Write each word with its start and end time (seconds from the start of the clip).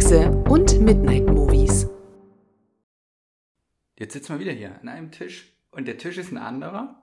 Kekse 0.00 0.30
und 0.48 0.80
Midnight 0.80 1.26
Movies. 1.26 1.86
Jetzt 3.98 4.14
sitzen 4.14 4.32
wir 4.32 4.40
wieder 4.40 4.52
hier 4.52 4.80
an 4.80 4.88
einem 4.88 5.12
Tisch 5.12 5.52
und 5.72 5.86
der 5.86 5.98
Tisch 5.98 6.16
ist 6.16 6.32
ein 6.32 6.38
anderer. 6.38 7.02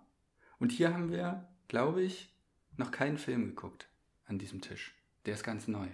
Und 0.58 0.72
hier 0.72 0.96
haben 0.96 1.12
wir, 1.12 1.48
glaube 1.68 2.02
ich, 2.02 2.34
noch 2.76 2.90
keinen 2.90 3.20
Film 3.20 3.50
geguckt 3.50 3.88
an 4.26 4.40
diesem 4.40 4.62
Tisch. 4.62 4.96
Der 5.28 5.36
ist 5.36 5.44
ganz 5.44 5.68
neu. 5.68 5.88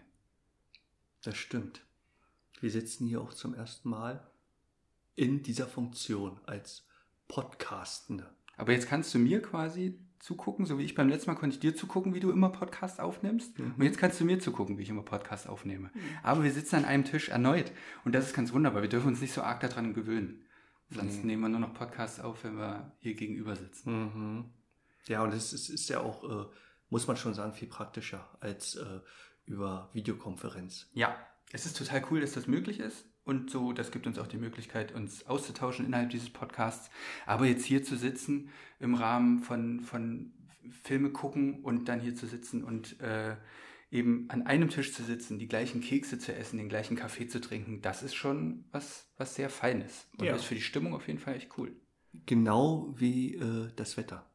Das 1.23 1.35
stimmt. 1.35 1.81
Wir 2.61 2.71
sitzen 2.71 3.05
hier 3.05 3.19
auch 3.19 3.33
zum 3.33 3.53
ersten 3.53 3.89
Mal 3.89 4.25
in 5.17 5.43
dieser 5.43 5.67
Funktion 5.67 6.39
als 6.45 6.87
Podcastende. 7.27 8.33
Aber 8.55 8.71
jetzt 8.71 8.87
kannst 8.87 9.13
du 9.13 9.19
mir 9.19 9.41
quasi 9.41 9.99
zugucken, 10.23 10.65
so 10.65 10.79
wie 10.79 10.83
ich 10.83 10.95
beim 10.95 11.09
letzten 11.09 11.31
Mal 11.31 11.35
konnte 11.35 11.55
ich 11.55 11.59
dir 11.59 11.75
zugucken, 11.75 12.13
wie 12.13 12.21
du 12.21 12.31
immer 12.31 12.47
Podcast 12.47 13.01
aufnimmst. 13.01 13.59
Mhm. 13.59 13.73
Und 13.77 13.83
jetzt 13.83 13.97
kannst 13.97 14.21
du 14.21 14.25
mir 14.25 14.39
zugucken, 14.39 14.77
wie 14.77 14.83
ich 14.83 14.89
immer 14.89 15.03
Podcast 15.03 15.49
aufnehme. 15.49 15.91
Mhm. 15.93 15.99
Aber 16.23 16.43
wir 16.45 16.51
sitzen 16.53 16.77
an 16.77 16.85
einem 16.85 17.03
Tisch 17.03 17.27
erneut. 17.27 17.73
Und 18.05 18.15
das 18.15 18.27
ist 18.27 18.33
ganz 18.33 18.53
wunderbar. 18.53 18.81
Wir 18.81 18.89
dürfen 18.89 19.09
uns 19.09 19.19
nicht 19.19 19.33
so 19.33 19.41
arg 19.41 19.59
daran 19.59 19.93
gewöhnen. 19.93 20.45
Sonst 20.91 21.19
mhm. 21.19 21.27
nehmen 21.27 21.41
wir 21.41 21.49
nur 21.49 21.59
noch 21.59 21.73
Podcasts 21.73 22.21
auf, 22.21 22.45
wenn 22.45 22.55
wir 22.55 22.93
hier 22.99 23.15
gegenüber 23.15 23.57
sitzen. 23.57 23.91
Mhm. 23.91 24.45
Ja, 25.07 25.23
und 25.23 25.33
es 25.33 25.51
ist, 25.51 25.67
ist, 25.67 25.89
ja 25.89 25.99
auch, 25.99 26.23
äh, 26.23 26.45
muss 26.89 27.05
man 27.05 27.17
schon 27.17 27.33
sagen, 27.33 27.51
viel 27.51 27.67
praktischer 27.67 28.25
als 28.39 28.75
äh, 28.75 29.01
über 29.45 29.89
Videokonferenz. 29.91 30.89
Ja, 30.93 31.17
es 31.51 31.65
ist 31.65 31.77
total 31.77 32.01
cool, 32.09 32.21
dass 32.21 32.31
das 32.31 32.47
möglich 32.47 32.79
ist. 32.79 33.05
Und 33.25 33.49
so, 33.49 33.71
das 33.71 33.91
gibt 33.91 34.05
uns 34.05 34.19
auch 34.19 34.27
die 34.27 34.37
Möglichkeit, 34.37 34.93
uns 34.93 35.25
auszutauschen 35.27 35.85
innerhalb 35.85 36.09
dieses 36.09 36.29
Podcasts. 36.29 36.89
Aber 37.25 37.45
jetzt 37.45 37.65
hier 37.65 37.83
zu 37.83 37.95
sitzen 37.95 38.49
im 38.79 38.95
Rahmen 38.95 39.39
von, 39.39 39.79
von 39.79 40.33
Filme 40.83 41.09
gucken 41.09 41.63
und 41.63 41.87
dann 41.87 42.01
hier 42.01 42.15
zu 42.15 42.27
sitzen 42.27 42.63
und 42.63 42.99
äh, 42.99 43.35
eben 43.91 44.25
an 44.29 44.45
einem 44.45 44.69
Tisch 44.69 44.93
zu 44.93 45.03
sitzen, 45.03 45.39
die 45.39 45.47
gleichen 45.47 45.81
Kekse 45.81 46.17
zu 46.17 46.35
essen, 46.35 46.57
den 46.57 46.67
gleichen 46.67 46.97
Kaffee 46.97 47.27
zu 47.27 47.39
trinken, 47.39 47.81
das 47.81 48.01
ist 48.03 48.15
schon 48.15 48.65
was, 48.71 49.07
was 49.17 49.35
sehr 49.35 49.49
Feines. 49.49 50.07
Und 50.17 50.25
ja. 50.25 50.31
das 50.31 50.41
ist 50.41 50.47
für 50.47 50.55
die 50.55 50.61
Stimmung 50.61 50.93
auf 50.93 51.07
jeden 51.07 51.19
Fall 51.19 51.35
echt 51.35 51.57
cool. 51.57 51.71
Genau 52.25 52.93
wie 52.97 53.35
äh, 53.35 53.69
das 53.75 53.95
Wetter. 53.97 54.29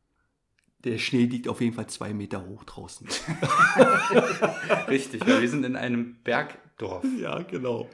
Der 0.85 0.99
Schnee 0.99 1.25
liegt 1.25 1.49
auf 1.49 1.61
jeden 1.61 1.75
Fall 1.75 1.89
zwei 1.89 2.15
Meter 2.15 2.47
hoch 2.47 2.63
draußen. 2.65 3.09
Richtig, 4.89 5.27
weil 5.27 5.41
wir 5.41 5.49
sind 5.49 5.65
in 5.65 5.75
einem 5.75 6.23
Bergdorf. 6.23 7.05
Ja, 7.19 7.43
genau. 7.43 7.91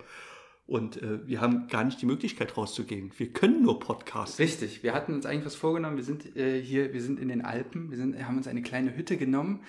Und 0.67 1.03
äh, 1.03 1.27
wir 1.27 1.41
haben 1.41 1.69
gar 1.69 1.85
nicht 1.85 2.01
die 2.01 2.07
Möglichkeit 2.07 2.57
rauszugehen. 2.57 3.13
Wir 3.19 3.33
können 3.33 3.63
nur 3.63 3.81
Podcasts. 3.81 4.39
Richtig. 4.39 4.83
Wir 4.83 4.95
hatten 4.95 5.13
uns 5.13 5.27
eigentlich 5.27 5.45
was 5.45 5.55
vorgenommen. 5.55 5.97
Wir 5.97 6.05
sind 6.05 6.37
äh, 6.37 6.61
hier, 6.61 6.95
wir 6.95 7.03
sind 7.03 7.21
in 7.21 7.29
den 7.29 7.45
Alpen. 7.45 7.91
Wir 7.91 7.99
sind, 7.99 8.17
haben 8.27 8.39
uns 8.39 8.49
eine 8.49 8.63
kleine 8.63 8.97
Hütte 8.97 9.19
genommen, 9.19 9.63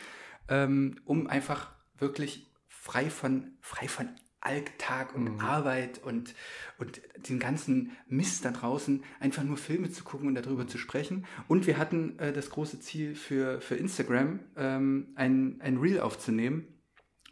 ähm, 0.47 0.95
um 1.03 1.27
einfach 1.27 1.71
wirklich 1.97 2.47
frei 2.69 3.09
von, 3.09 3.51
frei 3.59 3.89
von 3.89 4.09
Alltag 4.45 5.15
und 5.15 5.33
mhm. 5.33 5.39
Arbeit 5.39 6.01
und, 6.03 6.33
und 6.77 7.01
den 7.27 7.39
ganzen 7.39 7.91
Mist 8.07 8.45
da 8.45 8.51
draußen 8.51 9.03
einfach 9.19 9.43
nur 9.43 9.57
Filme 9.57 9.89
zu 9.89 10.03
gucken 10.03 10.27
und 10.27 10.35
darüber 10.35 10.67
zu 10.67 10.77
sprechen. 10.77 11.25
Und 11.47 11.67
wir 11.67 11.77
hatten 11.77 12.17
äh, 12.19 12.31
das 12.31 12.51
große 12.51 12.79
Ziel 12.79 13.15
für, 13.15 13.59
für 13.59 13.75
Instagram, 13.75 14.39
ähm, 14.55 15.07
ein, 15.15 15.59
ein 15.61 15.77
Reel 15.77 15.99
aufzunehmen 15.99 16.67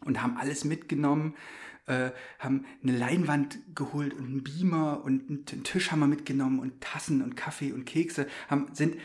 und 0.04 0.22
haben 0.22 0.36
alles 0.36 0.64
mitgenommen 0.64 1.34
äh, 1.86 2.10
haben 2.38 2.64
eine 2.82 2.96
Leinwand 2.96 3.58
geholt 3.74 4.14
und 4.14 4.26
einen 4.26 4.44
Beamer 4.44 5.04
und 5.04 5.28
einen 5.28 5.44
Tisch 5.44 5.90
haben 5.90 6.00
wir 6.00 6.06
mitgenommen 6.06 6.58
und 6.58 6.80
Tassen 6.80 7.22
und 7.22 7.36
Kaffee 7.36 7.72
und 7.72 7.84
Kekse. 7.84 8.26
Haben, 8.48 8.68
sind, 8.72 8.96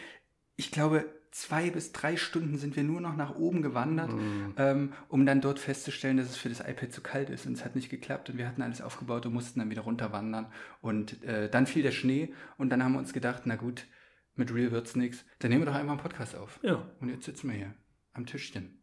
ich 0.55 0.71
glaube, 0.71 1.05
zwei 1.31 1.69
bis 1.69 1.91
drei 1.91 2.17
Stunden 2.17 2.57
sind 2.57 2.75
wir 2.75 2.83
nur 2.83 3.01
noch 3.01 3.15
nach 3.15 3.35
oben 3.35 3.61
gewandert, 3.61 4.13
mhm. 4.13 4.53
ähm, 4.57 4.93
um 5.09 5.25
dann 5.25 5.41
dort 5.41 5.59
festzustellen, 5.59 6.17
dass 6.17 6.29
es 6.29 6.37
für 6.37 6.49
das 6.49 6.61
iPad 6.61 6.91
zu 6.91 7.01
kalt 7.01 7.29
ist. 7.29 7.45
Und 7.45 7.53
es 7.53 7.65
hat 7.65 7.75
nicht 7.75 7.89
geklappt 7.89 8.29
und 8.29 8.37
wir 8.37 8.47
hatten 8.47 8.61
alles 8.61 8.81
aufgebaut 8.81 9.25
und 9.25 9.33
mussten 9.33 9.59
dann 9.59 9.69
wieder 9.69 9.81
runterwandern. 9.81 10.51
Und 10.81 11.23
äh, 11.23 11.49
dann 11.49 11.67
fiel 11.67 11.83
der 11.83 11.91
Schnee 11.91 12.33
und 12.57 12.69
dann 12.69 12.83
haben 12.83 12.93
wir 12.93 12.99
uns 12.99 13.13
gedacht, 13.13 13.43
na 13.45 13.55
gut, 13.55 13.85
mit 14.35 14.53
Real 14.53 14.71
wird's 14.71 14.95
nichts. 14.95 15.25
Dann 15.39 15.51
nehmen 15.51 15.61
wir 15.61 15.65
doch 15.67 15.75
einfach 15.75 15.91
einen 15.91 16.01
Podcast 16.01 16.35
auf. 16.35 16.59
Ja. 16.63 16.89
Und 16.99 17.09
jetzt 17.09 17.25
sitzen 17.25 17.49
wir 17.49 17.57
hier 17.57 17.73
am 18.13 18.25
Tischchen 18.25 18.78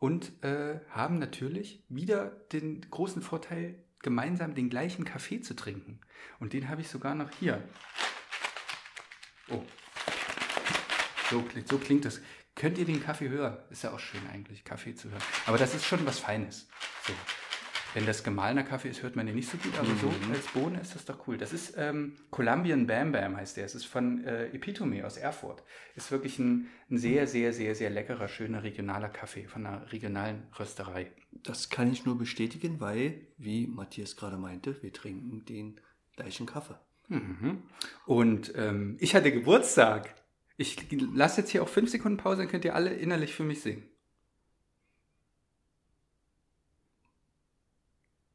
und 0.00 0.42
äh, 0.42 0.80
haben 0.90 1.18
natürlich 1.18 1.84
wieder 1.88 2.30
den 2.52 2.80
großen 2.90 3.22
Vorteil, 3.22 3.76
gemeinsam 4.02 4.54
den 4.54 4.70
gleichen 4.70 5.04
Kaffee 5.04 5.42
zu 5.42 5.54
trinken. 5.54 6.00
Und 6.40 6.54
den 6.54 6.68
habe 6.68 6.80
ich 6.80 6.88
sogar 6.88 7.14
noch 7.14 7.30
hier. 7.38 7.62
Oh. 9.50 9.62
So, 11.30 11.44
so 11.66 11.78
klingt 11.78 12.06
das. 12.06 12.20
Könnt 12.56 12.78
ihr 12.78 12.86
den 12.86 13.02
Kaffee 13.02 13.28
hören? 13.28 13.58
Ist 13.70 13.84
ja 13.84 13.92
auch 13.92 14.00
schön 14.00 14.26
eigentlich, 14.32 14.64
Kaffee 14.64 14.94
zu 14.94 15.10
hören. 15.10 15.22
Aber 15.46 15.58
das 15.58 15.74
ist 15.74 15.84
schon 15.84 16.04
was 16.06 16.18
Feines. 16.18 16.66
So. 17.06 17.12
Wenn 17.92 18.06
das 18.06 18.22
gemahlener 18.22 18.62
Kaffee 18.62 18.88
ist, 18.88 19.02
hört 19.02 19.16
man 19.16 19.26
den 19.26 19.34
nicht 19.34 19.50
so 19.50 19.58
gut, 19.58 19.76
aber 19.76 19.88
mhm. 19.88 19.98
so 19.98 20.12
als 20.32 20.46
Bohne 20.48 20.80
ist 20.80 20.94
das 20.94 21.04
doch 21.04 21.26
cool. 21.26 21.36
Das 21.36 21.52
ist 21.52 21.74
ähm, 21.76 22.14
Colombian 22.30 22.86
Bam 22.86 23.10
Bam 23.10 23.36
heißt 23.36 23.56
der. 23.56 23.64
Es 23.64 23.74
ist 23.74 23.84
von 23.84 24.24
äh, 24.24 24.46
Epitome 24.46 25.04
aus 25.04 25.16
Erfurt. 25.16 25.64
Ist 25.96 26.12
wirklich 26.12 26.38
ein, 26.38 26.68
ein 26.88 26.98
sehr, 26.98 27.26
sehr, 27.26 27.52
sehr, 27.52 27.74
sehr 27.74 27.90
leckerer, 27.90 28.28
schöner 28.28 28.62
regionaler 28.62 29.08
Kaffee 29.08 29.48
von 29.48 29.66
einer 29.66 29.90
regionalen 29.90 30.44
Rösterei. 30.56 31.10
Das 31.32 31.68
kann 31.68 31.92
ich 31.92 32.04
nur 32.04 32.16
bestätigen, 32.16 32.78
weil, 32.78 33.26
wie 33.38 33.66
Matthias 33.66 34.16
gerade 34.16 34.36
meinte, 34.36 34.80
wir 34.82 34.92
trinken 34.92 35.44
den 35.44 35.80
gleichen 36.14 36.46
Kaffee. 36.46 36.78
Mhm. 37.08 37.64
Und 38.06 38.52
ähm, 38.54 38.98
ich 39.00 39.16
hatte 39.16 39.32
Geburtstag. 39.32 40.14
Ich 40.56 40.76
lasse 41.12 41.40
jetzt 41.40 41.50
hier 41.50 41.62
auch 41.62 41.68
fünf 41.68 41.90
Sekunden 41.90 42.18
Pause, 42.18 42.42
dann 42.42 42.48
könnt 42.48 42.64
ihr 42.64 42.74
alle 42.74 42.92
innerlich 42.92 43.34
für 43.34 43.44
mich 43.44 43.62
singen. 43.62 43.89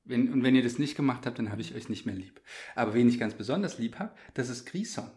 Wenn, 0.05 0.31
und 0.31 0.43
wenn 0.43 0.55
ihr 0.55 0.63
das 0.63 0.79
nicht 0.79 0.95
gemacht 0.95 1.25
habt, 1.25 1.39
dann 1.39 1.51
habe 1.51 1.61
ich 1.61 1.75
euch 1.75 1.89
nicht 1.89 2.05
mehr 2.05 2.15
lieb. 2.15 2.41
Aber 2.75 2.93
wen 2.93 3.09
ich 3.09 3.19
ganz 3.19 3.33
besonders 3.33 3.77
lieb 3.77 3.99
habe, 3.99 4.11
das 4.35 4.49
ist 4.49 4.65
Grison. 4.65 5.09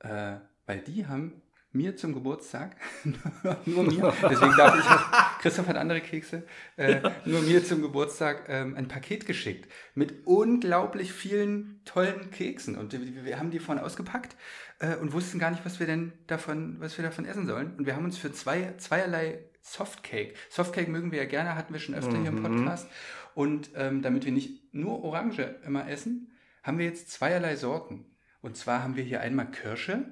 Äh, 0.00 0.36
weil 0.66 0.80
die 0.80 1.06
haben 1.06 1.42
mir 1.76 1.96
zum 1.96 2.12
Geburtstag, 2.12 2.76
nur 3.66 3.84
mir, 3.84 4.12
deswegen 4.22 4.56
darf 4.56 4.78
ich 4.78 5.42
Christoph 5.42 5.68
hat 5.68 5.76
andere 5.76 6.00
Kekse, 6.00 6.44
äh, 6.76 7.00
nur 7.24 7.42
mir 7.42 7.64
zum 7.64 7.82
Geburtstag 7.82 8.48
ähm, 8.48 8.74
ein 8.74 8.88
Paket 8.88 9.26
geschickt 9.26 9.70
mit 9.94 10.26
unglaublich 10.26 11.12
vielen 11.12 11.80
tollen 11.84 12.30
Keksen. 12.30 12.76
Und 12.76 12.92
wir, 13.24 13.38
haben 13.38 13.50
die 13.50 13.58
vorne 13.58 13.84
ausgepackt 13.84 14.34
äh, 14.80 14.96
und 14.96 15.12
wussten 15.12 15.38
gar 15.38 15.50
nicht, 15.50 15.64
was 15.64 15.78
wir 15.78 15.86
denn 15.86 16.12
davon, 16.26 16.80
was 16.80 16.96
wir 16.98 17.04
davon 17.04 17.26
essen 17.26 17.46
sollen. 17.46 17.76
Und 17.76 17.86
wir 17.86 17.94
haben 17.94 18.04
uns 18.04 18.18
für 18.18 18.32
zwei, 18.32 18.74
zweierlei 18.78 19.38
Softcake, 19.60 20.34
Softcake 20.48 20.88
mögen 20.88 21.10
wir 21.10 21.18
ja 21.18 21.28
gerne, 21.28 21.56
hatten 21.56 21.72
wir 21.72 21.80
schon 21.80 21.94
öfter 21.94 22.16
mhm. 22.16 22.20
hier 22.22 22.30
im 22.30 22.38
mhm. 22.38 22.42
Podcast. 22.42 22.88
Und 23.36 23.68
ähm, 23.74 24.00
damit 24.00 24.24
wir 24.24 24.32
nicht 24.32 24.72
nur 24.72 25.04
Orange 25.04 25.56
immer 25.66 25.86
essen, 25.90 26.32
haben 26.62 26.78
wir 26.78 26.86
jetzt 26.86 27.10
zweierlei 27.10 27.54
Sorten. 27.56 28.06
Und 28.40 28.56
zwar 28.56 28.82
haben 28.82 28.96
wir 28.96 29.04
hier 29.04 29.20
einmal 29.20 29.50
Kirsche. 29.50 30.06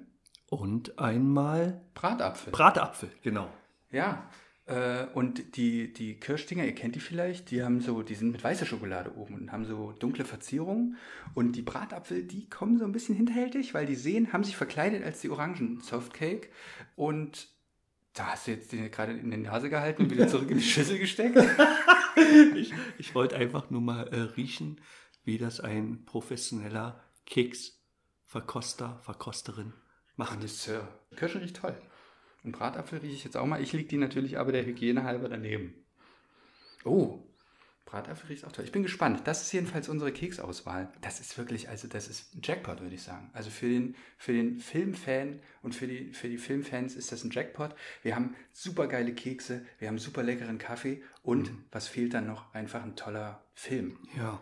Und 0.51 0.99
einmal 0.99 1.81
Bratapfel. 1.95 2.53
Bratapfel, 2.53 3.09
genau. 3.23 3.49
Ja. 3.91 4.29
Äh, 4.67 5.07
und 5.15 5.57
die, 5.57 5.91
die 5.91 6.21
Kirschdinger, 6.21 6.67
ihr 6.67 6.75
kennt 6.75 6.97
die 6.97 7.01
vielleicht, 7.01 7.51
die 7.51 7.63
haben 7.63 7.81
so, 7.81 8.03
die 8.03 8.15
sind 8.15 8.31
mit 8.31 8.45
weißer 8.45 8.67
Schokolade 8.67 9.17
oben 9.17 9.37
und 9.37 9.53
haben 9.53 9.65
so 9.65 9.93
dunkle 9.93 10.27
Verzierungen. 10.27 10.99
Und 11.33 11.53
die 11.53 11.63
Bratapfel, 11.63 12.25
die 12.25 12.51
kommen 12.51 12.79
so 12.79 12.85
ein 12.85 12.93
bisschen 12.93 13.15
hinterhältig, 13.15 13.73
weil 13.73 13.87
die 13.87 13.95
sehen, 13.95 14.35
haben 14.35 14.45
sich 14.45 14.57
verkleidet 14.59 15.03
als 15.03 15.23
die 15.23 15.31
Orangen 15.31 15.81
Softcake. 15.81 16.51
Und 16.95 17.54
da 18.15 18.29
hast 18.29 18.47
du 18.47 18.53
jetzt 18.53 18.73
den 18.73 18.91
gerade 18.91 19.13
in 19.13 19.31
die 19.31 19.37
Nase 19.37 19.69
gehalten 19.69 20.03
und 20.03 20.11
wieder 20.11 20.29
zurück 20.29 20.51
in 20.51 20.59
die 20.59 20.65
Schüssel 20.65 20.99
gesteckt. 20.99 21.37
ich, 22.57 22.73
ich 22.97 23.15
wollte 23.15 23.37
einfach 23.37 23.71
nur 23.71 23.81
mal 23.81 24.07
äh, 24.09 24.21
riechen, 24.21 24.81
wie 25.25 25.37
das 25.37 25.61
ein 25.61 26.05
professioneller 26.05 27.03
Keksverkoster, 27.27 29.01
Verkosterin 29.03 29.73
macht. 30.17 30.35
Connoisseur. 30.35 30.89
Kirschen 31.17 31.41
riecht 31.41 31.57
toll. 31.57 31.77
Und 32.45 32.53
Bratapfel 32.53 33.01
rieche 33.01 33.15
ich 33.15 33.25
jetzt 33.25 33.37
auch 33.37 33.47
mal. 33.47 33.61
Ich 33.61 33.73
liege 33.73 33.89
die 33.89 33.97
natürlich 33.97 34.39
aber 34.39 34.53
der 34.53 34.65
Hygiene 34.65 35.03
halber 35.03 35.29
daneben. 35.29 35.75
Oh, 36.85 37.27
Bratapfel 37.95 38.27
riecht 38.29 38.45
auch 38.45 38.51
toll. 38.51 38.65
Ich 38.65 38.73
bin 38.73 38.83
gespannt. 38.83 39.23
Das 39.25 39.43
ist 39.43 39.53
jedenfalls 39.53 39.89
unsere 39.89 40.11
Keksauswahl. 40.11 40.93
Das 41.01 41.21
ist 41.21 41.39
wirklich, 41.39 41.69
also 41.69 41.87
das 41.87 42.09
ist 42.09 42.35
ein 42.35 42.41
Jackpot, 42.43 42.81
würde 42.81 42.97
ich 42.97 43.03
sagen. 43.05 43.31
Also 43.33 43.51
für 43.51 43.69
den, 43.69 43.95
für 44.19 44.33
den 44.33 44.59
Filmfan 44.59 45.39
und 45.63 45.77
für 45.77 45.87
die, 45.87 46.13
für 46.13 46.29
die 46.29 46.39
Filmfans 46.39 46.97
ist 46.97 47.13
das 47.13 47.23
ein 47.23 47.31
Jackpot. 47.31 47.73
Wir 48.03 48.17
haben 48.17 48.35
super 48.53 48.89
geile 48.89 49.15
Kekse, 49.15 49.65
wir 49.79 49.87
haben 49.87 50.01
super 50.01 50.25
leckeren 50.25 50.59
Kaffee 50.59 51.03
und 51.23 51.53
mhm. 51.53 51.65
was 51.71 51.87
fehlt 51.87 52.15
dann 52.15 52.27
noch? 52.27 52.53
Einfach 52.53 52.83
ein 52.83 52.97
toller 52.97 53.45
Film. 53.55 53.97
Ja. 54.17 54.41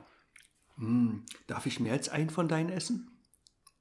Hm. 0.78 1.24
Darf 1.46 1.66
ich 1.66 1.78
mehr 1.78 1.92
als 1.92 2.08
einen 2.08 2.30
von 2.30 2.48
deinen 2.48 2.70
essen? 2.70 3.10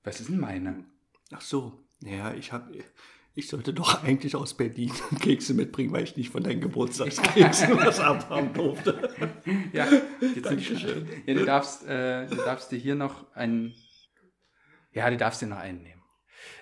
Was 0.04 0.20
ist 0.20 0.30
denn 0.30 0.40
meine? 0.40 0.84
Ach 1.32 1.40
so. 1.40 1.82
Naja, 2.02 2.34
ich 2.34 2.52
habe 2.52 2.84
ich 3.34 3.48
sollte 3.48 3.74
doch 3.74 4.04
eigentlich 4.04 4.36
aus 4.36 4.56
Berlin 4.56 4.92
Kekse 5.20 5.54
mitbringen, 5.54 5.94
weil 5.94 6.04
ich 6.04 6.18
nicht 6.18 6.32
von 6.32 6.44
deinen 6.44 6.62
Geburtstagskeksen 6.62 7.78
was 7.78 8.00
abhaben 8.00 8.54
durfte. 8.54 9.10
Ja, 9.72 9.88
jetzt 10.22 10.48
sind 10.48 10.62
schön. 10.62 11.08
Ja, 11.26 11.34
du 11.34 11.46
darfst, 11.46 11.86
äh, 11.88 12.28
du 12.28 12.36
darfst 12.36 12.72
dir 12.72 12.80
hier 12.80 12.96
noch 12.96 13.34
einen, 13.34 13.74
ja, 14.92 15.10
du 15.10 15.18
darfst 15.18 15.42
dir 15.42 15.48
noch 15.48 15.58
einen 15.58 15.82
nehmen. 15.82 16.02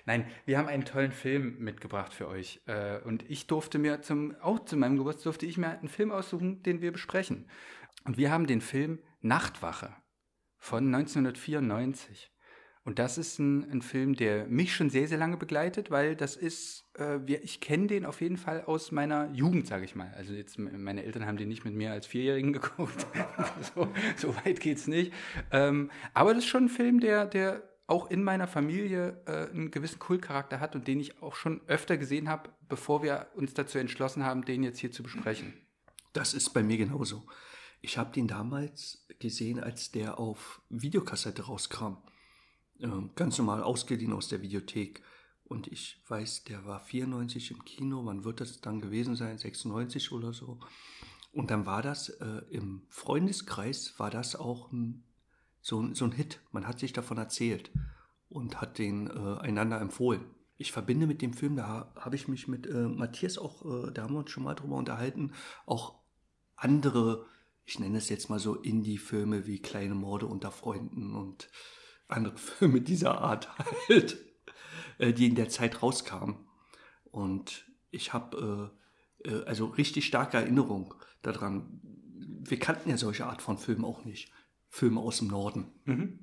Nein, 0.06 0.25
wir 0.45 0.57
haben 0.57 0.68
einen 0.68 0.86
tollen 0.86 1.12
Film 1.12 1.57
mitgebracht 1.60 2.13
für 2.13 2.27
euch. 2.27 2.62
Äh, 2.66 3.00
und 3.00 3.30
ich 3.30 3.48
durfte 3.48 3.80
mir 3.80 4.01
zum, 4.01 4.36
auch 4.42 4.65
zu 4.65 4.77
meinem 4.77 4.98
Geburtstag 4.98 5.24
durfte 5.24 5.45
ich 5.45 5.57
mir 5.57 5.69
einen 5.69 5.89
Film 5.89 6.12
aussuchen, 6.12 6.62
den 6.63 6.81
wir 6.81 6.92
besprechen. 6.92 7.50
Und 8.06 8.18
wir 8.18 8.31
haben 8.31 8.48
den 8.48 8.62
Film 8.62 9.00
Nachtwache 9.22 9.95
von 10.57 10.86
1994. 10.94 12.31
Und 12.89 12.97
das 12.97 13.19
ist 13.19 13.38
ein, 13.38 13.69
ein, 13.69 13.83
Film, 13.83 14.15
der 14.15 14.47
mich 14.47 14.74
schon 14.74 14.89
sehr, 14.89 15.07
sehr 15.07 15.19
lange 15.19 15.38
begleitet, 15.38 15.91
weil 15.91 16.15
das 16.15 16.36
ist, 16.36 16.89
äh, 16.97 17.19
ich 17.36 17.62
kenne 17.62 17.86
den 17.86 18.03
auf 18.03 18.19
jeden 18.19 18.38
Fall 18.38 18.63
aus 18.63 18.91
meiner 18.91 19.30
Jugend, 19.31 19.68
sage 19.68 19.86
ich 19.86 19.95
mal. 19.95 20.12
Also 20.18 20.33
jetzt, 20.33 20.57
meine 20.57 21.03
Eltern 21.03 21.27
haben 21.27 21.38
den 21.38 21.50
nicht 21.50 21.63
mit 21.63 21.75
mir 21.75 21.91
als 21.91 22.07
Vierjährigen 22.07 22.51
geguckt. 22.59 23.06
so, 23.75 23.89
so, 24.18 24.36
weit 24.38 24.59
geht's 24.59 24.88
nicht. 24.88 25.13
Ähm, 25.51 25.91
aber 26.15 26.33
das 26.33 26.45
ist 26.45 26.50
schon 26.50 26.63
ein 26.63 26.69
Film, 26.69 27.00
der, 27.00 27.27
der 27.27 27.62
auch 27.86 28.09
in 28.09 28.24
meiner 28.24 28.47
Familie 28.47 29.21
äh, 29.27 29.51
einen 29.51 29.69
gewissen 29.69 30.00
Kultcharakter 30.00 30.59
hat 30.59 30.74
und 30.75 30.88
den 30.88 31.00
ich 31.00 31.21
auch 31.21 31.36
schon 31.36 31.62
öfter 31.68 31.95
gesehen 31.95 32.27
habe, 32.27 32.50
bevor 32.69 33.03
wir 33.03 33.27
uns 33.36 33.53
dazu 33.53 33.77
entschlossen 33.77 34.25
haben, 34.25 34.45
den 34.45 34.63
jetzt 34.63 34.80
hier 34.80 34.91
zu 34.91 35.03
besprechen. 35.03 35.53
Das 36.13 36.33
ist 36.33 36.56
bei 36.56 36.63
mir 36.63 36.77
genauso. 36.77 37.27
Ich 37.81 38.00
habe 38.00 38.12
den 38.12 38.27
damals 38.27 39.06
gesehen, 39.19 39.59
als 39.59 39.91
der 39.91 40.18
auf 40.18 40.63
Videokassette 40.69 41.44
rauskam. 41.44 41.97
Ähm, 42.81 43.12
ganz 43.16 43.38
normal 43.38 43.64
ausgeliehen 43.64 44.14
aus 44.14 44.28
der 44.28 44.42
Videothek. 44.42 45.04
Und 45.44 45.68
ich 45.68 46.02
weiß, 46.08 46.44
der 46.44 46.66
war 46.66 46.80
94 46.80 47.52
im 47.52 47.66
Kino. 47.66 48.06
Wann 48.06 48.24
wird 48.24 48.40
das 48.40 48.62
dann 48.62 48.81
gewesen 48.81 49.16
sein? 49.16 49.38
96 49.38 50.12
oder 50.12 50.31
so. 50.31 50.60
Und 51.31 51.52
dann 51.52 51.66
war 51.66 51.81
das 51.81 52.10
äh, 52.10 52.42
im 52.50 52.84
Freundeskreis, 52.90 54.00
war 54.00 54.10
das 54.10 54.36
auch 54.36 54.72
ein, 54.72 55.04
so, 55.62 55.94
so 55.94 56.06
ein 56.06 56.12
Hit. 56.12 56.40
Man 56.52 56.68
hat 56.68 56.80
sich 56.80 56.94
davon 56.94 57.18
erzählt 57.18 57.72
und 58.30 58.62
hat 58.62 58.78
den 58.78 59.08
äh, 59.08 59.40
einander 59.40 59.80
empfohlen. 59.80 60.25
Ich 60.58 60.72
verbinde 60.72 61.08
mit 61.08 61.22
dem 61.22 61.34
Film, 61.34 61.56
da 61.56 61.92
habe 61.96 62.16
ich 62.16 62.28
mich 62.28 62.48
mit 62.48 62.68
äh, 62.68 62.88
Matthias 62.88 63.38
auch, 63.38 63.66
äh, 63.66 63.92
da 63.92 64.04
haben 64.04 64.14
wir 64.14 64.20
uns 64.20 64.32
schon 64.32 64.44
mal 64.44 64.56
drüber 64.56 64.75
unterhalten, 64.75 65.34
auch 65.66 66.00
andere, 66.56 67.25
ich 67.66 67.80
nenne 67.80 67.98
es 67.98 68.10
jetzt 68.10 68.30
mal 68.30 68.40
so 68.40 68.56
Indie-Filme 68.56 69.48
wie 69.48 69.60
Kleine 69.60 69.96
Morde 69.96 70.25
unter 70.25 70.52
Freunden 70.52 71.16
und 71.16 71.50
andere 72.10 72.38
Filme 72.38 72.82
dieser 72.82 73.20
Art 73.22 73.50
halt, 73.88 74.18
äh, 74.98 75.14
die 75.14 75.28
in 75.28 75.36
der 75.36 75.50
Zeit 75.50 75.82
rauskamen. 75.82 76.36
Und 77.06 77.66
ich 77.92 78.14
habe 78.14 78.72
äh, 79.26 79.30
äh, 79.30 79.44
also 79.46 79.68
richtig 79.68 80.06
starke 80.06 80.38
Erinnerung 80.38 80.94
daran. 81.22 81.80
Wir 82.42 82.60
kannten 82.60 82.90
ja 82.90 82.98
solche 82.98 83.26
Art 83.26 83.42
von 83.42 83.58
Filmen 83.58 83.86
auch 83.86 84.06
nicht. 84.06 84.32
Filme 84.70 85.00
aus 85.00 85.18
dem 85.18 85.28
Norden. 85.28 85.72
Mhm. 85.86 86.20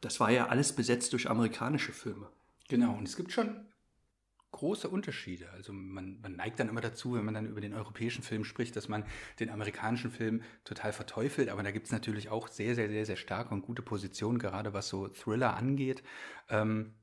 Das 0.00 0.20
war 0.20 0.30
ja 0.30 0.46
alles 0.46 0.74
besetzt 0.74 1.12
durch 1.12 1.28
amerikanische 1.28 1.92
Filme. 1.92 2.30
Genau, 2.68 2.96
und 2.96 3.06
es 3.08 3.16
gibt 3.16 3.32
schon 3.32 3.66
große 4.50 4.88
Unterschiede. 4.88 5.50
Also 5.50 5.72
man, 5.72 6.20
man, 6.20 6.36
neigt 6.36 6.58
dann 6.58 6.68
immer 6.68 6.80
dazu, 6.80 7.14
wenn 7.14 7.24
man 7.24 7.34
dann 7.34 7.46
über 7.46 7.60
den 7.60 7.74
europäischen 7.74 8.22
Film 8.22 8.44
spricht, 8.44 8.76
dass 8.76 8.88
man 8.88 9.04
den 9.40 9.50
amerikanischen 9.50 10.10
Film 10.10 10.42
total 10.64 10.92
verteufelt. 10.92 11.48
Aber 11.48 11.62
da 11.62 11.70
gibt 11.70 11.86
es 11.86 11.92
natürlich 11.92 12.28
auch 12.30 12.48
sehr, 12.48 12.74
sehr, 12.74 12.88
sehr, 12.88 13.06
sehr 13.06 13.16
starke 13.16 13.54
und 13.54 13.62
gute 13.62 13.82
Positionen, 13.82 14.38
gerade 14.38 14.72
was 14.72 14.88
so 14.88 15.08
Thriller 15.08 15.56
angeht. 15.56 16.02
Ähm, 16.48 16.94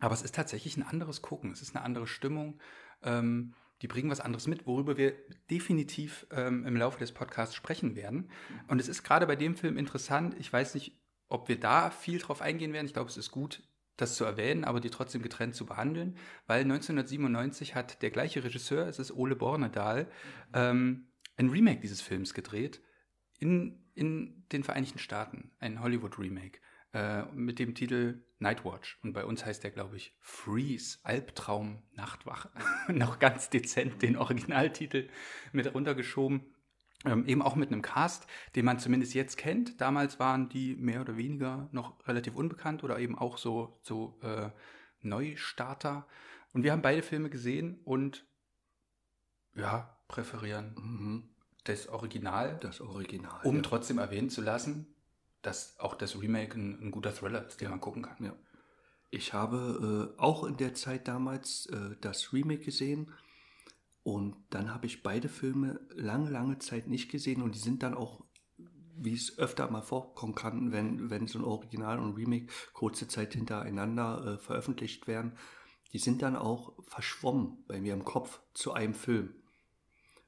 aber 0.00 0.14
es 0.14 0.22
ist 0.22 0.34
tatsächlich 0.34 0.76
ein 0.76 0.82
anderes 0.82 1.22
Gucken. 1.22 1.52
Es 1.52 1.62
ist 1.62 1.76
eine 1.76 1.84
andere 1.84 2.06
Stimmung. 2.06 2.58
Ähm, 3.02 3.54
die 3.82 3.88
bringen 3.88 4.10
was 4.10 4.20
anderes 4.20 4.46
mit, 4.46 4.66
worüber 4.66 4.96
wir 4.96 5.12
definitiv 5.50 6.26
ähm, 6.30 6.64
im 6.64 6.76
Laufe 6.76 6.98
des 6.98 7.12
Podcasts 7.12 7.54
sprechen 7.54 7.96
werden. 7.96 8.30
Und 8.68 8.80
es 8.80 8.88
ist 8.88 9.02
gerade 9.02 9.26
bei 9.26 9.36
dem 9.36 9.56
Film 9.56 9.76
interessant. 9.76 10.34
Ich 10.38 10.50
weiß 10.50 10.74
nicht, 10.74 10.98
ob 11.28 11.48
wir 11.48 11.60
da 11.60 11.90
viel 11.90 12.18
drauf 12.18 12.40
eingehen 12.40 12.72
werden. 12.72 12.86
Ich 12.86 12.94
glaube, 12.94 13.10
es 13.10 13.16
ist 13.16 13.30
gut, 13.30 13.62
das 13.96 14.16
zu 14.16 14.24
erwähnen, 14.24 14.64
aber 14.64 14.80
die 14.80 14.90
trotzdem 14.90 15.22
getrennt 15.22 15.54
zu 15.54 15.66
behandeln, 15.66 16.16
weil 16.46 16.62
1997 16.62 17.74
hat 17.74 18.02
der 18.02 18.10
gleiche 18.10 18.42
Regisseur, 18.42 18.86
es 18.86 18.98
ist 18.98 19.12
Ole 19.12 19.36
Bornedal, 19.36 20.08
ähm, 20.52 21.08
ein 21.36 21.48
Remake 21.48 21.80
dieses 21.80 22.00
Films 22.00 22.34
gedreht 22.34 22.80
in, 23.38 23.84
in 23.94 24.44
den 24.52 24.64
Vereinigten 24.64 24.98
Staaten, 24.98 25.52
ein 25.58 25.80
Hollywood-Remake 25.80 26.58
äh, 26.92 27.24
mit 27.32 27.58
dem 27.58 27.74
Titel 27.74 28.24
Nightwatch. 28.38 28.98
Und 29.02 29.12
bei 29.12 29.24
uns 29.24 29.44
heißt 29.44 29.64
der, 29.64 29.70
glaube 29.70 29.96
ich, 29.96 30.16
Freeze, 30.20 30.98
Albtraum, 31.02 31.82
Nachtwache. 31.92 32.50
Noch 32.92 33.18
ganz 33.18 33.50
dezent 33.50 34.02
den 34.02 34.16
Originaltitel 34.16 35.08
mit 35.52 35.72
runtergeschoben. 35.74 36.53
Ähm, 37.04 37.26
eben 37.26 37.42
auch 37.42 37.54
mit 37.54 37.70
einem 37.70 37.82
Cast, 37.82 38.26
den 38.56 38.64
man 38.64 38.78
zumindest 38.78 39.12
jetzt 39.14 39.36
kennt. 39.36 39.80
Damals 39.80 40.18
waren 40.18 40.48
die 40.48 40.74
mehr 40.74 41.02
oder 41.02 41.16
weniger 41.18 41.68
noch 41.70 41.94
relativ 42.08 42.34
unbekannt 42.34 42.82
oder 42.82 42.98
eben 42.98 43.18
auch 43.18 43.36
so, 43.36 43.78
so 43.82 44.18
äh, 44.22 44.48
Neustarter. 45.02 46.06
Und 46.54 46.62
wir 46.62 46.72
haben 46.72 46.82
beide 46.82 47.02
Filme 47.02 47.28
gesehen 47.28 47.80
und 47.84 48.24
ja, 49.54 49.98
präferieren 50.08 50.74
mhm. 50.76 51.28
das 51.64 51.88
Original. 51.88 52.58
Das 52.60 52.80
Original. 52.80 53.40
Um 53.44 53.56
ja. 53.56 53.62
trotzdem 53.62 53.98
erwähnen 53.98 54.30
zu 54.30 54.40
lassen, 54.40 54.86
dass 55.42 55.78
auch 55.78 55.94
das 55.94 56.20
Remake 56.20 56.58
ein, 56.58 56.86
ein 56.86 56.90
guter 56.90 57.12
Thriller 57.12 57.46
ist, 57.46 57.60
den 57.60 57.66
ja. 57.66 57.70
man 57.70 57.80
gucken 57.80 58.02
kann. 58.02 58.24
Ja. 58.24 58.34
Ich 59.10 59.32
habe 59.32 60.14
äh, 60.16 60.20
auch 60.20 60.44
in 60.44 60.56
der 60.56 60.74
Zeit 60.74 61.06
damals 61.06 61.66
äh, 61.66 61.96
das 62.00 62.32
Remake 62.32 62.64
gesehen 62.64 63.12
und 64.04 64.36
dann 64.50 64.72
habe 64.72 64.86
ich 64.86 65.02
beide 65.02 65.30
Filme 65.30 65.80
lange, 65.90 66.30
lange 66.30 66.58
Zeit 66.58 66.88
nicht 66.88 67.10
gesehen 67.10 67.40
und 67.40 67.54
die 67.54 67.58
sind 67.58 67.82
dann 67.82 67.94
auch, 67.94 68.22
wie 68.96 69.14
es 69.14 69.38
öfter 69.38 69.68
mal 69.70 69.80
vorkommen 69.80 70.34
kann, 70.34 70.72
wenn, 70.72 71.08
wenn 71.08 71.26
so 71.26 71.38
ein 71.38 71.44
Original 71.44 71.98
und 71.98 72.14
Remake 72.14 72.52
kurze 72.74 73.08
Zeit 73.08 73.32
hintereinander 73.32 74.34
äh, 74.34 74.38
veröffentlicht 74.38 75.06
werden, 75.06 75.32
die 75.94 75.98
sind 75.98 76.20
dann 76.20 76.36
auch 76.36 76.74
verschwommen 76.82 77.64
bei 77.66 77.80
mir 77.80 77.94
im 77.94 78.04
Kopf 78.04 78.40
zu 78.52 78.74
einem 78.74 78.94
Film. 78.94 79.34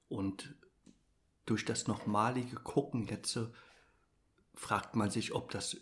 Und 0.08 0.54
durch 1.44 1.66
das 1.66 1.86
nochmalige 1.86 2.56
Gucken 2.56 3.04
jetzt 3.04 3.38
fragt 4.54 4.96
man 4.96 5.10
sich, 5.10 5.34
ob 5.34 5.50
das 5.50 5.76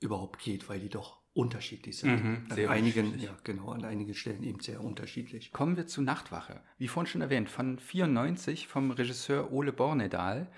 überhaupt 0.00 0.40
geht, 0.40 0.68
weil 0.68 0.80
die 0.80 0.88
doch 0.88 1.19
unterschiedlich 1.40 1.96
sind. 1.96 2.22
Mhm, 2.22 2.46
an 2.50 2.66
einigen, 2.68 3.18
ja, 3.18 3.34
genau, 3.44 3.70
an 3.70 3.84
einigen 3.84 4.14
Stellen 4.14 4.42
eben 4.42 4.60
sehr 4.60 4.84
unterschiedlich. 4.84 5.52
Kommen 5.52 5.76
wir 5.76 5.86
zu 5.86 6.02
Nachtwache. 6.02 6.60
Wie 6.78 6.86
vorhin 6.86 7.10
schon 7.10 7.22
erwähnt, 7.22 7.48
von 7.48 7.78
94 7.78 8.68
vom 8.68 8.90
Regisseur 8.90 9.50
Ole 9.50 9.72
Bornedal. 9.72 10.50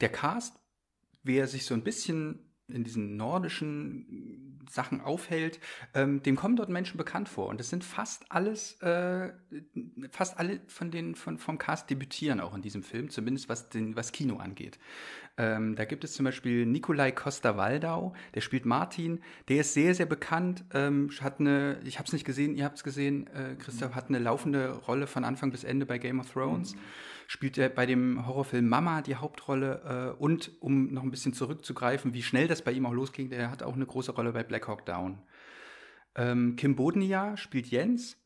Der 0.00 0.10
Cast, 0.10 0.60
wer 1.22 1.46
sich 1.46 1.64
so 1.64 1.74
ein 1.74 1.82
bisschen 1.82 2.40
in 2.68 2.84
diesen 2.84 3.16
nordischen 3.16 4.47
Sachen 4.68 5.00
aufhält, 5.00 5.60
ähm, 5.94 6.22
dem 6.22 6.36
kommen 6.36 6.56
dort 6.56 6.68
Menschen 6.68 6.96
bekannt 6.96 7.28
vor. 7.28 7.48
Und 7.48 7.60
es 7.60 7.70
sind 7.70 7.84
fast 7.84 8.24
alles, 8.30 8.80
äh, 8.82 9.30
fast 10.10 10.38
alle 10.38 10.60
von 10.66 10.90
den 10.90 11.14
von, 11.14 11.38
vom 11.38 11.58
Cast 11.58 11.90
debütieren 11.90 12.40
auch 12.40 12.54
in 12.54 12.62
diesem 12.62 12.82
Film, 12.82 13.10
zumindest 13.10 13.48
was 13.48 13.68
den 13.68 13.96
was 13.96 14.12
Kino 14.12 14.36
angeht. 14.36 14.78
Ähm, 15.36 15.76
da 15.76 15.84
gibt 15.84 16.02
es 16.02 16.14
zum 16.14 16.24
Beispiel 16.24 16.66
Nikolai 16.66 17.12
Costa-Waldau, 17.12 18.12
der 18.34 18.40
spielt 18.40 18.66
Martin, 18.66 19.20
der 19.48 19.60
ist 19.60 19.72
sehr, 19.72 19.94
sehr 19.94 20.06
bekannt, 20.06 20.64
ähm, 20.74 21.10
hat 21.20 21.38
eine, 21.38 21.80
ich 21.84 21.98
habe 21.98 22.06
es 22.06 22.12
nicht 22.12 22.24
gesehen, 22.24 22.56
ihr 22.56 22.64
habt 22.64 22.76
es 22.76 22.84
gesehen, 22.84 23.28
äh, 23.28 23.54
Christoph 23.56 23.94
hat 23.94 24.08
eine 24.08 24.18
laufende 24.18 24.72
Rolle 24.72 25.06
von 25.06 25.24
Anfang 25.24 25.52
bis 25.52 25.62
Ende 25.62 25.86
bei 25.86 25.98
Game 25.98 26.18
of 26.18 26.32
Thrones. 26.32 26.74
Mhm 26.74 26.80
spielt 27.28 27.58
er 27.58 27.68
bei 27.68 27.84
dem 27.84 28.26
Horrorfilm 28.26 28.66
Mama 28.66 29.02
die 29.02 29.16
Hauptrolle 29.16 30.16
äh, 30.18 30.20
und 30.20 30.50
um 30.60 30.92
noch 30.92 31.02
ein 31.02 31.10
bisschen 31.10 31.34
zurückzugreifen, 31.34 32.14
wie 32.14 32.22
schnell 32.22 32.48
das 32.48 32.62
bei 32.62 32.72
ihm 32.72 32.86
auch 32.86 32.92
losging, 32.92 33.28
der 33.28 33.50
hat 33.50 33.62
auch 33.62 33.74
eine 33.74 33.86
große 33.86 34.12
Rolle 34.12 34.32
bei 34.32 34.42
Black 34.42 34.66
Hawk 34.66 34.86
Down. 34.86 35.18
Ähm, 36.16 36.56
Kim 36.56 36.74
Bodnia 36.74 37.36
spielt 37.36 37.66
Jens. 37.68 38.16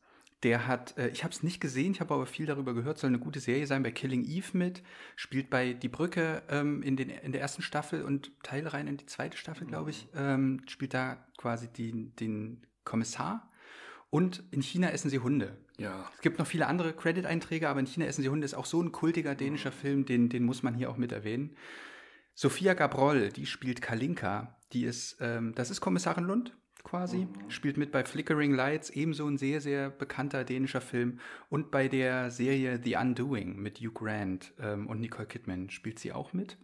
Der 0.41 0.67
hat, 0.67 0.97
äh, 0.97 1.09
ich 1.09 1.23
habe 1.23 1.33
es 1.33 1.43
nicht 1.43 1.59
gesehen, 1.59 1.91
ich 1.91 1.99
habe 1.99 2.13
aber 2.13 2.25
viel 2.25 2.45
darüber 2.45 2.73
gehört, 2.73 2.97
soll 2.97 3.09
eine 3.09 3.19
gute 3.19 3.41
Serie 3.41 3.67
sein, 3.67 3.83
bei 3.83 3.91
Killing 3.91 4.23
Eve 4.23 4.57
mit, 4.57 4.83
spielt 5.17 5.49
bei 5.49 5.73
Die 5.73 5.89
Brücke 5.89 6.41
ähm, 6.49 6.81
in, 6.81 6.95
den, 6.95 7.09
in 7.09 7.33
der 7.33 7.41
ersten 7.41 7.61
Staffel 7.61 8.03
und 8.03 8.31
Teil 8.41 8.67
rein 8.67 8.87
in 8.87 8.97
die 8.97 9.05
zweite 9.05 9.37
Staffel, 9.37 9.67
glaube 9.67 9.89
ich, 9.89 10.07
ähm, 10.15 10.61
spielt 10.67 10.93
da 10.93 11.17
quasi 11.37 11.67
die, 11.67 12.09
den 12.15 12.65
Kommissar. 12.85 13.49
Und 14.13 14.43
in 14.51 14.61
China 14.61 14.91
essen 14.91 15.09
sie 15.09 15.17
Hunde. 15.17 15.57
Ja. 15.79 16.07
Es 16.13 16.21
gibt 16.21 16.37
noch 16.37 16.45
viele 16.45 16.67
andere 16.67 16.93
Credit-Einträge, 16.93 17.67
aber 17.67 17.79
in 17.79 17.87
China 17.87 18.05
essen 18.05 18.21
sie 18.21 18.29
Hunde 18.29 18.45
ist 18.45 18.53
auch 18.53 18.67
so 18.67 18.79
ein 18.79 18.91
kultiger 18.91 19.33
dänischer 19.33 19.71
mhm. 19.71 19.75
Film, 19.75 20.05
den, 20.05 20.29
den 20.29 20.43
muss 20.43 20.61
man 20.61 20.75
hier 20.75 20.91
auch 20.91 20.97
mit 20.97 21.11
erwähnen. 21.11 21.57
Sophia 22.35 22.75
Gabrol, 22.75 23.29
die 23.29 23.47
spielt 23.47 23.81
Kalinka, 23.81 24.55
die 24.71 24.83
ist, 24.83 25.17
ähm, 25.19 25.55
das 25.55 25.71
ist 25.71 25.81
Kommissarin 25.81 26.25
Lund 26.25 26.55
quasi, 26.83 27.25
mhm. 27.25 27.49
spielt 27.49 27.77
mit 27.77 27.91
bei 27.91 28.03
Flickering 28.03 28.53
Lights, 28.53 28.91
ebenso 28.91 29.27
ein 29.27 29.39
sehr, 29.39 29.61
sehr 29.61 29.89
bekannter 29.89 30.43
dänischer 30.43 30.81
Film. 30.81 31.19
Und 31.49 31.71
bei 31.71 31.87
der 31.87 32.29
Serie 32.29 32.79
The 32.83 32.97
Undoing 32.97 33.55
mit 33.55 33.79
Hugh 33.79 33.93
Grant 33.95 34.53
ähm, 34.59 34.85
und 34.85 34.99
Nicole 34.99 35.27
Kidman 35.27 35.71
spielt 35.71 35.97
sie 35.97 36.11
auch 36.11 36.33
mit. 36.33 36.59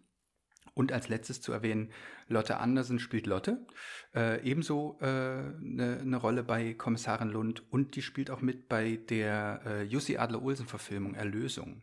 Und 0.80 0.94
als 0.94 1.10
letztes 1.10 1.42
zu 1.42 1.52
erwähnen, 1.52 1.92
Lotte 2.30 2.60
Andersen 2.60 3.00
spielt 3.00 3.28
Lotte, 3.28 3.68
äh, 4.16 4.42
ebenso 4.50 4.98
eine 5.02 5.58
äh, 5.60 5.62
ne, 5.62 6.06
ne 6.06 6.16
Rolle 6.16 6.42
bei 6.42 6.74
Kommissarin 6.74 7.28
Lund 7.28 7.70
und 7.70 7.98
die 7.98 8.02
spielt 8.02 8.32
auch 8.32 8.40
mit 8.40 8.70
bei 8.70 8.96
der 8.96 9.62
äh, 9.66 9.84
Jussi 9.84 10.16
Adler-Olsen-Verfilmung 10.16 11.16
Erlösung. 11.16 11.82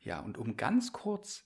Ja, 0.00 0.18
und 0.18 0.38
um 0.38 0.56
ganz 0.56 0.92
kurz 0.92 1.44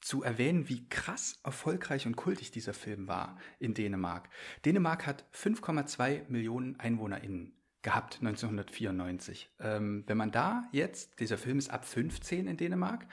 zu 0.00 0.22
erwähnen, 0.22 0.70
wie 0.70 0.88
krass 0.88 1.38
erfolgreich 1.44 2.06
und 2.06 2.16
kultig 2.16 2.50
dieser 2.50 2.72
Film 2.72 3.06
war 3.06 3.36
in 3.58 3.74
Dänemark. 3.74 4.30
Dänemark 4.64 5.06
hat 5.06 5.26
5,2 5.34 6.30
Millionen 6.30 6.80
EinwohnerInnen 6.80 7.52
gehabt 7.82 8.20
1994. 8.20 9.50
Ähm, 9.60 10.04
wenn 10.06 10.16
man 10.16 10.30
da 10.30 10.66
jetzt, 10.72 11.20
dieser 11.20 11.36
Film 11.36 11.58
ist 11.58 11.68
ab 11.68 11.84
15 11.84 12.48
in 12.48 12.56
Dänemark, 12.56 13.06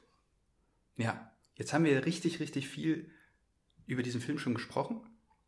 Ja, 0.97 1.31
jetzt 1.55 1.73
haben 1.73 1.85
wir 1.85 2.07
richtig, 2.07 2.41
richtig 2.41 2.69
viel 2.69 3.11
über 3.87 4.03
diesen 4.03 4.21
Film 4.21 4.39
schon 4.39 4.55
gesprochen. 4.55 5.01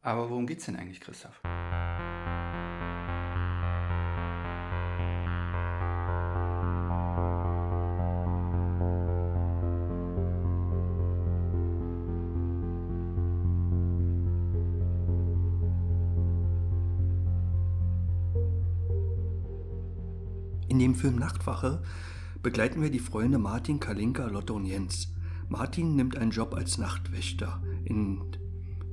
Aber 0.02 0.28
worum 0.28 0.47
geht 0.47 0.59
es 0.59 0.66
denn 0.66 0.76
eigentlich, 0.76 1.00
Christoph? 1.00 1.40
Film 20.95 21.17
Nachtwache 21.17 21.83
begleiten 22.43 22.83
wir 22.83 22.91
die 22.91 22.99
Freunde 22.99 23.39
Martin, 23.39 23.81
Kalinka, 23.81 24.27
Lotte 24.27 24.53
und 24.53 24.67
Jens. 24.67 25.13
Martin 25.49 25.97
nimmt 25.97 26.17
einen 26.17 26.31
Job 26.31 26.55
als 26.55 26.79
Nachtwächter 26.79 27.63
in 27.85 28.21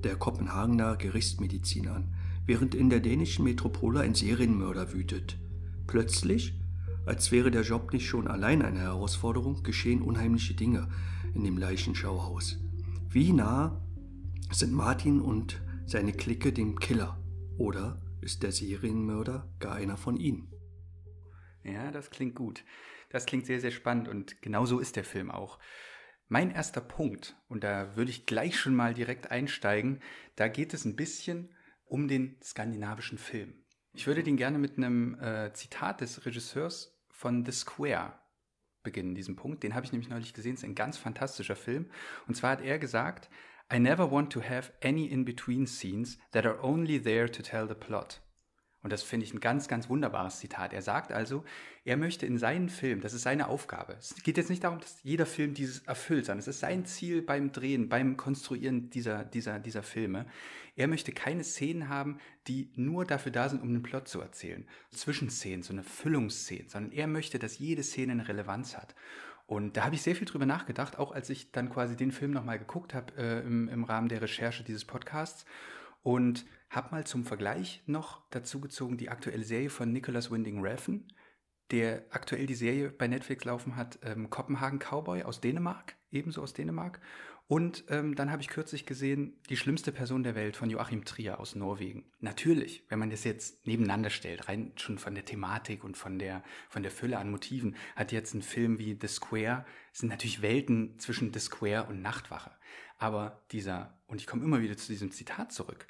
der 0.03 0.15
Kopenhagener 0.15 0.97
Gerichtsmedizin 0.97 1.87
an, 1.87 2.13
während 2.45 2.75
in 2.75 2.89
der 2.89 2.99
dänischen 2.99 3.43
Metropole 3.43 4.01
ein 4.01 4.15
Serienmörder 4.15 4.93
wütet. 4.93 5.37
Plötzlich, 5.87 6.59
als 7.05 7.31
wäre 7.31 7.51
der 7.51 7.63
Job 7.63 7.93
nicht 7.93 8.07
schon 8.07 8.27
allein 8.27 8.61
eine 8.61 8.79
Herausforderung, 8.79 9.63
geschehen 9.63 10.01
unheimliche 10.01 10.53
Dinge 10.53 10.87
in 11.33 11.43
dem 11.43 11.57
Leichenschauhaus. 11.57 12.57
Wie 13.09 13.33
nah 13.33 13.81
sind 14.51 14.73
Martin 14.73 15.21
und 15.21 15.61
seine 15.85 16.13
Clique 16.13 16.53
dem 16.53 16.79
Killer? 16.79 17.17
Oder 17.57 18.01
ist 18.21 18.43
der 18.43 18.51
Serienmörder 18.51 19.49
gar 19.59 19.75
einer 19.75 19.97
von 19.97 20.17
ihnen? 20.17 20.47
Ja, 21.63 21.91
das 21.91 22.09
klingt 22.09 22.35
gut. 22.35 22.63
Das 23.09 23.25
klingt 23.25 23.45
sehr, 23.45 23.59
sehr 23.59 23.71
spannend 23.71 24.07
und 24.07 24.41
genau 24.41 24.65
so 24.65 24.79
ist 24.79 24.95
der 24.95 25.03
Film 25.03 25.31
auch. 25.31 25.59
Mein 26.27 26.51
erster 26.51 26.81
Punkt, 26.81 27.35
und 27.49 27.63
da 27.63 27.95
würde 27.97 28.09
ich 28.09 28.25
gleich 28.25 28.57
schon 28.57 28.73
mal 28.73 28.93
direkt 28.93 29.31
einsteigen, 29.31 30.01
da 30.37 30.47
geht 30.47 30.73
es 30.73 30.85
ein 30.85 30.95
bisschen 30.95 31.53
um 31.83 32.07
den 32.07 32.37
skandinavischen 32.41 33.17
Film. 33.17 33.65
Ich 33.91 34.07
würde 34.07 34.23
den 34.23 34.37
gerne 34.37 34.57
mit 34.57 34.77
einem 34.77 35.19
äh, 35.19 35.51
Zitat 35.51 35.99
des 35.99 36.25
Regisseurs 36.25 36.97
von 37.09 37.45
The 37.45 37.51
Square 37.51 38.13
beginnen, 38.81 39.13
diesen 39.13 39.35
Punkt. 39.35 39.63
Den 39.63 39.75
habe 39.75 39.85
ich 39.85 39.91
nämlich 39.91 40.09
neulich 40.09 40.33
gesehen, 40.33 40.53
es 40.53 40.61
ist 40.61 40.69
ein 40.69 40.75
ganz 40.75 40.97
fantastischer 40.97 41.57
Film. 41.57 41.91
Und 42.27 42.35
zwar 42.35 42.51
hat 42.51 42.61
er 42.61 42.79
gesagt, 42.79 43.29
I 43.71 43.79
never 43.79 44.09
want 44.09 44.31
to 44.33 44.41
have 44.41 44.71
any 44.81 45.07
in-between 45.07 45.67
scenes 45.67 46.17
that 46.31 46.45
are 46.45 46.63
only 46.63 47.01
there 47.01 47.29
to 47.29 47.43
tell 47.43 47.67
the 47.67 47.75
plot. 47.75 48.21
Und 48.83 48.91
das 48.91 49.03
finde 49.03 49.25
ich 49.25 49.33
ein 49.33 49.39
ganz, 49.39 49.67
ganz 49.67 49.89
wunderbares 49.89 50.39
Zitat. 50.39 50.73
Er 50.73 50.81
sagt 50.81 51.11
also, 51.11 51.43
er 51.85 51.97
möchte 51.97 52.25
in 52.25 52.37
seinen 52.37 52.69
Film, 52.69 53.01
das 53.01 53.13
ist 53.13 53.21
seine 53.21 53.47
Aufgabe. 53.47 53.93
Es 53.93 54.15
geht 54.23 54.37
jetzt 54.37 54.49
nicht 54.49 54.63
darum, 54.63 54.79
dass 54.79 55.03
jeder 55.03 55.25
Film 55.25 55.53
dieses 55.53 55.79
erfüllt, 55.79 56.25
sondern 56.25 56.39
es 56.39 56.47
ist 56.47 56.61
sein 56.61 56.85
Ziel 56.85 57.21
beim 57.21 57.51
Drehen, 57.51 57.89
beim 57.89 58.17
Konstruieren 58.17 58.89
dieser, 58.89 59.23
dieser, 59.23 59.59
dieser 59.59 59.83
Filme. 59.83 60.25
Er 60.75 60.87
möchte 60.87 61.11
keine 61.11 61.43
Szenen 61.43 61.89
haben, 61.89 62.17
die 62.47 62.71
nur 62.75 63.05
dafür 63.05 63.31
da 63.31 63.49
sind, 63.49 63.61
um 63.61 63.69
einen 63.69 63.83
Plot 63.83 64.07
zu 64.07 64.19
erzählen. 64.19 64.65
Zwischenszenen, 64.89 65.61
so 65.61 65.73
eine 65.73 65.83
Füllungsszene, 65.83 66.69
sondern 66.69 66.91
er 66.91 67.07
möchte, 67.07 67.37
dass 67.37 67.59
jede 67.59 67.83
Szene 67.83 68.13
eine 68.13 68.27
Relevanz 68.27 68.77
hat. 68.77 68.95
Und 69.45 69.75
da 69.75 69.83
habe 69.83 69.95
ich 69.95 70.01
sehr 70.01 70.15
viel 70.15 70.27
drüber 70.27 70.45
nachgedacht, 70.45 70.97
auch 70.97 71.11
als 71.11 71.29
ich 71.29 71.51
dann 71.51 71.69
quasi 71.69 71.97
den 71.97 72.11
Film 72.11 72.31
nochmal 72.31 72.57
geguckt 72.57 72.93
habe 72.93 73.13
äh, 73.17 73.41
im, 73.41 73.67
im 73.67 73.83
Rahmen 73.83 74.07
der 74.07 74.21
Recherche 74.21 74.63
dieses 74.63 74.85
Podcasts. 74.85 75.45
Und 76.03 76.45
habe 76.71 76.95
mal 76.95 77.05
zum 77.05 77.25
Vergleich 77.25 77.83
noch 77.85 78.23
dazu 78.29 78.61
gezogen 78.61 78.97
die 78.97 79.09
aktuelle 79.09 79.43
Serie 79.43 79.69
von 79.69 79.91
Nicholas 79.91 80.31
Winding 80.31 80.61
Refn, 80.61 81.05
der 81.69 82.05
aktuell 82.09 82.45
die 82.45 82.55
Serie 82.55 82.89
bei 82.89 83.07
Netflix 83.07 83.43
laufen 83.45 83.75
hat, 83.75 83.99
ähm, 84.03 84.29
Kopenhagen 84.29 84.79
Cowboy 84.79 85.23
aus 85.23 85.41
Dänemark, 85.41 85.95
ebenso 86.11 86.41
aus 86.41 86.53
Dänemark. 86.53 86.99
Und 87.47 87.83
ähm, 87.89 88.15
dann 88.15 88.31
habe 88.31 88.41
ich 88.41 88.47
kürzlich 88.47 88.85
gesehen, 88.85 89.37
die 89.49 89.57
schlimmste 89.57 89.91
Person 89.91 90.23
der 90.23 90.35
Welt 90.35 90.55
von 90.55 90.69
Joachim 90.69 91.03
Trier 91.03 91.41
aus 91.41 91.55
Norwegen. 91.55 92.09
Natürlich, 92.19 92.85
wenn 92.87 92.99
man 92.99 93.09
das 93.09 93.25
jetzt 93.25 93.67
nebeneinander 93.67 94.09
stellt, 94.09 94.47
rein 94.47 94.71
schon 94.77 94.97
von 94.97 95.13
der 95.13 95.25
Thematik 95.25 95.83
und 95.83 95.97
von 95.97 96.17
der, 96.17 96.43
von 96.69 96.83
der 96.83 96.93
Fülle 96.93 97.17
an 97.17 97.29
Motiven, 97.29 97.75
hat 97.97 98.13
jetzt 98.13 98.33
ein 98.33 98.41
Film 98.41 98.79
wie 98.79 98.97
The 98.99 99.07
Square, 99.07 99.65
sind 99.91 100.07
natürlich 100.07 100.41
Welten 100.41 100.97
zwischen 100.99 101.33
The 101.33 101.39
Square 101.39 101.87
und 101.89 102.01
Nachtwache. 102.01 102.51
Aber 102.97 103.43
dieser, 103.51 103.99
und 104.07 104.21
ich 104.21 104.27
komme 104.27 104.45
immer 104.45 104.61
wieder 104.61 104.77
zu 104.77 104.87
diesem 104.87 105.11
Zitat 105.11 105.51
zurück, 105.51 105.87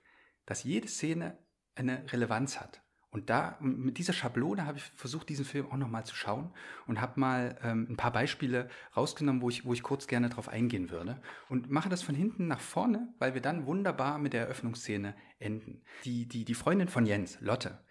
dass 0.51 0.65
jede 0.65 0.89
Szene 0.89 1.37
eine 1.75 2.11
Relevanz 2.11 2.59
hat. 2.59 2.81
Und 3.09 3.29
da, 3.29 3.57
mit 3.61 3.97
dieser 3.97 4.11
Schablone 4.11 4.65
habe 4.65 4.79
ich 4.79 4.83
versucht, 4.83 5.29
diesen 5.29 5.45
Film 5.45 5.71
auch 5.71 5.77
nochmal 5.77 6.05
zu 6.05 6.13
schauen 6.13 6.53
und 6.87 6.99
habe 6.99 7.21
mal 7.21 7.57
ähm, 7.63 7.87
ein 7.89 7.95
paar 7.95 8.11
Beispiele 8.11 8.69
rausgenommen, 8.95 9.41
wo 9.41 9.49
ich, 9.49 9.63
wo 9.63 9.71
ich 9.71 9.81
kurz 9.81 10.07
gerne 10.07 10.27
drauf 10.27 10.49
eingehen 10.49 10.89
würde. 10.89 11.21
Und 11.47 11.69
mache 11.69 11.87
das 11.87 12.03
von 12.03 12.15
hinten 12.15 12.47
nach 12.47 12.59
vorne, 12.59 13.13
weil 13.17 13.33
wir 13.33 13.41
dann 13.41 13.65
wunderbar 13.65 14.17
mit 14.17 14.33
der 14.33 14.41
Eröffnungsszene 14.41 15.15
enden. 15.39 15.83
Die, 16.03 16.27
die, 16.27 16.43
die 16.43 16.53
Freundin 16.53 16.89
von 16.89 17.05
Jens, 17.05 17.39
Lotte, 17.39 17.85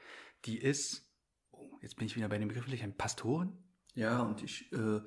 die 0.44 0.58
ist, 0.58 1.10
oh, 1.52 1.78
jetzt 1.80 1.96
bin 1.96 2.06
ich 2.06 2.16
wieder 2.16 2.28
bei 2.28 2.36
den 2.36 2.48
Begrifflichen, 2.48 2.94
Pastorin? 2.94 3.56
Ja, 3.94 4.20
und 4.20 4.42
ich, 4.42 4.70
äh, 4.72 5.00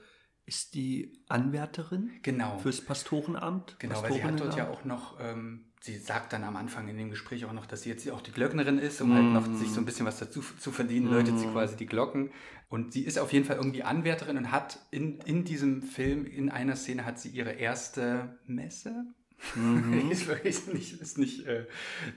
ist 0.46 0.74
die 0.74 1.24
Anwärterin 1.28 2.20
Genau. 2.24 2.58
fürs 2.58 2.84
Pastorenamt? 2.84 3.78
Genau, 3.80 4.02
weil 4.02 4.14
sie 4.14 4.24
hat 4.24 4.40
dort 4.40 4.58
ja 4.58 4.70
auch 4.70 4.84
noch, 4.86 5.20
ähm, 5.20 5.73
sie 5.84 5.98
sagt 5.98 6.32
dann 6.32 6.46
am 6.46 6.56
Anfang 6.56 6.88
in 6.88 6.98
dem 6.98 7.10
Gespräch 7.10 7.44
auch 7.44 7.52
noch, 7.52 7.66
dass 7.66 7.82
sie 7.82 7.90
jetzt 7.90 8.10
auch 8.10 8.22
die 8.22 8.32
Glöcknerin 8.32 8.80
ist, 8.80 9.02
um 9.02 9.14
halt 9.14 9.26
noch 9.26 9.46
sich 9.60 9.70
so 9.70 9.82
ein 9.82 9.86
bisschen 9.86 10.06
was 10.06 10.18
dazu 10.18 10.42
zu 10.42 10.72
verdienen, 10.72 11.12
läutet 11.12 11.38
sie 11.38 11.48
quasi 11.48 11.76
die 11.76 11.88
Glocken. 11.88 12.32
Und 12.70 12.94
sie 12.94 13.02
ist 13.04 13.20
auf 13.20 13.34
jeden 13.34 13.44
Fall 13.44 13.58
irgendwie 13.58 13.84
Anwärterin 13.84 14.38
und 14.38 14.50
hat 14.50 14.80
in, 14.92 15.20
in 15.26 15.44
diesem 15.44 15.82
Film, 15.82 16.26
in 16.26 16.50
einer 16.50 16.78
Szene 16.78 17.04
hat 17.04 17.20
sie 17.20 17.30
ihre 17.30 17.52
erste 17.52 18.40
Messe. 18.48 19.08
ist 20.10 20.28
wirklich 20.28 20.68
nicht, 20.68 21.02
ist 21.02 21.18
nicht, 21.18 21.46
äh, 21.48 21.66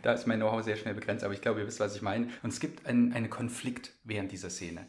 da 0.02 0.12
ist 0.12 0.28
mein 0.28 0.38
Know-how 0.38 0.62
sehr 0.62 0.76
schnell 0.76 0.94
begrenzt, 0.94 1.24
aber 1.24 1.34
ich 1.34 1.40
glaube, 1.40 1.58
ihr 1.58 1.66
wisst, 1.66 1.80
was 1.80 1.96
ich 1.96 2.02
meine. 2.02 2.28
Und 2.44 2.50
es 2.50 2.60
gibt 2.60 2.86
einen, 2.86 3.12
einen 3.14 3.30
Konflikt 3.30 3.90
während 4.04 4.30
dieser 4.30 4.48
Szene. 4.48 4.86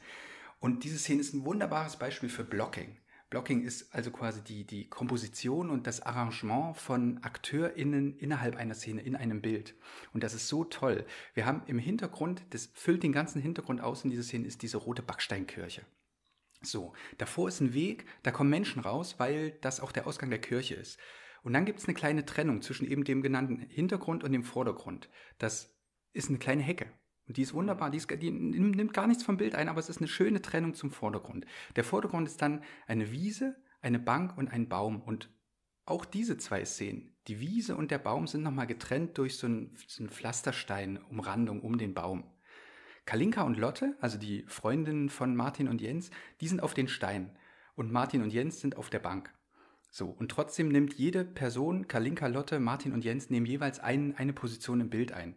Und 0.59 0.83
diese 0.83 0.99
Szene 0.99 1.21
ist 1.21 1.33
ein 1.33 1.45
wunderbares 1.45 1.95
Beispiel 1.95 2.29
für 2.29 2.43
Blocking 2.43 2.95
Blocking 3.29 3.63
ist 3.63 3.93
also 3.93 4.09
quasi 4.09 4.41
die, 4.41 4.63
die 4.63 4.87
Komposition 4.87 5.69
und 5.69 5.85
das 5.85 6.01
Arrangement 6.01 6.77
von 6.77 7.21
AkteurInnen 7.23 8.17
innerhalb 8.17 8.55
einer 8.55 8.73
Szene, 8.73 9.01
in 9.01 9.17
einem 9.17 9.41
Bild. 9.41 9.75
Und 10.13 10.23
das 10.23 10.33
ist 10.33 10.47
so 10.47 10.63
toll. 10.63 11.05
Wir 11.33 11.45
haben 11.45 11.63
im 11.67 11.77
Hintergrund, 11.77 12.45
das 12.51 12.69
füllt 12.73 13.03
den 13.03 13.11
ganzen 13.11 13.41
Hintergrund 13.41 13.81
aus 13.81 14.05
in 14.05 14.11
dieser 14.11 14.23
Szene, 14.23 14.47
ist 14.47 14.61
diese 14.61 14.77
rote 14.77 15.01
Backsteinkirche. 15.01 15.85
So, 16.61 16.93
davor 17.17 17.49
ist 17.49 17.59
ein 17.59 17.73
Weg, 17.73 18.05
da 18.23 18.31
kommen 18.31 18.49
Menschen 18.49 18.81
raus, 18.81 19.15
weil 19.17 19.51
das 19.61 19.81
auch 19.81 19.91
der 19.91 20.07
Ausgang 20.07 20.29
der 20.29 20.41
Kirche 20.41 20.75
ist. 20.75 20.97
Und 21.43 21.53
dann 21.53 21.65
gibt 21.65 21.79
es 21.79 21.85
eine 21.85 21.95
kleine 21.95 22.25
Trennung 22.25 22.61
zwischen 22.61 22.87
eben 22.87 23.03
dem 23.03 23.21
genannten 23.21 23.59
Hintergrund 23.59 24.23
und 24.23 24.31
dem 24.31 24.43
Vordergrund. 24.43 25.09
Das 25.37 25.77
ist 26.13 26.29
eine 26.29 26.39
kleine 26.39 26.63
Hecke. 26.63 26.91
Und 27.27 27.37
die 27.37 27.41
ist 27.41 27.53
wunderbar, 27.53 27.89
die, 27.91 27.97
ist, 27.97 28.09
die, 28.09 28.31
nimmt 28.31 28.93
gar 28.93 29.07
nichts 29.07 29.23
vom 29.23 29.37
Bild 29.37 29.53
ein, 29.53 29.67
aber 29.67 29.79
es 29.79 29.89
ist 29.89 29.97
eine 29.97 30.07
schöne 30.07 30.41
Trennung 30.41 30.73
zum 30.73 30.91
Vordergrund. 30.91 31.45
Der 31.75 31.83
Vordergrund 31.83 32.27
ist 32.27 32.41
dann 32.41 32.63
eine 32.87 33.11
Wiese, 33.11 33.55
eine 33.81 33.99
Bank 33.99 34.37
und 34.37 34.51
ein 34.51 34.69
Baum. 34.69 35.01
Und 35.01 35.29
auch 35.85 36.05
diese 36.05 36.37
zwei 36.37 36.63
Szenen, 36.63 37.15
die 37.27 37.39
Wiese 37.41 37.75
und 37.75 37.91
der 37.91 37.99
Baum, 37.99 38.27
sind 38.27 38.43
nochmal 38.43 38.67
getrennt 38.67 39.17
durch 39.17 39.37
so 39.37 39.47
einen, 39.47 39.75
so 39.87 40.03
einen 40.03 40.09
Pflasterstein-Umrandung 40.09 41.61
um 41.61 41.77
den 41.77 41.93
Baum. 41.93 42.23
Kalinka 43.05 43.43
und 43.43 43.57
Lotte, 43.57 43.95
also 44.01 44.17
die 44.17 44.43
Freundinnen 44.47 45.09
von 45.09 45.35
Martin 45.35 45.69
und 45.69 45.81
Jens, 45.81 46.11
die 46.41 46.47
sind 46.47 46.61
auf 46.61 46.73
den 46.73 46.87
Steinen. 46.87 47.31
Und 47.75 47.91
Martin 47.91 48.21
und 48.21 48.33
Jens 48.33 48.59
sind 48.59 48.75
auf 48.77 48.89
der 48.89 48.99
Bank. 48.99 49.33
So, 49.89 50.09
und 50.09 50.29
trotzdem 50.29 50.67
nimmt 50.69 50.93
jede 50.95 51.23
Person, 51.23 51.87
Kalinka, 51.87 52.27
Lotte, 52.27 52.59
Martin 52.59 52.91
und 52.91 53.05
Jens, 53.05 53.29
nehmen 53.29 53.45
jeweils 53.45 53.79
ein, 53.79 54.15
eine 54.15 54.33
Position 54.33 54.81
im 54.81 54.89
Bild 54.89 55.11
ein. 55.11 55.35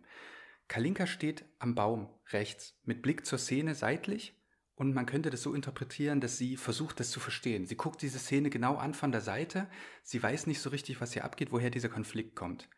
Kalinka 0.70 1.08
steht 1.08 1.44
am 1.58 1.74
Baum 1.74 2.08
rechts 2.28 2.78
mit 2.84 3.02
Blick 3.02 3.26
zur 3.26 3.40
Szene 3.40 3.74
seitlich 3.74 4.40
und 4.76 4.94
man 4.94 5.04
könnte 5.04 5.28
das 5.28 5.42
so 5.42 5.52
interpretieren, 5.52 6.20
dass 6.20 6.38
sie 6.38 6.56
versucht, 6.56 7.00
das 7.00 7.10
zu 7.10 7.18
verstehen. 7.18 7.66
Sie 7.66 7.74
guckt 7.74 8.00
diese 8.02 8.20
Szene 8.20 8.50
genau 8.50 8.76
an 8.76 8.94
von 8.94 9.10
der 9.10 9.20
Seite, 9.20 9.66
sie 10.04 10.22
weiß 10.22 10.46
nicht 10.46 10.60
so 10.60 10.70
richtig, 10.70 11.00
was 11.00 11.12
hier 11.12 11.24
abgeht, 11.24 11.50
woher 11.50 11.70
dieser 11.70 11.88
Konflikt 11.88 12.36
kommt. 12.36 12.68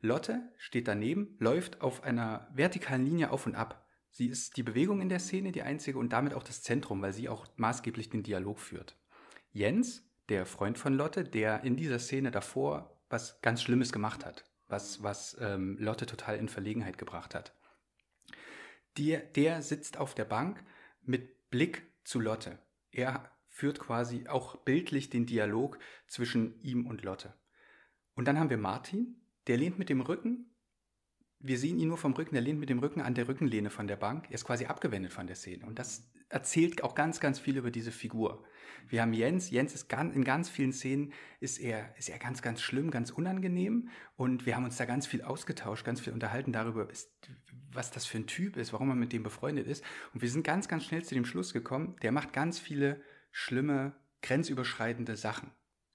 Lotte 0.00 0.48
steht 0.58 0.86
daneben, 0.86 1.34
läuft 1.40 1.80
auf 1.80 2.04
einer 2.04 2.48
vertikalen 2.54 3.04
Linie 3.04 3.32
auf 3.32 3.46
und 3.46 3.56
ab. 3.56 3.84
Sie 4.12 4.28
ist 4.28 4.56
die 4.56 4.62
Bewegung 4.62 5.00
in 5.00 5.08
der 5.08 5.18
Szene, 5.18 5.50
die 5.50 5.62
einzige 5.62 5.98
und 5.98 6.12
damit 6.12 6.34
auch 6.34 6.44
das 6.44 6.62
Zentrum, 6.62 7.02
weil 7.02 7.12
sie 7.12 7.28
auch 7.28 7.48
maßgeblich 7.56 8.10
den 8.10 8.22
Dialog 8.22 8.60
führt. 8.60 8.96
Jens, 9.50 10.08
der 10.28 10.46
Freund 10.46 10.78
von 10.78 10.94
Lotte, 10.94 11.24
der 11.24 11.64
in 11.64 11.74
dieser 11.74 11.98
Szene 11.98 12.30
davor 12.30 12.96
was 13.08 13.40
ganz 13.42 13.60
Schlimmes 13.60 13.90
gemacht 13.90 14.24
hat 14.24 14.44
was, 14.70 15.02
was 15.02 15.36
ähm, 15.40 15.76
Lotte 15.78 16.06
total 16.06 16.36
in 16.36 16.48
Verlegenheit 16.48 16.98
gebracht 16.98 17.34
hat. 17.34 17.54
Der, 18.98 19.20
der 19.20 19.62
sitzt 19.62 19.98
auf 19.98 20.14
der 20.14 20.24
Bank 20.24 20.62
mit 21.02 21.50
Blick 21.50 21.90
zu 22.04 22.20
Lotte. 22.20 22.58
Er 22.90 23.30
führt 23.48 23.78
quasi 23.78 24.26
auch 24.26 24.56
bildlich 24.56 25.10
den 25.10 25.26
Dialog 25.26 25.78
zwischen 26.06 26.60
ihm 26.62 26.86
und 26.86 27.02
Lotte. 27.02 27.34
Und 28.14 28.26
dann 28.26 28.38
haben 28.38 28.50
wir 28.50 28.58
Martin, 28.58 29.20
der 29.46 29.56
lehnt 29.56 29.78
mit 29.78 29.88
dem 29.88 30.00
Rücken, 30.00 30.46
wir 31.38 31.58
sehen 31.58 31.78
ihn 31.78 31.88
nur 31.88 31.96
vom 31.98 32.12
Rücken, 32.12 32.34
der 32.34 32.42
lehnt 32.42 32.60
mit 32.60 32.68
dem 32.68 32.80
Rücken 32.80 33.00
an 33.00 33.14
der 33.14 33.28
Rückenlehne 33.28 33.70
von 33.70 33.86
der 33.86 33.96
Bank, 33.96 34.26
er 34.28 34.34
ist 34.34 34.44
quasi 34.44 34.66
abgewendet 34.66 35.12
von 35.12 35.26
der 35.26 35.36
Szene. 35.36 35.64
Und 35.66 35.78
das 35.78 36.10
erzählt 36.30 36.82
auch 36.82 36.94
ganz, 36.94 37.20
ganz 37.20 37.38
viel 37.38 37.58
über 37.58 37.70
diese 37.70 37.92
Figur. 37.92 38.42
Wir 38.88 39.02
haben 39.02 39.12
Jens. 39.12 39.50
Jens 39.50 39.74
ist 39.74 39.88
ganz, 39.88 40.14
in 40.14 40.24
ganz 40.24 40.48
vielen 40.48 40.72
Szenen 40.72 41.12
ist 41.38 41.58
er, 41.58 41.94
ist 41.98 42.08
er 42.08 42.18
ganz, 42.18 42.40
ganz 42.40 42.62
schlimm, 42.62 42.90
ganz 42.90 43.10
unangenehm. 43.10 43.88
Und 44.16 44.46
wir 44.46 44.56
haben 44.56 44.64
uns 44.64 44.76
da 44.76 44.84
ganz 44.84 45.06
viel 45.06 45.22
ausgetauscht, 45.22 45.84
ganz 45.84 46.00
viel 46.00 46.12
unterhalten 46.12 46.52
darüber, 46.52 46.88
was 47.72 47.90
das 47.90 48.06
für 48.06 48.18
ein 48.18 48.26
Typ 48.26 48.56
ist, 48.56 48.72
warum 48.72 48.88
er 48.88 48.96
mit 48.96 49.12
dem 49.12 49.22
befreundet 49.22 49.66
ist. 49.66 49.84
Und 50.14 50.22
wir 50.22 50.30
sind 50.30 50.44
ganz, 50.44 50.66
ganz 50.68 50.84
schnell 50.84 51.04
zu 51.04 51.14
dem 51.14 51.24
Schluss 51.24 51.52
gekommen, 51.52 51.96
der 52.02 52.12
macht 52.12 52.32
ganz 52.32 52.58
viele 52.58 53.02
schlimme, 53.30 53.94
grenzüberschreitende 54.22 55.16
Sachen 55.16 55.50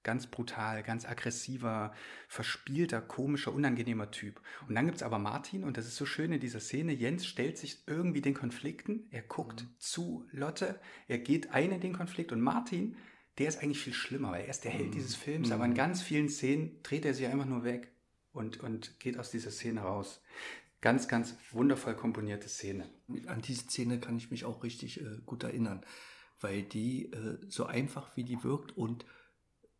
ganz 0.06 0.28
brutal, 0.28 0.84
ganz 0.84 1.04
aggressiver, 1.04 1.92
verspielter, 2.28 3.00
komischer, 3.00 3.52
unangenehmer 3.52 4.12
Typ. 4.12 4.40
Und 4.68 4.76
dann 4.76 4.86
gibt 4.86 4.98
es 4.98 5.02
aber 5.02 5.18
Martin, 5.18 5.64
und 5.64 5.76
das 5.76 5.88
ist 5.88 5.96
so 5.96 6.06
schön 6.06 6.30
in 6.30 6.38
dieser 6.38 6.60
Szene, 6.60 6.92
Jens 6.92 7.26
stellt 7.26 7.58
sich 7.58 7.82
irgendwie 7.88 8.20
den 8.20 8.32
Konflikten, 8.32 9.08
er 9.10 9.22
guckt 9.22 9.64
mhm. 9.64 9.68
zu 9.78 10.28
Lotte, 10.30 10.78
er 11.08 11.18
geht 11.18 11.50
ein 11.50 11.72
in 11.72 11.80
den 11.80 11.92
Konflikt 11.92 12.30
und 12.30 12.40
Martin, 12.40 12.96
der 13.38 13.48
ist 13.48 13.60
eigentlich 13.60 13.80
viel 13.80 13.94
schlimmer, 13.94 14.30
weil 14.30 14.44
er 14.44 14.50
ist 14.50 14.62
der 14.62 14.70
Held 14.70 14.90
mhm. 14.90 14.92
dieses 14.92 15.16
Films, 15.16 15.50
aber 15.50 15.64
in 15.64 15.72
mhm. 15.72 15.76
ganz 15.76 16.02
vielen 16.02 16.28
Szenen 16.28 16.80
dreht 16.84 17.04
er 17.04 17.12
sich 17.12 17.26
einfach 17.26 17.46
nur 17.46 17.64
weg 17.64 17.90
und, 18.32 18.60
und 18.60 19.00
geht 19.00 19.18
aus 19.18 19.32
dieser 19.32 19.50
Szene 19.50 19.80
raus. 19.80 20.22
Ganz, 20.82 21.08
ganz 21.08 21.34
wundervoll 21.50 21.96
komponierte 21.96 22.48
Szene. 22.48 22.88
An 23.26 23.42
diese 23.42 23.62
Szene 23.62 23.98
kann 23.98 24.16
ich 24.16 24.30
mich 24.30 24.44
auch 24.44 24.62
richtig 24.62 25.00
äh, 25.00 25.18
gut 25.26 25.42
erinnern, 25.42 25.84
weil 26.40 26.62
die 26.62 27.10
äh, 27.10 27.38
so 27.48 27.66
einfach 27.66 28.16
wie 28.16 28.22
die 28.22 28.44
wirkt 28.44 28.76
und 28.76 29.04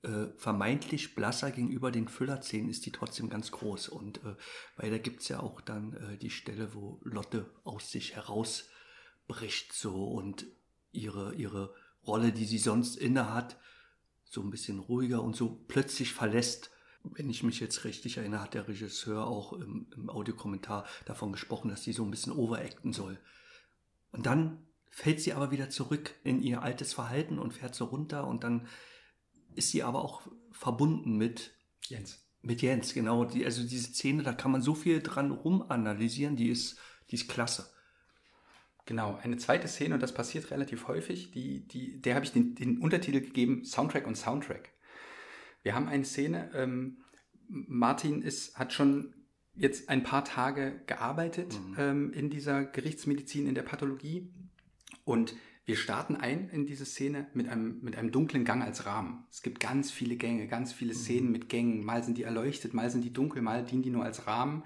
äh, 0.06 0.32
vermeintlich 0.36 1.14
blasser 1.14 1.50
gegenüber 1.50 1.90
den 1.90 2.08
Füllerzähnen 2.08 2.70
ist 2.70 2.86
die 2.86 2.92
trotzdem 2.92 3.28
ganz 3.28 3.50
groß. 3.50 3.88
Und 3.88 4.18
äh, 4.18 4.36
weil 4.76 4.90
da 4.90 4.98
gibt 4.98 5.22
es 5.22 5.28
ja 5.28 5.40
auch 5.40 5.60
dann 5.60 5.94
äh, 5.94 6.16
die 6.16 6.30
Stelle, 6.30 6.74
wo 6.74 7.00
Lotte 7.02 7.50
aus 7.64 7.90
sich 7.90 8.14
herausbricht 8.14 9.72
so 9.72 10.06
und 10.06 10.46
ihre, 10.92 11.34
ihre 11.34 11.74
Rolle, 12.06 12.32
die 12.32 12.44
sie 12.44 12.58
sonst 12.58 12.96
inne 12.96 13.34
hat, 13.34 13.58
so 14.24 14.42
ein 14.42 14.50
bisschen 14.50 14.78
ruhiger 14.78 15.22
und 15.22 15.34
so 15.34 15.64
plötzlich 15.66 16.12
verlässt. 16.12 16.70
Wenn 17.02 17.28
ich 17.28 17.42
mich 17.42 17.60
jetzt 17.60 17.84
richtig 17.84 18.16
erinnere, 18.16 18.42
hat 18.42 18.54
der 18.54 18.68
Regisseur 18.68 19.26
auch 19.26 19.52
im, 19.52 19.88
im 19.96 20.08
Audiokommentar 20.08 20.86
davon 21.04 21.32
gesprochen, 21.32 21.68
dass 21.68 21.82
sie 21.82 21.92
so 21.92 22.04
ein 22.04 22.10
bisschen 22.10 22.32
overacten 22.32 22.92
soll. 22.92 23.18
Und 24.12 24.26
dann 24.26 24.66
fällt 24.88 25.20
sie 25.20 25.32
aber 25.32 25.50
wieder 25.50 25.68
zurück 25.68 26.14
in 26.24 26.40
ihr 26.40 26.62
altes 26.62 26.94
Verhalten 26.94 27.38
und 27.38 27.54
fährt 27.54 27.74
so 27.74 27.84
runter 27.86 28.26
und 28.26 28.44
dann 28.44 28.66
ist 29.56 29.70
sie 29.70 29.82
aber 29.82 30.04
auch 30.04 30.22
verbunden 30.52 31.16
mit 31.16 31.52
Jens. 31.82 32.24
Mit 32.42 32.62
Jens, 32.62 32.94
genau. 32.94 33.24
Die, 33.24 33.44
also 33.44 33.62
diese 33.62 33.92
Szene, 33.92 34.22
da 34.22 34.32
kann 34.32 34.52
man 34.52 34.62
so 34.62 34.74
viel 34.74 35.02
dran 35.02 35.30
rumanalysieren, 35.30 36.36
die 36.36 36.48
ist, 36.48 36.78
die 37.10 37.16
ist 37.16 37.28
klasse. 37.28 37.70
Genau, 38.84 39.18
eine 39.20 39.36
zweite 39.36 39.66
Szene, 39.66 39.94
und 39.94 40.02
das 40.02 40.14
passiert 40.14 40.50
relativ 40.52 40.86
häufig, 40.86 41.32
die, 41.32 41.66
die, 41.66 42.00
der 42.00 42.14
habe 42.14 42.24
ich 42.24 42.32
den, 42.32 42.54
den 42.54 42.78
Untertitel 42.78 43.20
gegeben, 43.20 43.64
Soundtrack 43.64 44.06
und 44.06 44.16
Soundtrack. 44.16 44.70
Wir 45.64 45.74
haben 45.74 45.88
eine 45.88 46.04
Szene, 46.04 46.52
ähm, 46.54 46.98
Martin 47.48 48.22
ist, 48.22 48.56
hat 48.56 48.72
schon 48.72 49.12
jetzt 49.54 49.88
ein 49.88 50.04
paar 50.04 50.24
Tage 50.24 50.82
gearbeitet 50.86 51.58
mhm. 51.60 51.74
ähm, 51.78 52.12
in 52.12 52.30
dieser 52.30 52.64
Gerichtsmedizin, 52.64 53.48
in 53.48 53.54
der 53.56 53.62
Pathologie. 53.62 54.32
Und 55.04 55.34
wir 55.66 55.76
starten 55.76 56.14
ein 56.14 56.48
in 56.48 56.64
diese 56.64 56.86
Szene 56.86 57.26
mit 57.34 57.48
einem, 57.48 57.80
mit 57.82 57.96
einem 57.96 58.12
dunklen 58.12 58.44
Gang 58.44 58.62
als 58.62 58.86
Rahmen. 58.86 59.24
Es 59.32 59.42
gibt 59.42 59.58
ganz 59.58 59.90
viele 59.90 60.14
Gänge, 60.14 60.46
ganz 60.46 60.72
viele 60.72 60.94
mhm. 60.94 60.98
Szenen 60.98 61.32
mit 61.32 61.48
Gängen. 61.48 61.84
Mal 61.84 62.04
sind 62.04 62.18
die 62.18 62.22
erleuchtet, 62.22 62.72
mal 62.72 62.88
sind 62.88 63.04
die 63.04 63.12
dunkel, 63.12 63.42
mal 63.42 63.64
dienen 63.64 63.82
die 63.82 63.90
nur 63.90 64.04
als 64.04 64.28
Rahmen. 64.28 64.62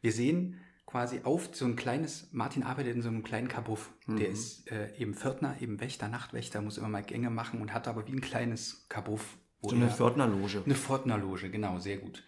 Wir 0.00 0.10
sehen 0.10 0.58
quasi 0.84 1.20
auf 1.22 1.50
so 1.52 1.64
ein 1.64 1.76
kleines, 1.76 2.28
Martin 2.32 2.64
arbeitet 2.64 2.96
in 2.96 3.02
so 3.02 3.08
einem 3.08 3.22
kleinen 3.22 3.46
Kabuff. 3.46 3.92
Mhm. 4.06 4.16
Der 4.16 4.28
ist 4.30 4.68
äh, 4.72 4.92
eben 4.98 5.14
Pförtner, 5.14 5.56
eben 5.60 5.80
Wächter, 5.80 6.08
Nachtwächter, 6.08 6.60
muss 6.60 6.76
immer 6.76 6.88
mal 6.88 7.04
Gänge 7.04 7.30
machen 7.30 7.60
und 7.60 7.72
hat 7.72 7.86
aber 7.86 8.08
wie 8.08 8.12
ein 8.12 8.20
kleines 8.20 8.86
Kabuff. 8.88 9.38
So 9.62 9.76
eine 9.76 9.88
Pförtnerloge. 9.88 10.62
Eine 10.64 10.74
Pförtnerloge, 10.74 11.50
genau, 11.50 11.78
sehr 11.78 11.98
gut. 11.98 12.24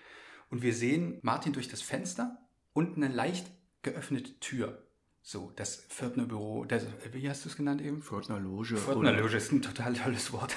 Und 0.50 0.62
wir 0.62 0.72
sehen 0.72 1.18
Martin 1.22 1.52
durch 1.52 1.66
das 1.66 1.82
Fenster 1.82 2.38
und 2.72 2.96
eine 2.96 3.08
leicht 3.08 3.50
geöffnete 3.82 4.38
Tür. 4.38 4.83
So, 5.26 5.50
das 5.56 5.76
Pförtnerbüro, 5.88 6.66
das, 6.66 6.86
wie 7.12 7.30
hast 7.30 7.46
du 7.46 7.48
es 7.48 7.56
genannt 7.56 7.80
eben? 7.80 8.02
Pförtnerloge. 8.02 8.76
Pförtnerloge 8.76 9.38
ist 9.38 9.52
ein 9.52 9.62
total 9.62 9.94
tolles 9.94 10.34
Wort. 10.34 10.54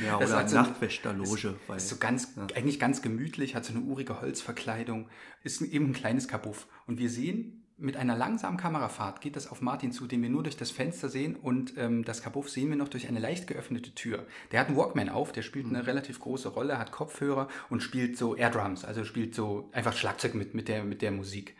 Ja, 0.00 0.16
das 0.20 0.30
oder 0.30 0.48
so 0.48 0.54
Nachtwächterloge. 0.54 1.56
Ist, 1.70 1.76
ist 1.76 1.88
so 1.88 1.96
ganz, 1.96 2.36
ja. 2.36 2.46
eigentlich 2.54 2.78
ganz 2.78 3.02
gemütlich, 3.02 3.56
hat 3.56 3.64
so 3.64 3.74
eine 3.74 3.82
urige 3.82 4.20
Holzverkleidung, 4.20 5.08
ist 5.42 5.60
eben 5.60 5.86
ein 5.86 5.92
kleines 5.92 6.28
Kabuff. 6.28 6.68
Und 6.86 7.00
wir 7.00 7.10
sehen, 7.10 7.64
mit 7.78 7.96
einer 7.96 8.14
langsamen 8.14 8.56
Kamerafahrt 8.56 9.20
geht 9.20 9.34
das 9.34 9.50
auf 9.50 9.60
Martin 9.60 9.90
zu, 9.90 10.06
den 10.06 10.22
wir 10.22 10.30
nur 10.30 10.44
durch 10.44 10.56
das 10.56 10.70
Fenster 10.70 11.08
sehen 11.08 11.34
und 11.34 11.76
ähm, 11.76 12.04
das 12.04 12.22
Kabuff 12.22 12.48
sehen 12.48 12.68
wir 12.68 12.76
noch 12.76 12.88
durch 12.88 13.08
eine 13.08 13.18
leicht 13.18 13.48
geöffnete 13.48 13.92
Tür. 13.92 14.24
Der 14.52 14.60
hat 14.60 14.68
einen 14.68 14.76
Walkman 14.76 15.08
auf, 15.08 15.32
der 15.32 15.42
spielt 15.42 15.66
eine 15.66 15.78
mhm. 15.78 15.84
relativ 15.84 16.20
große 16.20 16.50
Rolle, 16.50 16.78
hat 16.78 16.92
Kopfhörer 16.92 17.48
und 17.70 17.82
spielt 17.82 18.16
so 18.16 18.36
Airdrums, 18.36 18.84
also 18.84 19.04
spielt 19.04 19.34
so 19.34 19.68
einfach 19.72 19.96
Schlagzeug 19.96 20.36
mit, 20.36 20.54
mit, 20.54 20.68
der, 20.68 20.84
mit 20.84 21.02
der 21.02 21.10
Musik. 21.10 21.56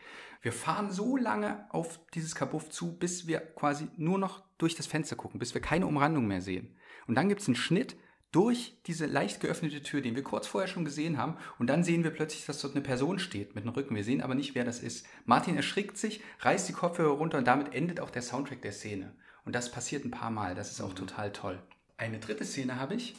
Wir 0.47 0.53
fahren 0.53 0.89
so 0.89 1.17
lange 1.17 1.65
auf 1.71 1.99
dieses 2.13 2.33
Kabuff 2.33 2.69
zu, 2.69 2.97
bis 2.97 3.27
wir 3.27 3.41
quasi 3.41 3.89
nur 3.97 4.17
noch 4.17 4.43
durch 4.57 4.75
das 4.75 4.87
Fenster 4.87 5.17
gucken, 5.17 5.41
bis 5.41 5.53
wir 5.53 5.59
keine 5.59 5.85
Umrandung 5.85 6.25
mehr 6.25 6.39
sehen. 6.39 6.73
Und 7.05 7.15
dann 7.15 7.27
gibt 7.27 7.41
es 7.41 7.49
einen 7.49 7.57
Schnitt 7.57 7.97
durch 8.31 8.77
diese 8.85 9.07
leicht 9.07 9.41
geöffnete 9.41 9.83
Tür, 9.83 9.99
den 9.99 10.15
wir 10.15 10.23
kurz 10.23 10.47
vorher 10.47 10.69
schon 10.69 10.85
gesehen 10.85 11.17
haben. 11.17 11.35
Und 11.59 11.67
dann 11.67 11.83
sehen 11.83 12.05
wir 12.05 12.11
plötzlich, 12.11 12.45
dass 12.45 12.61
dort 12.61 12.75
eine 12.75 12.81
Person 12.81 13.19
steht 13.19 13.55
mit 13.55 13.65
dem 13.65 13.71
Rücken. 13.71 13.93
Wir 13.93 14.05
sehen 14.05 14.21
aber 14.21 14.35
nicht, 14.35 14.55
wer 14.55 14.63
das 14.63 14.79
ist. 14.79 15.05
Martin 15.25 15.57
erschrickt 15.57 15.97
sich, 15.97 16.21
reißt 16.39 16.69
die 16.69 16.73
Kopfhörer 16.73 17.17
runter 17.17 17.39
und 17.39 17.45
damit 17.45 17.75
endet 17.75 17.99
auch 17.99 18.09
der 18.09 18.21
Soundtrack 18.21 18.61
der 18.61 18.71
Szene. 18.71 19.13
Und 19.43 19.53
das 19.53 19.69
passiert 19.69 20.05
ein 20.05 20.11
paar 20.11 20.31
Mal. 20.31 20.55
Das 20.55 20.71
ist 20.71 20.79
auch 20.79 20.91
mhm. 20.91 20.95
total 20.95 21.33
toll. 21.33 21.61
Eine 21.97 22.19
dritte 22.19 22.45
Szene 22.45 22.79
habe 22.79 22.95
ich 22.95 23.17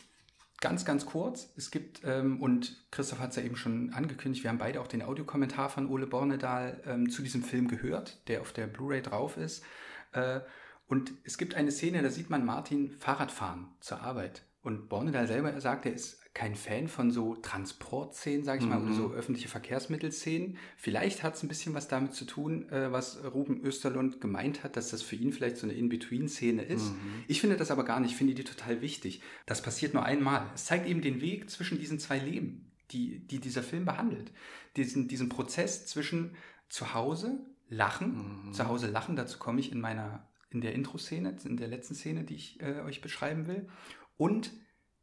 ganz, 0.61 0.85
ganz 0.85 1.07
kurz. 1.07 1.53
Es 1.57 1.71
gibt, 1.71 2.03
ähm, 2.05 2.41
und 2.43 2.85
Christoph 2.91 3.21
hat 3.21 3.31
es 3.31 3.37
ja 3.37 3.43
eben 3.43 3.57
schon 3.57 3.93
angekündigt, 3.93 4.45
wir 4.45 4.51
haben 4.51 4.59
beide 4.59 4.81
auch 4.81 4.87
den 4.87 5.03
Audiokommentar 5.03 5.69
von 5.69 5.89
Ole 5.89 6.07
Bornedal 6.07 6.81
ähm, 6.87 7.11
zu 7.11 7.23
diesem 7.23 7.43
Film 7.43 7.69
gehört, 7.69 8.29
der 8.29 8.41
auf 8.41 8.53
der 8.53 8.67
Blu-ray 8.67 9.03
drauf 9.03 9.37
ist. 9.37 9.65
Äh, 10.13 10.41
und 10.87 11.13
es 11.25 11.39
gibt 11.39 11.55
eine 11.55 11.71
Szene, 11.71 12.03
da 12.03 12.11
sieht 12.11 12.31
man 12.31 12.45
Martin 12.45 12.93
Fahrrad 12.93 13.31
fahren 13.31 13.69
zur 13.81 14.01
Arbeit. 14.01 14.43
Und 14.63 14.89
Bornedal 14.89 15.27
selber 15.27 15.61
sagt, 15.61 15.87
er 15.87 15.93
ist 15.93 16.21
kein 16.39 16.55
Fan 16.55 16.87
von 16.87 17.11
so 17.11 17.35
Transportszenen, 17.37 18.45
sage 18.45 18.63
ich 18.63 18.69
mal, 18.69 18.79
oder 18.81 18.91
Mhm. 18.91 18.97
so 18.97 19.11
öffentliche 19.13 19.49
Verkehrsmittelszenen. 19.49 20.57
Vielleicht 20.77 21.23
hat 21.23 21.35
es 21.35 21.43
ein 21.43 21.49
bisschen 21.49 21.75
was 21.75 21.89
damit 21.89 22.15
zu 22.15 22.25
tun, 22.25 22.69
äh, 22.71 22.93
was 22.93 23.23
Ruben 23.25 23.61
Österlund 23.63 24.21
gemeint 24.21 24.63
hat, 24.63 24.77
dass 24.77 24.91
das 24.91 25.03
für 25.03 25.17
ihn 25.17 25.33
vielleicht 25.33 25.57
so 25.57 25.67
eine 25.67 25.75
In-Between-Szene 25.75 26.63
ist. 26.63 26.91
Mhm. 26.93 27.25
Ich 27.27 27.41
finde 27.41 27.57
das 27.57 27.71
aber 27.71 27.85
gar 27.85 27.99
nicht, 28.01 28.13
ich 28.13 28.17
finde 28.17 28.35
die 28.35 28.45
total 28.45 28.81
wichtig. 28.83 29.21
Das 29.47 29.63
passiert 29.63 29.95
nur 29.95 30.05
einmal. 30.05 30.47
Es 30.55 30.67
zeigt 30.67 30.87
eben 30.87 31.01
den 31.03 31.21
Weg 31.21 31.51
zwischen 31.51 31.79
diesen 31.79 31.99
zwei 31.99 32.19
Leben, 32.19 32.71
die, 32.93 33.19
die 33.27 33.41
dieser 33.41 33.63
Film 33.63 33.85
behandelt. 33.85 34.31
Diesen, 34.77 35.09
diesen 35.09 35.29
Prozess 35.29 35.87
zwischen 35.87 36.37
zu 36.69 36.95
Hause 36.95 37.41
lachen, 37.69 38.47
Mhm. 38.49 38.53
zu 38.53 38.67
Hause 38.69 38.87
lachen, 38.89 39.17
dazu 39.17 39.39
komme 39.39 39.59
ich 39.61 39.73
in 39.73 39.81
meiner, 39.81 40.27
in 40.51 40.61
der 40.61 40.73
Intro-Szene, 40.75 41.37
in 41.45 41.57
der 41.57 41.69
letzten 41.69 41.95
Szene, 41.95 42.23
die 42.25 42.35
ich 42.37 42.61
äh, 42.63 42.81
euch 42.83 43.01
beschreiben 43.01 43.47
will, 43.49 43.69
und 44.17 44.51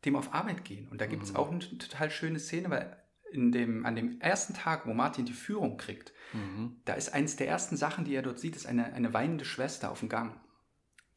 dem 0.05 0.15
auf 0.15 0.33
Arbeit 0.33 0.63
gehen. 0.65 0.87
Und 0.89 1.01
da 1.01 1.05
gibt 1.07 1.23
es 1.23 1.31
Mhm. 1.31 1.35
auch 1.37 1.51
eine 1.51 1.59
total 1.59 2.09
schöne 2.11 2.39
Szene, 2.39 2.69
weil 2.69 2.97
in 3.31 3.51
dem, 3.51 3.85
an 3.85 3.95
dem 3.95 4.21
ersten 4.21 4.53
Tag, 4.53 4.85
wo 4.87 4.93
Martin 4.93 5.25
die 5.25 5.33
Führung 5.33 5.77
kriegt, 5.77 6.13
Mhm. 6.33 6.77
da 6.85 6.93
ist 6.93 7.13
eins 7.13 7.35
der 7.35 7.47
ersten 7.47 7.75
Sachen, 7.77 8.05
die 8.05 8.13
er 8.15 8.21
dort 8.21 8.39
sieht, 8.39 8.55
ist 8.55 8.65
eine, 8.65 8.93
eine 8.93 9.13
weinende 9.13 9.45
Schwester 9.45 9.91
auf 9.91 9.99
dem 9.99 10.09
Gang. 10.09 10.39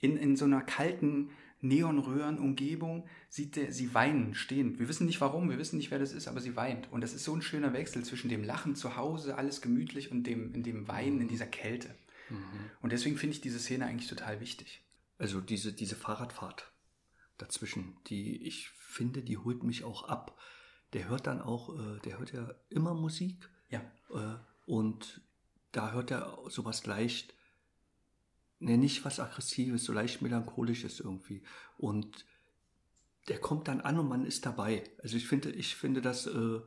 In, 0.01 0.17
in 0.17 0.37
so 0.37 0.45
einer 0.45 0.63
kalten 0.63 1.31
Neonröhrenumgebung 1.61 3.07
sieht 3.29 3.57
er 3.57 3.73
sie 3.73 3.95
weinen, 3.95 4.35
stehen. 4.35 4.79
Wir 4.79 4.89
wissen 4.89 5.07
nicht 5.07 5.21
warum, 5.21 5.51
wir 5.51 5.59
wissen 5.59 5.77
nicht, 5.77 5.91
wer 5.91 5.99
das 5.99 6.13
ist, 6.13 6.29
aber 6.29 6.41
sie 6.41 6.57
weint. 6.57 6.91
Und 6.93 7.01
das 7.01 7.15
ist 7.15 7.25
so 7.25 7.35
ein 7.35 7.43
schöner 7.43 7.73
Wechsel 7.73 8.05
zwischen 8.05 8.29
dem 8.29 8.45
Lachen 8.45 8.75
zu 8.77 8.97
Hause, 8.97 9.37
alles 9.37 9.61
gemütlich, 9.61 10.11
und 10.11 10.25
dem, 10.25 10.55
in 10.55 10.63
dem 10.63 10.89
Weinen, 10.89 11.21
in 11.21 11.29
dieser 11.29 11.47
Kälte. 11.47 11.95
Mhm. 12.31 12.37
Und 12.81 12.93
deswegen 12.93 13.17
finde 13.17 13.35
ich 13.35 13.41
diese 13.41 13.59
Szene 13.59 13.87
eigentlich 13.87 14.09
total 14.09 14.41
wichtig. 14.41 14.83
Also 15.19 15.41
diese, 15.41 15.73
diese 15.73 15.97
Fahrradfahrt 15.97 16.73
dazwischen, 17.39 17.97
die 18.07 18.37
ich 18.47 18.71
finde, 18.89 19.23
die 19.23 19.39
holt 19.39 19.63
mich 19.63 19.85
auch 19.85 20.05
ab. 20.05 20.39
Der 20.95 21.09
hört 21.09 21.27
dann 21.27 21.43
auch, 21.43 21.79
äh, 21.79 21.99
der 22.01 22.19
hört 22.19 22.33
ja 22.33 22.55
immer 22.71 22.95
Musik 22.95 23.49
Ja. 23.69 23.81
äh, 24.11 24.39
und 24.67 25.21
da 25.73 25.93
hört 25.93 26.11
er 26.11 26.39
sowas 26.49 26.87
leicht, 26.87 27.35
ne, 28.59 28.79
nicht 28.79 29.05
was 29.05 29.21
Aggressives, 29.21 29.85
so 29.85 29.93
leicht 29.93 30.23
Melancholisches 30.23 31.01
irgendwie. 31.01 31.43
Und 31.77 32.25
der 33.29 33.39
kommt 33.39 33.69
dann 33.69 33.83
an 33.83 33.99
und 33.99 34.09
man 34.09 34.25
ist 34.25 34.47
dabei. 34.47 34.85
Also 35.03 35.17
ich 35.17 35.29
finde, 35.29 35.51
ich 35.51 35.77
finde 35.77 36.01
das, 36.01 36.27
äh, 36.27 36.61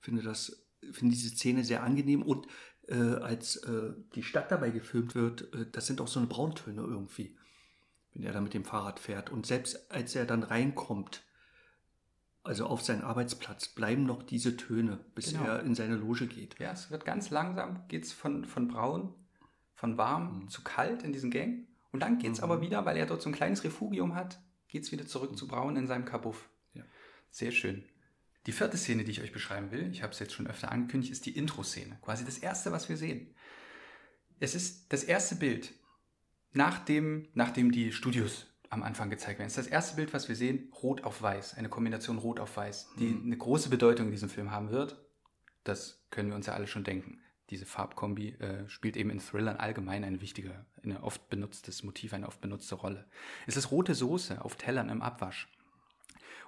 finde 0.00 0.22
das, 0.22 0.66
finde 0.90 1.14
diese 1.14 1.30
Szene 1.30 1.64
sehr 1.64 1.84
angenehm 1.84 2.22
und 2.22 2.48
äh, 2.88 2.96
als 2.96 3.56
äh, 3.56 3.92
die 4.16 4.24
Stadt 4.24 4.50
dabei 4.50 4.70
gefilmt 4.70 5.14
wird, 5.14 5.54
äh, 5.54 5.66
das 5.70 5.86
sind 5.86 6.00
auch 6.00 6.08
so 6.08 6.18
eine 6.18 6.28
Brauntöne 6.28 6.82
irgendwie, 6.82 7.36
wenn 8.12 8.24
er 8.24 8.32
da 8.32 8.40
mit 8.40 8.54
dem 8.54 8.64
Fahrrad 8.64 8.98
fährt. 8.98 9.30
Und 9.30 9.46
selbst 9.46 9.90
als 9.92 10.16
er 10.16 10.26
dann 10.26 10.42
reinkommt, 10.42 11.22
also 12.52 12.66
auf 12.66 12.82
seinen 12.82 13.00
Arbeitsplatz, 13.00 13.68
bleiben 13.68 14.04
noch 14.04 14.22
diese 14.22 14.58
Töne, 14.58 14.98
bis 15.14 15.32
Genau. 15.32 15.44
er 15.44 15.62
in 15.62 15.74
seine 15.74 15.96
Loge 15.96 16.26
geht. 16.26 16.58
Ja, 16.58 16.72
es 16.72 16.90
wird 16.90 17.06
ganz 17.06 17.30
langsam, 17.30 17.88
geht 17.88 18.04
es 18.04 18.12
von, 18.12 18.44
von 18.44 18.68
braun, 18.68 19.14
von 19.74 19.96
warm 19.96 20.42
Mhm. 20.42 20.48
zu 20.50 20.62
kalt 20.62 21.02
in 21.02 21.14
diesen 21.14 21.30
Gang. 21.30 21.66
Und 21.92 22.00
dann 22.00 22.18
geht 22.18 22.32
es 22.32 22.38
Mhm. 22.38 22.44
aber 22.44 22.60
wieder, 22.60 22.84
weil 22.84 22.98
er 22.98 23.06
dort 23.06 23.22
so 23.22 23.30
ein 23.30 23.34
kleines 23.34 23.64
Refugium 23.64 24.14
hat, 24.14 24.38
geht 24.68 24.82
es 24.82 24.92
wieder 24.92 25.06
zurück 25.06 25.34
zu 25.38 25.48
braun 25.48 25.76
in 25.76 25.86
seinem 25.86 26.04
Kabuff. 26.04 26.50
Ja. 26.74 26.84
Sehr 27.30 27.52
schön. 27.52 27.84
Die 28.44 28.52
vierte 28.52 28.76
Szene, 28.76 29.02
die 29.04 29.12
ich 29.12 29.22
euch 29.22 29.32
beschreiben 29.32 29.70
will, 29.70 29.90
ich 29.90 30.02
habe 30.02 30.12
es 30.12 30.18
jetzt 30.18 30.34
schon 30.34 30.46
öfter 30.46 30.70
angekündigt, 30.70 31.10
ist 31.12 31.24
die 31.24 31.34
Intro-Szene. 31.34 31.98
Quasi 32.02 32.26
das 32.26 32.36
erste, 32.36 32.70
was 32.70 32.90
wir 32.90 32.98
sehen. 32.98 33.34
Es 34.40 34.54
ist 34.54 34.92
das 34.92 35.04
erste 35.04 35.36
Bild, 35.36 35.72
nachdem, 36.52 37.28
nachdem 37.32 37.72
die 37.72 37.92
Studios 37.92 38.46
am 38.72 38.82
Anfang 38.82 39.10
gezeigt 39.10 39.38
werden. 39.38 39.48
Es 39.48 39.58
ist 39.58 39.66
das 39.66 39.72
erste 39.72 39.96
Bild, 39.96 40.14
was 40.14 40.28
wir 40.28 40.34
sehen, 40.36 40.72
rot 40.82 41.04
auf 41.04 41.20
weiß. 41.20 41.54
Eine 41.58 41.68
Kombination 41.68 42.16
rot 42.16 42.40
auf 42.40 42.56
weiß, 42.56 42.88
die 42.98 43.04
Mhm. 43.08 43.26
eine 43.26 43.36
große 43.36 43.68
Bedeutung 43.68 44.06
in 44.06 44.12
diesem 44.12 44.30
Film 44.30 44.50
haben 44.50 44.70
wird. 44.70 44.96
Das 45.62 46.02
können 46.10 46.30
wir 46.30 46.36
uns 46.36 46.46
ja 46.46 46.54
alle 46.54 46.66
schon 46.66 46.82
denken. 46.82 47.20
Diese 47.50 47.66
Farbkombi 47.66 48.30
äh, 48.30 48.66
spielt 48.70 48.96
eben 48.96 49.10
in 49.10 49.18
Thrillern 49.20 49.58
allgemein 49.58 50.04
eine 50.04 50.22
wichtige, 50.22 50.64
eine 50.82 51.02
oft 51.02 51.28
benutztes 51.28 51.82
Motiv, 51.82 52.14
eine 52.14 52.26
oft 52.26 52.40
benutzte 52.40 52.76
Rolle. 52.76 53.06
Es 53.46 53.58
ist 53.58 53.70
rote 53.70 53.94
Soße 53.94 54.42
auf 54.42 54.56
Tellern 54.56 54.88
im 54.88 55.02
Abwasch. 55.02 55.48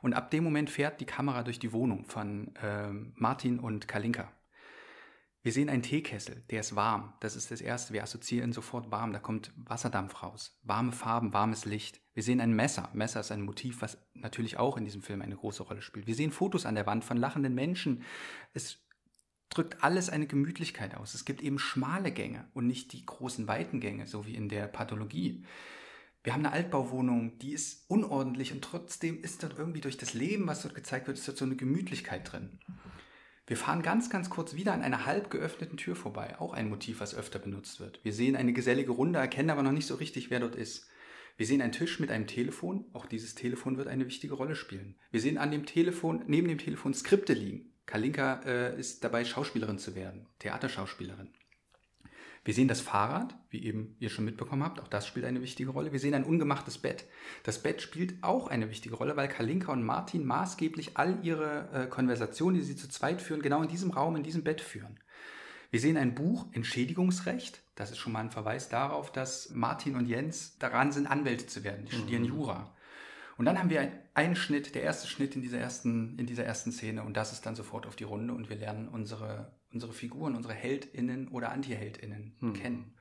Und 0.00 0.14
ab 0.14 0.30
dem 0.30 0.44
Moment 0.44 0.70
fährt 0.70 1.00
die 1.02 1.06
Kamera 1.06 1.42
durch 1.42 1.58
die 1.58 1.72
Wohnung 1.72 2.06
von 2.06 2.54
ähm, 2.62 3.12
Martin 3.16 3.58
und 3.58 3.86
Kalinka. 3.86 4.32
Wir 5.42 5.52
sehen 5.52 5.68
einen 5.68 5.82
Teekessel, 5.82 6.42
der 6.48 6.60
ist 6.60 6.74
warm. 6.74 7.12
Das 7.20 7.36
ist 7.36 7.50
das 7.50 7.60
Erste. 7.60 7.92
Wir 7.92 8.02
assoziieren 8.02 8.54
sofort 8.54 8.90
warm. 8.90 9.12
Da 9.12 9.18
kommt 9.18 9.52
Wasserdampf 9.56 10.22
raus. 10.22 10.58
Warme 10.62 10.92
Farben, 10.92 11.34
warmes 11.34 11.66
Licht. 11.66 12.00
Wir 12.14 12.22
sehen 12.22 12.40
ein 12.40 12.54
Messer. 12.54 12.90
Messer 12.94 13.20
ist 13.20 13.32
ein 13.32 13.42
Motiv, 13.42 13.82
was 13.82 13.98
natürlich 14.14 14.56
auch 14.56 14.76
in 14.76 14.84
diesem 14.84 15.02
Film 15.02 15.20
eine 15.20 15.36
große 15.36 15.64
Rolle 15.64 15.82
spielt. 15.82 16.06
Wir 16.06 16.14
sehen 16.14 16.30
Fotos 16.30 16.64
an 16.64 16.76
der 16.76 16.86
Wand 16.86 17.04
von 17.04 17.16
lachenden 17.16 17.54
Menschen. 17.54 18.02
Es 18.54 18.78
drückt 19.50 19.82
alles 19.82 20.10
eine 20.10 20.26
Gemütlichkeit 20.26 20.96
aus. 20.96 21.14
Es 21.14 21.24
gibt 21.24 21.42
eben 21.42 21.58
schmale 21.58 22.12
Gänge 22.12 22.46
und 22.54 22.66
nicht 22.66 22.92
die 22.92 23.04
großen 23.04 23.48
weiten 23.48 23.80
Gänge, 23.80 24.06
so 24.06 24.26
wie 24.26 24.34
in 24.34 24.48
der 24.48 24.66
Pathologie. 24.66 25.44
Wir 26.22 26.32
haben 26.32 26.46
eine 26.46 26.54
Altbauwohnung, 26.54 27.38
die 27.38 27.52
ist 27.52 27.84
unordentlich 27.88 28.52
und 28.52 28.62
trotzdem 28.62 29.22
ist 29.22 29.42
dort 29.42 29.58
irgendwie 29.58 29.82
durch 29.82 29.98
das 29.98 30.14
Leben, 30.14 30.46
was 30.46 30.62
dort 30.62 30.74
gezeigt 30.74 31.06
wird, 31.06 31.18
ist 31.18 31.28
dort 31.28 31.36
so 31.36 31.44
eine 31.44 31.56
Gemütlichkeit 31.56 32.32
drin. 32.32 32.58
Wir 33.46 33.58
fahren 33.58 33.82
ganz, 33.82 34.08
ganz 34.08 34.30
kurz 34.30 34.54
wieder 34.54 34.72
an 34.72 34.82
einer 34.82 35.04
halb 35.04 35.30
geöffneten 35.30 35.76
Tür 35.76 35.94
vorbei. 35.94 36.36
Auch 36.38 36.54
ein 36.54 36.70
Motiv, 36.70 37.00
was 37.00 37.14
öfter 37.14 37.38
benutzt 37.38 37.78
wird. 37.78 38.02
Wir 38.02 38.14
sehen 38.14 38.36
eine 38.36 38.54
gesellige 38.54 38.92
Runde, 38.92 39.18
erkennen 39.18 39.50
aber 39.50 39.62
noch 39.62 39.72
nicht 39.72 39.86
so 39.86 39.96
richtig, 39.96 40.30
wer 40.30 40.40
dort 40.40 40.56
ist. 40.56 40.88
Wir 41.36 41.46
sehen 41.46 41.62
einen 41.62 41.72
Tisch 41.72 41.98
mit 41.98 42.10
einem 42.10 42.26
Telefon. 42.26 42.84
Auch 42.92 43.06
dieses 43.06 43.34
Telefon 43.34 43.76
wird 43.76 43.88
eine 43.88 44.06
wichtige 44.06 44.34
Rolle 44.34 44.54
spielen. 44.54 44.96
Wir 45.10 45.20
sehen 45.20 45.38
an 45.38 45.50
dem 45.50 45.66
Telefon, 45.66 46.22
neben 46.26 46.48
dem 46.48 46.58
Telefon 46.58 46.94
Skripte 46.94 47.32
liegen. 47.32 47.72
Kalinka 47.86 48.40
äh, 48.44 48.78
ist 48.78 49.02
dabei, 49.04 49.24
Schauspielerin 49.24 49.78
zu 49.78 49.94
werden. 49.94 50.26
Theaterschauspielerin. 50.38 51.34
Wir 52.44 52.52
sehen 52.52 52.68
das 52.68 52.82
Fahrrad, 52.82 53.34
wie 53.48 53.64
eben 53.64 53.96
ihr 54.00 54.10
schon 54.10 54.26
mitbekommen 54.26 54.62
habt, 54.62 54.78
auch 54.78 54.88
das 54.88 55.06
spielt 55.06 55.24
eine 55.24 55.40
wichtige 55.40 55.70
Rolle. 55.70 55.92
Wir 55.92 55.98
sehen 55.98 56.12
ein 56.12 56.24
ungemachtes 56.24 56.76
Bett. 56.76 57.06
Das 57.42 57.62
Bett 57.62 57.80
spielt 57.80 58.22
auch 58.22 58.48
eine 58.48 58.68
wichtige 58.68 58.96
Rolle, 58.96 59.16
weil 59.16 59.28
Kalinka 59.28 59.72
und 59.72 59.82
Martin 59.82 60.26
maßgeblich 60.26 60.98
all 60.98 61.18
ihre 61.24 61.70
äh, 61.72 61.86
Konversationen, 61.86 62.56
die 62.56 62.62
sie 62.62 62.76
zu 62.76 62.88
zweit 62.88 63.22
führen, 63.22 63.40
genau 63.40 63.62
in 63.62 63.68
diesem 63.68 63.92
Raum, 63.92 64.16
in 64.16 64.22
diesem 64.22 64.44
Bett 64.44 64.60
führen. 64.60 65.00
Wir 65.70 65.80
sehen 65.80 65.96
ein 65.96 66.14
Buch, 66.14 66.46
Entschädigungsrecht. 66.52 67.63
Das 67.74 67.90
ist 67.90 67.98
schon 67.98 68.12
mal 68.12 68.20
ein 68.20 68.30
Verweis 68.30 68.68
darauf, 68.68 69.10
dass 69.10 69.50
Martin 69.50 69.96
und 69.96 70.06
Jens 70.06 70.58
daran 70.58 70.92
sind, 70.92 71.06
Anwälte 71.06 71.46
zu 71.46 71.64
werden. 71.64 71.86
Die 71.86 71.96
studieren 71.96 72.24
Jura. 72.24 72.74
Und 73.36 73.46
dann 73.46 73.58
haben 73.58 73.70
wir 73.70 73.90
einen 74.14 74.36
Schnitt, 74.36 74.74
der 74.74 74.82
erste 74.82 75.08
Schnitt 75.08 75.34
in 75.34 75.42
dieser 75.42 75.58
ersten, 75.58 76.16
in 76.18 76.26
dieser 76.26 76.44
ersten 76.44 76.70
Szene 76.70 77.02
und 77.02 77.16
das 77.16 77.32
ist 77.32 77.44
dann 77.46 77.56
sofort 77.56 77.86
auf 77.86 77.96
die 77.96 78.04
Runde 78.04 78.32
und 78.32 78.48
wir 78.48 78.56
lernen 78.56 78.88
unsere, 78.88 79.58
unsere 79.72 79.92
Figuren, 79.92 80.36
unsere 80.36 80.54
HeldInnen 80.54 81.28
oder 81.28 81.50
AntiheldInnen 81.50 82.36
Hm. 82.38 82.54
kennen. 82.54 82.94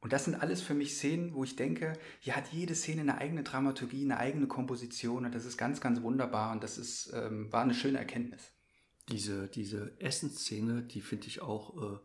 Und 0.00 0.12
das 0.12 0.24
sind 0.24 0.36
alles 0.36 0.62
für 0.62 0.74
mich 0.74 0.94
Szenen, 0.94 1.34
wo 1.34 1.42
ich 1.42 1.56
denke, 1.56 1.92
hier 2.20 2.36
hat 2.36 2.52
jede 2.52 2.74
Szene 2.74 3.00
eine 3.02 3.18
eigene 3.18 3.42
Dramaturgie, 3.42 4.04
eine 4.04 4.18
eigene 4.18 4.46
Komposition 4.46 5.24
und 5.24 5.34
das 5.34 5.44
ist 5.44 5.56
ganz, 5.56 5.80
ganz 5.80 6.02
wunderbar 6.02 6.52
und 6.52 6.62
das 6.62 6.78
ist, 6.78 7.12
ähm, 7.14 7.52
war 7.52 7.62
eine 7.62 7.74
schöne 7.74 7.98
Erkenntnis. 7.98 8.52
Diese, 9.08 9.48
diese 9.48 10.00
Essensszene, 10.00 10.82
die 10.82 11.00
finde 11.00 11.26
ich 11.28 11.40
auch, 11.40 11.76
äh, 11.76 11.98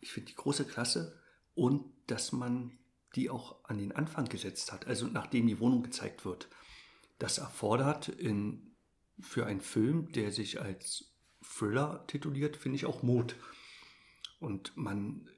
ich 0.00 0.12
finde 0.12 0.28
die 0.30 0.36
große 0.36 0.64
Klasse 0.64 1.20
und 1.54 1.84
dass 2.06 2.32
man 2.32 2.78
die 3.14 3.30
auch 3.30 3.64
an 3.64 3.78
den 3.78 3.92
Anfang 3.92 4.26
gesetzt 4.26 4.72
hat, 4.72 4.86
also 4.86 5.06
nachdem 5.06 5.46
die 5.46 5.60
Wohnung 5.60 5.82
gezeigt 5.82 6.24
wird. 6.24 6.48
Das 7.18 7.38
erfordert 7.38 8.08
in, 8.08 8.76
für 9.18 9.46
einen 9.46 9.60
Film, 9.60 10.12
der 10.12 10.30
sich 10.30 10.60
als 10.60 11.16
Thriller 11.42 12.04
tituliert, 12.06 12.56
finde 12.56 12.76
ich 12.76 12.86
auch 12.86 13.02
Mut. 13.02 13.34
Und 14.38 14.76
man, 14.76 15.28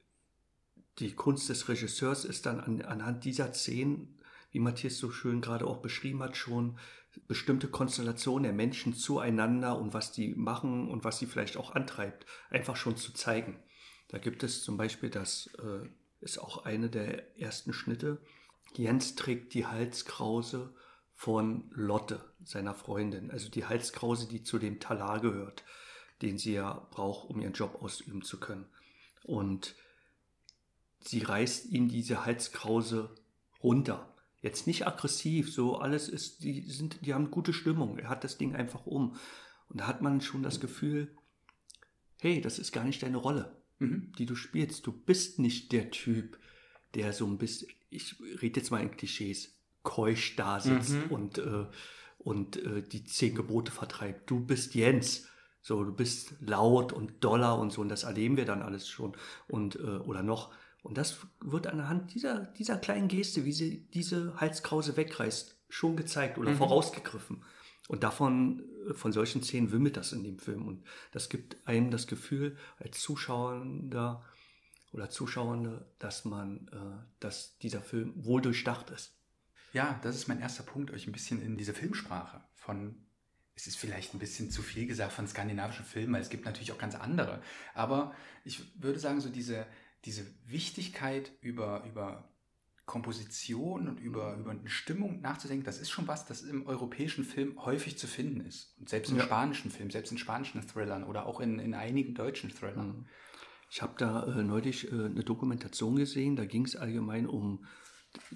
die 0.99 1.13
Kunst 1.13 1.49
des 1.49 1.69
Regisseurs 1.69 2.25
ist 2.25 2.45
dann 2.45 2.59
an, 2.59 2.81
anhand 2.81 3.23
dieser 3.25 3.51
Szenen, 3.53 4.19
wie 4.51 4.59
Matthias 4.59 4.97
so 4.97 5.11
schön 5.11 5.41
gerade 5.41 5.65
auch 5.65 5.81
beschrieben 5.81 6.21
hat, 6.21 6.37
schon 6.37 6.77
bestimmte 7.27 7.67
Konstellationen 7.67 8.43
der 8.43 8.53
Menschen 8.53 8.93
zueinander 8.93 9.77
und 9.77 9.93
was 9.93 10.11
die 10.11 10.29
machen 10.35 10.89
und 10.89 11.03
was 11.03 11.19
sie 11.19 11.25
vielleicht 11.25 11.57
auch 11.57 11.73
antreibt, 11.73 12.25
einfach 12.49 12.75
schon 12.75 12.95
zu 12.95 13.13
zeigen. 13.13 13.59
Da 14.11 14.17
gibt 14.17 14.43
es 14.43 14.61
zum 14.61 14.75
Beispiel, 14.75 15.09
das 15.09 15.49
äh, 15.57 15.87
ist 16.19 16.37
auch 16.37 16.65
eine 16.65 16.89
der 16.89 17.39
ersten 17.39 17.71
Schnitte. 17.71 18.21
Jens 18.75 19.15
trägt 19.15 19.53
die 19.53 19.65
Halskrause 19.65 20.75
von 21.15 21.71
Lotte, 21.71 22.21
seiner 22.43 22.75
Freundin. 22.75 23.31
Also 23.31 23.49
die 23.49 23.65
Halskrause, 23.65 24.27
die 24.27 24.43
zu 24.43 24.59
dem 24.59 24.81
Talar 24.81 25.21
gehört, 25.21 25.63
den 26.21 26.37
sie 26.37 26.53
ja 26.53 26.87
braucht, 26.91 27.29
um 27.29 27.39
ihren 27.39 27.53
Job 27.53 27.81
ausüben 27.81 28.21
zu 28.21 28.37
können. 28.37 28.65
Und 29.23 29.75
sie 30.99 31.21
reißt 31.21 31.67
ihm 31.67 31.87
diese 31.87 32.25
Halskrause 32.25 33.15
runter. 33.63 34.13
Jetzt 34.41 34.67
nicht 34.67 34.85
aggressiv, 34.85 35.53
so 35.53 35.77
alles 35.77 36.09
ist, 36.09 36.43
die 36.43 36.69
sind, 36.69 37.05
die 37.05 37.13
haben 37.13 37.31
gute 37.31 37.53
Stimmung. 37.53 37.97
Er 37.97 38.09
hat 38.09 38.25
das 38.25 38.37
Ding 38.37 38.55
einfach 38.55 38.85
um. 38.85 39.15
Und 39.69 39.79
da 39.79 39.87
hat 39.87 40.01
man 40.01 40.19
schon 40.19 40.43
das 40.43 40.59
Gefühl, 40.59 41.15
hey, 42.19 42.41
das 42.41 42.59
ist 42.59 42.73
gar 42.73 42.83
nicht 42.83 43.01
deine 43.03 43.17
Rolle. 43.17 43.60
Die 44.17 44.25
du 44.25 44.35
spielst. 44.35 44.85
Du 44.87 44.91
bist 44.91 45.39
nicht 45.39 45.71
der 45.71 45.91
Typ, 45.91 46.37
der 46.95 47.13
so 47.13 47.25
ein 47.25 47.37
bisschen, 47.37 47.69
ich 47.89 48.15
rede 48.41 48.59
jetzt 48.59 48.71
mal 48.71 48.81
in 48.81 48.91
Klischees, 48.91 49.57
keusch 49.83 50.35
da 50.35 50.59
sitzt 50.59 50.93
Mhm. 50.93 51.03
und, 51.09 51.37
äh, 51.39 51.65
und 52.19 52.57
äh, 52.57 52.83
die 52.83 53.03
zehn 53.03 53.35
Gebote 53.35 53.71
vertreibt. 53.71 54.29
Du 54.29 54.39
bist 54.39 54.75
Jens. 54.75 55.27
So, 55.63 55.83
du 55.83 55.93
bist 55.93 56.33
laut 56.41 56.91
und 56.91 57.23
doller 57.23 57.59
und 57.59 57.71
so, 57.71 57.81
und 57.81 57.89
das 57.89 58.03
erleben 58.03 58.35
wir 58.35 58.45
dann 58.45 58.63
alles 58.63 58.87
schon. 58.87 59.13
Und, 59.47 59.75
äh, 59.75 59.79
oder 59.79 60.23
noch. 60.23 60.51
Und 60.81 60.97
das 60.97 61.17
wird 61.39 61.67
anhand 61.67 62.15
dieser, 62.15 62.45
dieser 62.57 62.77
kleinen 62.77 63.07
Geste, 63.07 63.45
wie 63.45 63.51
sie 63.51 63.87
diese 63.93 64.39
Halskrause 64.41 64.97
wegreißt, 64.97 65.55
schon 65.69 65.95
gezeigt 65.95 66.39
oder 66.39 66.51
mhm. 66.51 66.57
vorausgegriffen. 66.57 67.43
Und 67.91 68.03
davon, 68.03 68.63
äh, 68.89 68.93
von 68.93 69.11
solchen 69.11 69.43
Szenen 69.43 69.73
wimmelt 69.73 69.97
das 69.97 70.13
in 70.13 70.23
dem 70.23 70.39
Film. 70.39 70.65
Und 70.65 70.81
das 71.11 71.27
gibt 71.27 71.57
einem 71.67 71.91
das 71.91 72.07
Gefühl, 72.07 72.57
als 72.79 73.01
Zuschauender 73.01 74.23
oder 74.93 75.09
Zuschauende, 75.09 75.85
dass 75.99 76.23
man, 76.23 76.69
äh, 76.69 77.05
dass 77.19 77.57
dieser 77.57 77.81
Film 77.81 78.13
wohl 78.15 78.41
durchdacht 78.41 78.91
ist. 78.91 79.13
Ja, 79.73 79.99
das 80.03 80.15
ist 80.15 80.29
mein 80.29 80.39
erster 80.39 80.63
Punkt, 80.63 80.91
euch 80.91 81.05
ein 81.05 81.11
bisschen 81.11 81.41
in 81.41 81.57
diese 81.57 81.73
Filmsprache 81.73 82.41
von, 82.53 82.95
es 83.55 83.67
ist 83.67 83.77
vielleicht 83.77 84.13
ein 84.13 84.19
bisschen 84.19 84.51
zu 84.51 84.61
viel 84.61 84.87
gesagt 84.87 85.11
von 85.11 85.27
skandinavischen 85.27 85.83
Filmen, 85.83 86.13
weil 86.13 86.21
es 86.21 86.29
gibt 86.29 86.45
natürlich 86.45 86.71
auch 86.71 86.77
ganz 86.77 86.95
andere. 86.95 87.41
Aber 87.73 88.15
ich 88.45 88.61
würde 88.81 88.99
sagen, 88.99 89.19
so 89.19 89.27
diese, 89.27 89.67
diese 90.05 90.25
Wichtigkeit 90.45 91.33
über, 91.41 91.83
über 91.83 92.30
Komposition 92.85 93.87
und 93.87 93.99
über, 93.99 94.35
über 94.37 94.51
eine 94.51 94.69
Stimmung 94.69 95.21
nachzudenken, 95.21 95.63
das 95.63 95.79
ist 95.79 95.89
schon 95.89 96.07
was, 96.07 96.25
das 96.25 96.41
im 96.41 96.65
europäischen 96.65 97.23
Film 97.23 97.63
häufig 97.63 97.97
zu 97.97 98.07
finden 98.07 98.41
ist. 98.41 98.75
Und 98.79 98.89
selbst 98.89 99.11
in 99.11 99.17
ja. 99.17 99.23
spanischen 99.23 99.71
Filmen, 99.71 99.91
selbst 99.91 100.11
in 100.11 100.17
spanischen 100.17 100.65
Thrillern 100.65 101.03
oder 101.03 101.25
auch 101.25 101.39
in, 101.39 101.59
in 101.59 101.73
einigen 101.73 102.15
deutschen 102.15 102.49
Thrillern. 102.49 102.87
Mhm. 102.87 103.05
Ich 103.69 103.81
habe 103.81 103.93
da 103.97 104.25
äh, 104.25 104.43
neulich 104.43 104.91
äh, 104.91 105.05
eine 105.05 105.23
Dokumentation 105.23 105.95
gesehen, 105.95 106.35
da 106.35 106.45
ging 106.45 106.65
es 106.65 106.75
allgemein 106.75 107.27
um 107.27 107.65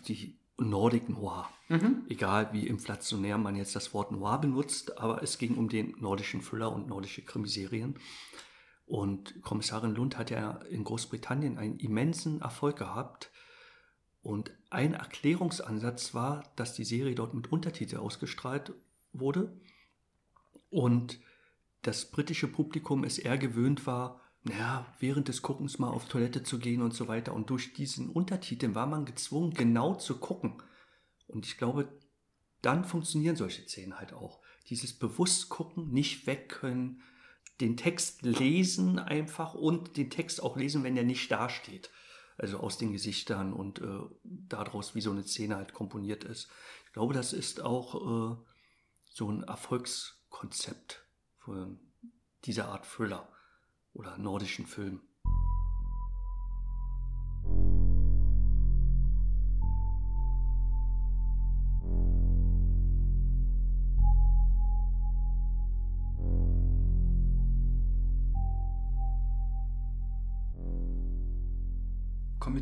die 0.08 0.40
Nordic 0.58 1.10
Noir. 1.10 1.50
Mhm. 1.68 2.06
Egal 2.08 2.54
wie 2.54 2.68
inflationär 2.68 3.38
man 3.38 3.56
jetzt 3.56 3.76
das 3.76 3.94
Wort 3.94 4.12
Noir 4.12 4.40
benutzt, 4.40 4.98
aber 4.98 5.22
es 5.22 5.38
ging 5.38 5.56
um 5.56 5.68
den 5.68 5.96
nordischen 6.00 6.42
Thriller 6.42 6.72
und 6.72 6.88
nordische 6.88 7.24
Krimiserien. 7.24 7.96
Und 8.86 9.42
Kommissarin 9.42 9.96
Lund 9.96 10.18
hat 10.18 10.30
ja 10.30 10.60
in 10.70 10.84
Großbritannien 10.84 11.58
einen 11.58 11.80
immensen 11.80 12.42
Erfolg 12.42 12.78
gehabt. 12.78 13.32
Und 14.26 14.50
ein 14.72 14.96
Erklärungsansatz 14.96 16.16
war, 16.16 16.52
dass 16.56 16.74
die 16.74 16.84
Serie 16.84 17.14
dort 17.14 17.36
mit 17.36 17.52
Untertitel 17.52 17.98
ausgestrahlt 17.98 18.74
wurde 19.14 19.56
und 20.72 21.20
das 21.84 22.06
britische 22.10 22.48
Publikum 22.48 23.04
es 23.04 23.20
eher 23.20 23.38
gewöhnt 23.38 23.86
war, 23.86 24.20
naja, 24.42 24.88
während 25.00 25.28
des 25.28 25.44
Guckens 25.44 25.78
mal 25.78 25.92
auf 25.92 26.08
Toilette 26.08 26.42
zu 26.42 26.58
gehen 26.58 26.82
und 26.82 26.96
so 26.96 27.08
weiter. 27.08 27.34
Und 27.34 27.52
durch 27.52 27.74
diesen 27.74 28.10
Untertitel 28.10 28.74
war 28.74 28.88
man 28.88 29.06
gezwungen, 29.06 29.54
genau 29.54 29.94
zu 29.94 30.18
gucken. 30.18 30.56
Und 31.28 31.46
ich 31.46 31.60
glaube, 31.60 31.88
dann 32.64 32.84
funktionieren 32.84 33.36
solche 33.36 33.62
Szenen 33.62 34.00
halt 34.00 34.14
auch. 34.14 34.40
Dieses 34.72 34.94
bewusst 34.94 35.50
gucken, 35.50 35.92
nicht 35.92 36.26
weg 36.26 36.50
können, 36.50 37.04
den 37.62 37.78
Text 37.78 38.24
lesen 38.24 38.98
einfach 38.98 39.54
und 39.54 39.98
den 39.98 40.10
Text 40.10 40.42
auch 40.42 40.58
lesen, 40.58 40.84
wenn 40.84 40.98
er 40.98 41.04
nicht 41.04 41.32
dasteht. 41.32 41.92
Also 42.38 42.60
aus 42.60 42.78
den 42.78 42.92
Gesichtern 42.92 43.54
und 43.54 43.80
äh, 43.80 44.00
daraus, 44.24 44.94
wie 44.94 45.02
so 45.02 45.12
eine 45.12 45.24
Szene 45.24 45.56
halt 45.56 45.74
komponiert 45.74 46.24
ist. 46.26 46.50
Ich 46.86 46.94
glaube, 46.94 47.14
das 47.14 47.32
ist 47.32 47.62
auch 47.62 47.96
äh, 48.34 48.36
so 49.06 49.32
ein 49.32 49.44
Erfolgskonzept 49.44 51.06
für 51.38 51.78
diese 52.44 52.66
Art 52.66 52.86
Thriller 52.86 53.30
oder 53.94 54.18
nordischen 54.18 54.66
Film. 54.68 55.02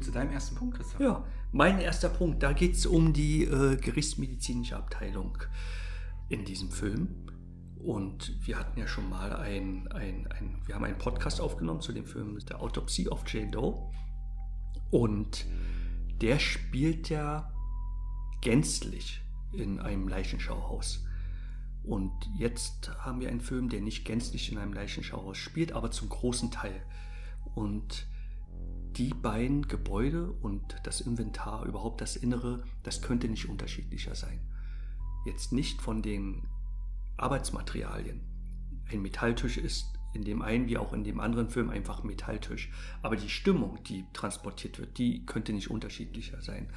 Zu 0.04 0.12
deinem 0.12 0.32
ersten 0.32 0.56
Punkt, 0.56 0.78
Christoph. 0.78 1.00
Ja, 1.00 1.26
mein 1.52 1.80
erster 1.80 2.10
Punkt, 2.10 2.44
da 2.44 2.54
geht 2.54 2.76
es 2.76 2.86
um 2.86 3.14
die 3.14 3.44
äh, 3.44 3.78
gerichtsmedizinische 3.78 4.76
Abteilung 4.76 5.38
in 6.30 6.46
diesem 6.46 6.72
Film. 6.72 7.28
Und 7.78 8.38
wir 8.48 8.58
hatten 8.58 8.80
ja 8.80 8.88
schon 8.88 9.10
mal 9.10 9.36
ein, 9.36 9.88
ein, 9.90 10.28
ein, 10.28 10.62
wir 10.66 10.76
haben 10.76 10.86
einen 10.86 10.98
Podcast 10.98 11.42
aufgenommen 11.42 11.82
zu 11.82 11.92
dem 11.92 12.06
Film 12.06 12.40
der 12.46 12.62
Autopsie 12.62 13.10
of 13.10 13.24
Jane 13.28 13.52
Doe. 13.52 13.92
Und 14.90 15.46
der 16.22 16.40
spielt 16.40 17.10
ja 17.10 17.52
gänzlich 18.42 19.22
in 19.52 19.80
einem 19.80 20.08
Leichenschauhaus. 20.08 21.06
Und 21.84 22.14
jetzt 22.38 22.92
haben 23.00 23.20
wir 23.20 23.30
einen 23.30 23.42
Film, 23.42 23.68
der 23.68 23.82
nicht 23.82 24.06
gänzlich 24.06 24.52
in 24.52 24.58
einem 24.58 24.74
Leichenschauhaus 24.74 25.38
spielt, 25.38 25.74
aber 25.74 25.92
zum 25.92 26.08
großen 26.08 26.52
Teil. 26.52 26.82
Und 27.56 28.08
die 28.98 29.14
beiden 29.14 29.68
Gebäude 29.68 30.32
und 30.32 30.76
das 30.84 31.02
Inventar, 31.02 31.66
überhaupt 31.66 32.02
das 32.02 32.16
Innere, 32.16 32.64
das 32.84 33.02
könnte 33.02 33.28
nicht 33.28 33.50
unterschiedlicher 33.50 34.16
sein. 34.16 34.40
Jetzt 35.26 35.52
nicht 35.52 35.82
von 35.82 36.02
den 36.02 36.48
Arbeitsmaterialien. 37.18 38.22
Ein 38.92 39.02
Metalltisch 39.02 39.58
ist 39.58 39.86
in 40.14 40.24
dem 40.24 40.42
einen 40.42 40.68
wie 40.68 40.78
auch 40.78 40.94
in 40.94 41.04
dem 41.04 41.20
anderen 41.20 41.50
Film 41.50 41.70
einfach 41.70 42.04
ein 42.04 42.08
Metalltisch. 42.08 42.72
Aber 43.02 43.16
die 43.16 43.30
Stimmung, 43.30 43.82
die 43.84 44.06
transportiert 44.14 44.80
wird, 44.80 44.98
die 44.98 45.26
könnte 45.26 45.54
nicht 45.54 45.72
unterschiedlicher 45.72 46.42
sein. 46.42 46.72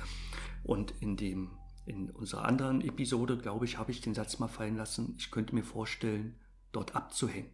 Und 0.65 0.95
in 1.01 1.17
dem, 1.17 1.51
in 1.85 2.11
unserer 2.11 2.45
anderen 2.45 2.81
Episode, 2.81 3.37
glaube 3.37 3.67
ich, 3.67 3.79
habe 3.79 3.91
ich 3.91 4.01
den 4.01 4.15
Satz 4.15 4.39
mal 4.39 4.49
fallen 4.49 4.77
lassen, 4.77 5.15
ich 5.19 5.31
könnte 5.31 5.55
mir 5.55 5.65
vorstellen, 5.65 6.35
dort 6.73 6.97
abzuhängen. 6.97 7.51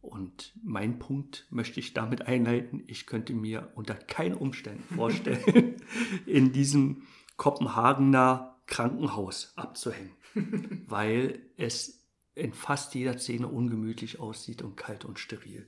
Und 0.00 0.52
mein 0.62 0.98
Punkt 0.98 1.46
möchte 1.50 1.80
ich 1.80 1.92
damit 1.92 2.22
einleiten, 2.22 2.84
ich 2.86 3.06
könnte 3.06 3.34
mir 3.34 3.72
unter 3.74 3.94
keinen 3.94 4.34
Umständen 4.34 4.94
vorstellen, 4.94 5.76
in 6.26 6.52
diesem 6.52 7.02
Kopenhagener 7.36 8.56
Krankenhaus 8.66 9.52
abzuhängen, 9.56 10.12
weil 10.86 11.40
es 11.56 12.04
in 12.34 12.52
fast 12.52 12.94
jeder 12.94 13.18
Szene 13.18 13.48
ungemütlich 13.48 14.20
aussieht 14.20 14.62
und 14.62 14.76
kalt 14.76 15.04
und 15.04 15.18
steril. 15.18 15.66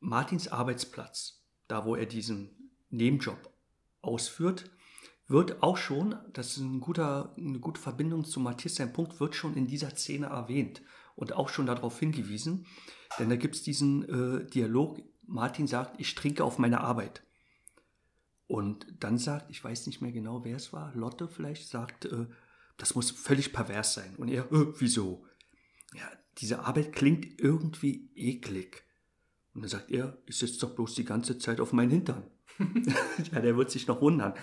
Martins 0.00 0.48
Arbeitsplatz, 0.48 1.42
da 1.66 1.84
wo 1.84 1.96
er 1.96 2.06
diesen 2.06 2.70
Nebenjob 2.90 3.50
ausführt, 4.00 4.70
wird 5.26 5.62
auch 5.62 5.76
schon, 5.76 6.14
das 6.32 6.52
ist 6.52 6.58
ein 6.58 6.80
guter, 6.80 7.34
eine 7.36 7.58
gute 7.58 7.80
Verbindung 7.80 8.24
zu 8.24 8.40
Matthias, 8.40 8.76
sein 8.76 8.92
Punkt 8.92 9.20
wird 9.20 9.34
schon 9.34 9.54
in 9.56 9.66
dieser 9.66 9.90
Szene 9.90 10.26
erwähnt 10.26 10.82
und 11.16 11.34
auch 11.34 11.48
schon 11.48 11.66
darauf 11.66 11.98
hingewiesen, 11.98 12.66
denn 13.18 13.28
da 13.28 13.36
gibt 13.36 13.54
es 13.54 13.62
diesen 13.62 14.08
äh, 14.08 14.46
Dialog, 14.46 15.00
Martin 15.26 15.66
sagt, 15.66 16.00
ich 16.00 16.14
trinke 16.14 16.44
auf 16.44 16.58
meine 16.58 16.80
Arbeit. 16.80 17.22
Und 18.46 18.86
dann 19.00 19.18
sagt, 19.18 19.50
ich 19.50 19.62
weiß 19.62 19.86
nicht 19.86 20.00
mehr 20.00 20.12
genau, 20.12 20.44
wer 20.44 20.56
es 20.56 20.72
war, 20.72 20.94
Lotte 20.94 21.28
vielleicht, 21.28 21.68
sagt, 21.68 22.06
äh, 22.06 22.26
das 22.78 22.94
muss 22.94 23.10
völlig 23.10 23.52
pervers 23.52 23.94
sein. 23.94 24.14
Und 24.16 24.28
er, 24.28 24.50
äh, 24.52 24.72
wieso? 24.78 25.26
Ja, 25.94 26.10
diese 26.38 26.60
Arbeit 26.60 26.92
klingt 26.92 27.40
irgendwie 27.40 28.10
eklig. 28.14 28.84
Und 29.52 29.62
dann 29.62 29.68
sagt 29.68 29.90
er, 29.90 30.16
ich 30.26 30.38
sitze 30.38 30.60
doch 30.60 30.74
bloß 30.74 30.94
die 30.94 31.04
ganze 31.04 31.38
Zeit 31.38 31.60
auf 31.60 31.72
meinen 31.72 31.90
Hintern. 31.90 32.24
ja, 33.32 33.40
der 33.40 33.56
wird 33.56 33.70
sich 33.70 33.86
noch 33.86 34.00
wundern. 34.00 34.34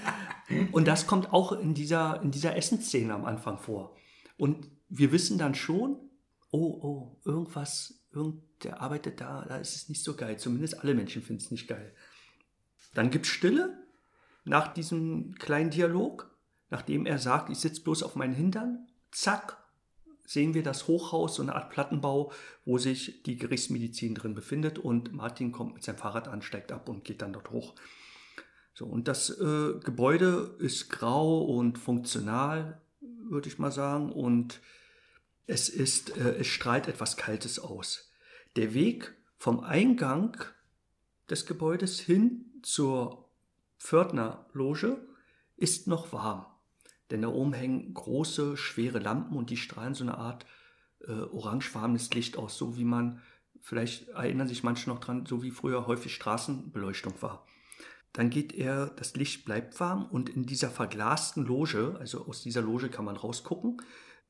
Und 0.72 0.88
das 0.88 1.06
kommt 1.06 1.32
auch 1.32 1.52
in 1.52 1.74
dieser, 1.74 2.20
in 2.22 2.30
dieser 2.30 2.56
Essensszene 2.56 3.14
am 3.14 3.24
Anfang 3.24 3.58
vor. 3.58 3.96
Und 4.36 4.68
wir 4.88 5.12
wissen 5.12 5.38
dann 5.38 5.54
schon, 5.54 6.09
oh, 6.50 6.80
oh, 6.82 7.16
irgendwas, 7.24 8.00
irgend, 8.12 8.42
der 8.64 8.80
arbeitet 8.80 9.20
da, 9.20 9.44
da 9.46 9.56
ist 9.56 9.76
es 9.76 9.88
nicht 9.88 10.02
so 10.02 10.14
geil. 10.14 10.38
Zumindest 10.38 10.80
alle 10.80 10.94
Menschen 10.94 11.22
finden 11.22 11.42
es 11.42 11.50
nicht 11.50 11.68
geil. 11.68 11.94
Dann 12.94 13.10
gibt 13.10 13.26
es 13.26 13.32
Stille 13.32 13.78
nach 14.44 14.72
diesem 14.72 15.34
kleinen 15.36 15.70
Dialog, 15.70 16.30
nachdem 16.70 17.06
er 17.06 17.18
sagt, 17.18 17.50
ich 17.50 17.58
sitze 17.58 17.82
bloß 17.82 18.02
auf 18.02 18.16
meinen 18.16 18.34
Hintern. 18.34 18.88
Zack, 19.12 19.58
sehen 20.26 20.54
wir 20.54 20.62
das 20.62 20.86
Hochhaus, 20.86 21.36
so 21.36 21.42
eine 21.42 21.54
Art 21.54 21.70
Plattenbau, 21.70 22.32
wo 22.64 22.78
sich 22.78 23.22
die 23.24 23.36
Gerichtsmedizin 23.36 24.14
drin 24.14 24.34
befindet 24.34 24.78
und 24.78 25.12
Martin 25.12 25.52
kommt 25.52 25.74
mit 25.74 25.82
seinem 25.82 25.98
Fahrrad 25.98 26.28
an, 26.28 26.42
steigt 26.42 26.72
ab 26.72 26.88
und 26.88 27.04
geht 27.04 27.22
dann 27.22 27.32
dort 27.32 27.50
hoch. 27.50 27.74
So, 28.74 28.86
und 28.86 29.08
das 29.08 29.30
äh, 29.30 29.74
Gebäude 29.80 30.56
ist 30.58 30.88
grau 30.88 31.42
und 31.42 31.78
funktional, 31.78 32.80
würde 33.28 33.48
ich 33.48 33.58
mal 33.58 33.72
sagen, 33.72 34.12
und 34.12 34.60
es 35.50 35.68
ist, 35.68 36.16
äh, 36.16 36.36
es 36.36 36.46
strahlt 36.46 36.86
etwas 36.86 37.16
Kaltes 37.16 37.58
aus. 37.58 38.10
Der 38.56 38.72
Weg 38.72 39.14
vom 39.36 39.60
Eingang 39.60 40.36
des 41.28 41.44
Gebäudes 41.44 41.98
hin 41.98 42.46
zur 42.62 43.28
Pförtnerloge 43.78 45.06
ist 45.56 45.88
noch 45.88 46.12
warm, 46.12 46.46
denn 47.10 47.22
da 47.22 47.28
oben 47.28 47.52
hängen 47.52 47.92
große, 47.92 48.56
schwere 48.56 48.98
Lampen 48.98 49.36
und 49.36 49.50
die 49.50 49.56
strahlen 49.56 49.94
so 49.94 50.04
eine 50.04 50.18
Art 50.18 50.46
äh, 51.06 51.12
orangefarbenes 51.12 52.10
Licht 52.12 52.36
aus, 52.36 52.56
so 52.56 52.76
wie 52.76 52.84
man, 52.84 53.20
vielleicht 53.60 54.08
erinnern 54.08 54.48
sich 54.48 54.62
manche 54.62 54.88
noch 54.88 55.00
dran, 55.00 55.26
so 55.26 55.42
wie 55.42 55.50
früher 55.50 55.86
häufig 55.86 56.14
Straßenbeleuchtung 56.14 57.20
war. 57.22 57.46
dann 58.12 58.30
geht 58.30 58.52
er, 58.52 58.86
das 58.86 59.14
Licht 59.14 59.44
bleibt 59.44 59.78
warm 59.80 60.04
und 60.06 60.28
in 60.28 60.44
dieser 60.44 60.70
verglasten 60.70 61.44
Loge, 61.44 61.96
also 61.98 62.26
aus 62.26 62.42
dieser 62.42 62.62
Loge 62.62 62.88
kann 62.88 63.04
man 63.04 63.16
rausgucken, 63.16 63.80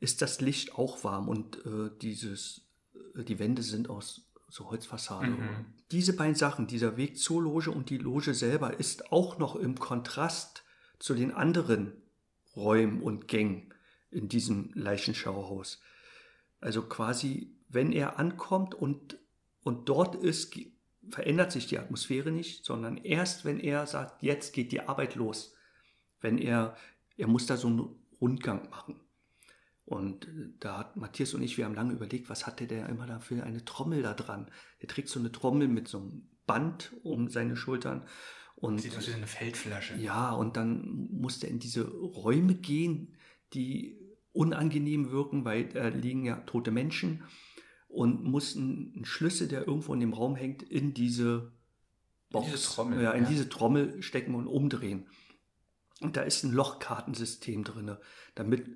ist 0.01 0.23
das 0.23 0.41
Licht 0.41 0.75
auch 0.75 1.05
warm 1.05 1.29
und 1.29 1.65
äh, 1.65 1.91
dieses, 2.01 2.63
äh, 3.15 3.23
die 3.23 3.39
Wände 3.39 3.63
sind 3.63 3.89
aus 3.89 4.23
so 4.49 4.71
Holzfassade. 4.71 5.29
Mhm. 5.29 5.67
Diese 5.93 6.17
beiden 6.17 6.35
Sachen, 6.35 6.67
dieser 6.67 6.97
Weg 6.97 7.19
zur 7.19 7.43
Loge 7.43 7.71
und 7.71 7.91
die 7.91 7.99
Loge 7.99 8.35
selber, 8.35 8.79
ist 8.79 9.13
auch 9.13 9.39
noch 9.39 9.55
im 9.57 9.79
Kontrast 9.79 10.65
zu 10.99 11.15
den 11.15 11.33
anderen 11.33 11.93
Räumen 12.57 13.01
und 13.01 13.29
Gängen 13.29 13.73
in 14.11 14.29
diesem 14.29 14.71
Leichenschauhaus. 14.75 15.81
Also 16.61 16.83
quasi, 16.83 17.55
wenn 17.69 17.93
er 17.93 18.19
ankommt 18.19 18.75
und, 18.75 19.19
und 19.63 19.89
dort 19.89 20.17
ist, 20.17 20.59
verändert 21.11 21.53
sich 21.53 21.67
die 21.67 21.79
Atmosphäre 21.79 22.33
nicht, 22.33 22.65
sondern 22.65 22.97
erst 22.99 23.45
wenn 23.45 23.61
er 23.61 23.87
sagt, 23.87 24.23
jetzt 24.23 24.53
geht 24.53 24.73
die 24.73 24.81
Arbeit 24.81 25.15
los. 25.15 25.55
Wenn 26.21 26.39
er, 26.39 26.77
er 27.17 27.29
muss 27.29 27.47
da 27.47 27.57
so 27.57 27.69
einen 27.69 27.89
Rundgang 28.21 28.69
machen. 28.69 29.01
Und 29.91 30.29
da 30.61 30.79
hat 30.79 30.97
Matthias 30.97 31.35
und 31.35 31.43
ich, 31.43 31.59
wir 31.59 31.65
haben 31.65 31.75
lange 31.75 31.93
überlegt, 31.93 32.31
was 32.31 32.47
hatte 32.47 32.69
der 32.69 32.89
immer 32.89 33.09
da 33.09 33.19
für 33.19 33.43
eine 33.43 33.65
Trommel 33.65 34.03
da 34.03 34.15
dran? 34.15 34.49
Der 34.81 34.89
trägt 34.89 35.09
so 35.09 35.19
eine 35.19 35.33
Trommel 35.33 35.67
mit 35.67 35.89
so 35.89 35.99
einem 35.99 36.29
Band 36.47 36.93
um 37.03 37.29
seine 37.29 37.57
Schultern. 37.57 38.07
Und, 38.55 38.83
Sieht 38.83 38.97
aus 38.97 39.09
wie 39.09 39.15
eine 39.15 39.27
Feldflasche. 39.27 39.97
Ja, 39.97 40.31
und 40.31 40.57
dann 40.57 41.09
musste 41.11 41.49
er 41.49 41.51
in 41.51 41.59
diese 41.59 41.89
Räume 41.89 42.55
gehen, 42.55 43.17
die 43.53 43.99
unangenehm 44.31 45.11
wirken, 45.11 45.45
weil 45.45 45.65
da 45.71 45.89
liegen 45.89 46.25
ja 46.25 46.37
tote 46.37 46.71
Menschen 46.71 47.25
und 47.89 48.23
mussten 48.23 48.93
einen 48.95 49.05
Schlüssel, 49.05 49.49
der 49.49 49.67
irgendwo 49.67 49.93
in 49.93 49.99
dem 49.99 50.13
Raum 50.13 50.37
hängt, 50.37 50.63
in 50.63 50.95
diese 50.95 51.51
Box, 52.31 52.47
in 52.47 52.53
diese 52.53 52.69
Trommel, 52.69 53.03
ja, 53.03 53.11
in 53.11 53.25
ja. 53.25 53.29
diese 53.29 53.49
Trommel 53.49 54.01
stecken 54.05 54.37
und 54.37 54.47
umdrehen. 54.47 55.09
Und 56.01 56.17
da 56.17 56.23
ist 56.23 56.45
ein 56.45 56.53
Lochkartensystem 56.53 57.65
drin, 57.65 57.97
damit 58.37 58.69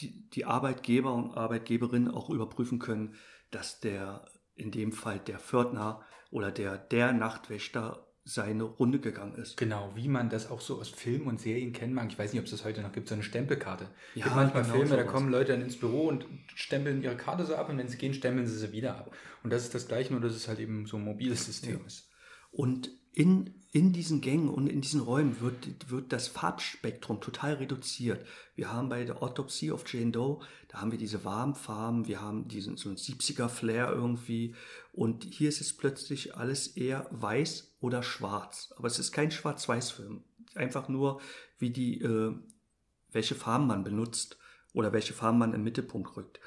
die, 0.00 0.28
die 0.30 0.44
Arbeitgeber 0.44 1.12
und 1.12 1.36
Arbeitgeberinnen 1.36 2.10
auch 2.10 2.30
überprüfen 2.30 2.78
können, 2.78 3.14
dass 3.50 3.80
der, 3.80 4.24
in 4.54 4.70
dem 4.70 4.92
Fall 4.92 5.18
der 5.18 5.38
Pförtner 5.38 6.02
oder 6.30 6.50
der, 6.50 6.78
der 6.78 7.12
Nachtwächter 7.12 8.06
seine 8.24 8.64
Runde 8.64 9.00
gegangen 9.00 9.34
ist. 9.34 9.56
Genau, 9.56 9.92
wie 9.94 10.06
man 10.06 10.28
das 10.28 10.50
auch 10.50 10.60
so 10.60 10.78
aus 10.78 10.88
Filmen 10.88 11.26
und 11.26 11.40
Serien 11.40 11.72
kennen 11.72 11.94
mag. 11.94 12.08
Ich 12.10 12.18
weiß 12.18 12.32
nicht, 12.32 12.40
ob 12.40 12.44
es 12.44 12.52
das 12.52 12.64
heute 12.64 12.82
noch 12.82 12.92
gibt, 12.92 13.08
so 13.08 13.14
eine 13.14 13.24
Stempelkarte. 13.24 13.88
Ja, 14.14 14.24
gibt 14.24 14.36
manchmal 14.36 14.62
genau 14.62 14.74
Filme, 14.74 14.96
da 14.96 15.04
kommen 15.04 15.30
Leute 15.30 15.52
dann 15.52 15.62
ins 15.62 15.76
Büro 15.76 16.06
und 16.06 16.26
stempeln 16.54 17.02
ihre 17.02 17.16
Karte 17.16 17.44
so 17.44 17.56
ab 17.56 17.68
und 17.70 17.78
wenn 17.78 17.88
sie 17.88 17.98
gehen, 17.98 18.14
stempeln 18.14 18.46
sie 18.46 18.56
sie 18.56 18.72
wieder 18.72 18.98
ab. 18.98 19.16
Und 19.42 19.52
das 19.52 19.64
ist 19.64 19.74
das 19.74 19.88
Gleiche, 19.88 20.12
nur 20.12 20.20
dass 20.20 20.34
es 20.34 20.48
halt 20.48 20.60
eben 20.60 20.86
so 20.86 20.98
ein 20.98 21.04
mobiles 21.04 21.46
System 21.46 21.84
ist. 21.86 22.10
Und 22.50 22.90
in, 23.12 23.54
in 23.72 23.92
diesen 23.92 24.20
Gängen 24.20 24.48
und 24.48 24.66
in 24.66 24.80
diesen 24.80 25.00
Räumen 25.00 25.40
wird, 25.40 25.90
wird 25.90 26.12
das 26.12 26.28
Farbspektrum 26.28 27.20
total 27.20 27.54
reduziert. 27.54 28.24
Wir 28.54 28.72
haben 28.72 28.88
bei 28.88 29.04
der 29.04 29.22
Autopsie 29.22 29.70
of 29.70 29.84
Jane 29.86 30.10
Doe, 30.10 30.40
da 30.68 30.80
haben 30.80 30.92
wir 30.92 30.98
diese 30.98 31.24
warmen 31.24 31.54
Farben, 31.54 32.06
wir 32.06 32.20
haben 32.20 32.48
diesen 32.48 32.76
so 32.76 32.88
einen 32.88 32.98
70er 32.98 33.48
Flair 33.48 33.90
irgendwie. 33.90 34.54
Und 34.92 35.24
hier 35.24 35.48
ist 35.48 35.60
es 35.60 35.76
plötzlich 35.76 36.36
alles 36.36 36.68
eher 36.68 37.06
weiß 37.10 37.76
oder 37.80 38.02
schwarz. 38.02 38.72
Aber 38.76 38.88
es 38.88 38.98
ist 38.98 39.12
kein 39.12 39.30
Schwarz-Weiß-Film. 39.30 40.22
Einfach 40.54 40.88
nur, 40.88 41.20
wie 41.58 41.70
die, 41.70 42.00
äh, 42.00 42.34
welche 43.12 43.34
Farben 43.34 43.66
man 43.66 43.84
benutzt 43.84 44.36
oder 44.72 44.92
welche 44.92 45.12
Farben 45.12 45.38
man 45.38 45.54
im 45.54 45.64
Mittelpunkt 45.64 46.16
rückt. 46.16 46.40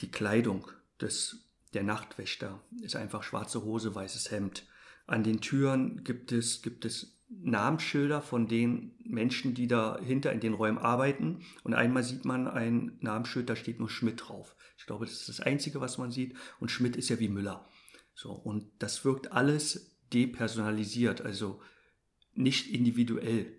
Die 0.00 0.10
Kleidung 0.10 0.70
des, 1.00 1.44
der 1.74 1.82
Nachtwächter 1.82 2.60
ist 2.82 2.96
einfach 2.96 3.22
schwarze 3.22 3.62
Hose, 3.64 3.94
weißes 3.94 4.30
Hemd. 4.30 4.66
An 5.08 5.24
den 5.24 5.40
Türen 5.40 6.04
gibt 6.04 6.32
es, 6.32 6.60
gibt 6.60 6.84
es 6.84 7.18
Namensschilder 7.30 8.20
von 8.20 8.46
den 8.46 8.94
Menschen, 9.04 9.54
die 9.54 9.66
dahinter 9.66 10.32
in 10.32 10.40
den 10.40 10.52
Räumen 10.52 10.78
arbeiten. 10.78 11.40
Und 11.64 11.72
einmal 11.72 12.02
sieht 12.02 12.26
man 12.26 12.46
ein 12.46 12.98
Namensschild, 13.00 13.48
da 13.48 13.56
steht 13.56 13.78
nur 13.78 13.88
Schmidt 13.88 14.28
drauf. 14.28 14.54
Ich 14.76 14.84
glaube, 14.84 15.06
das 15.06 15.14
ist 15.14 15.28
das 15.30 15.40
Einzige, 15.40 15.80
was 15.80 15.96
man 15.96 16.10
sieht. 16.10 16.36
Und 16.60 16.70
Schmidt 16.70 16.94
ist 16.94 17.08
ja 17.08 17.18
wie 17.18 17.28
Müller. 17.28 17.66
So, 18.14 18.32
und 18.32 18.70
das 18.80 19.04
wirkt 19.06 19.32
alles 19.32 19.96
depersonalisiert, 20.12 21.22
also 21.22 21.62
nicht 22.34 22.68
individuell. 22.68 23.57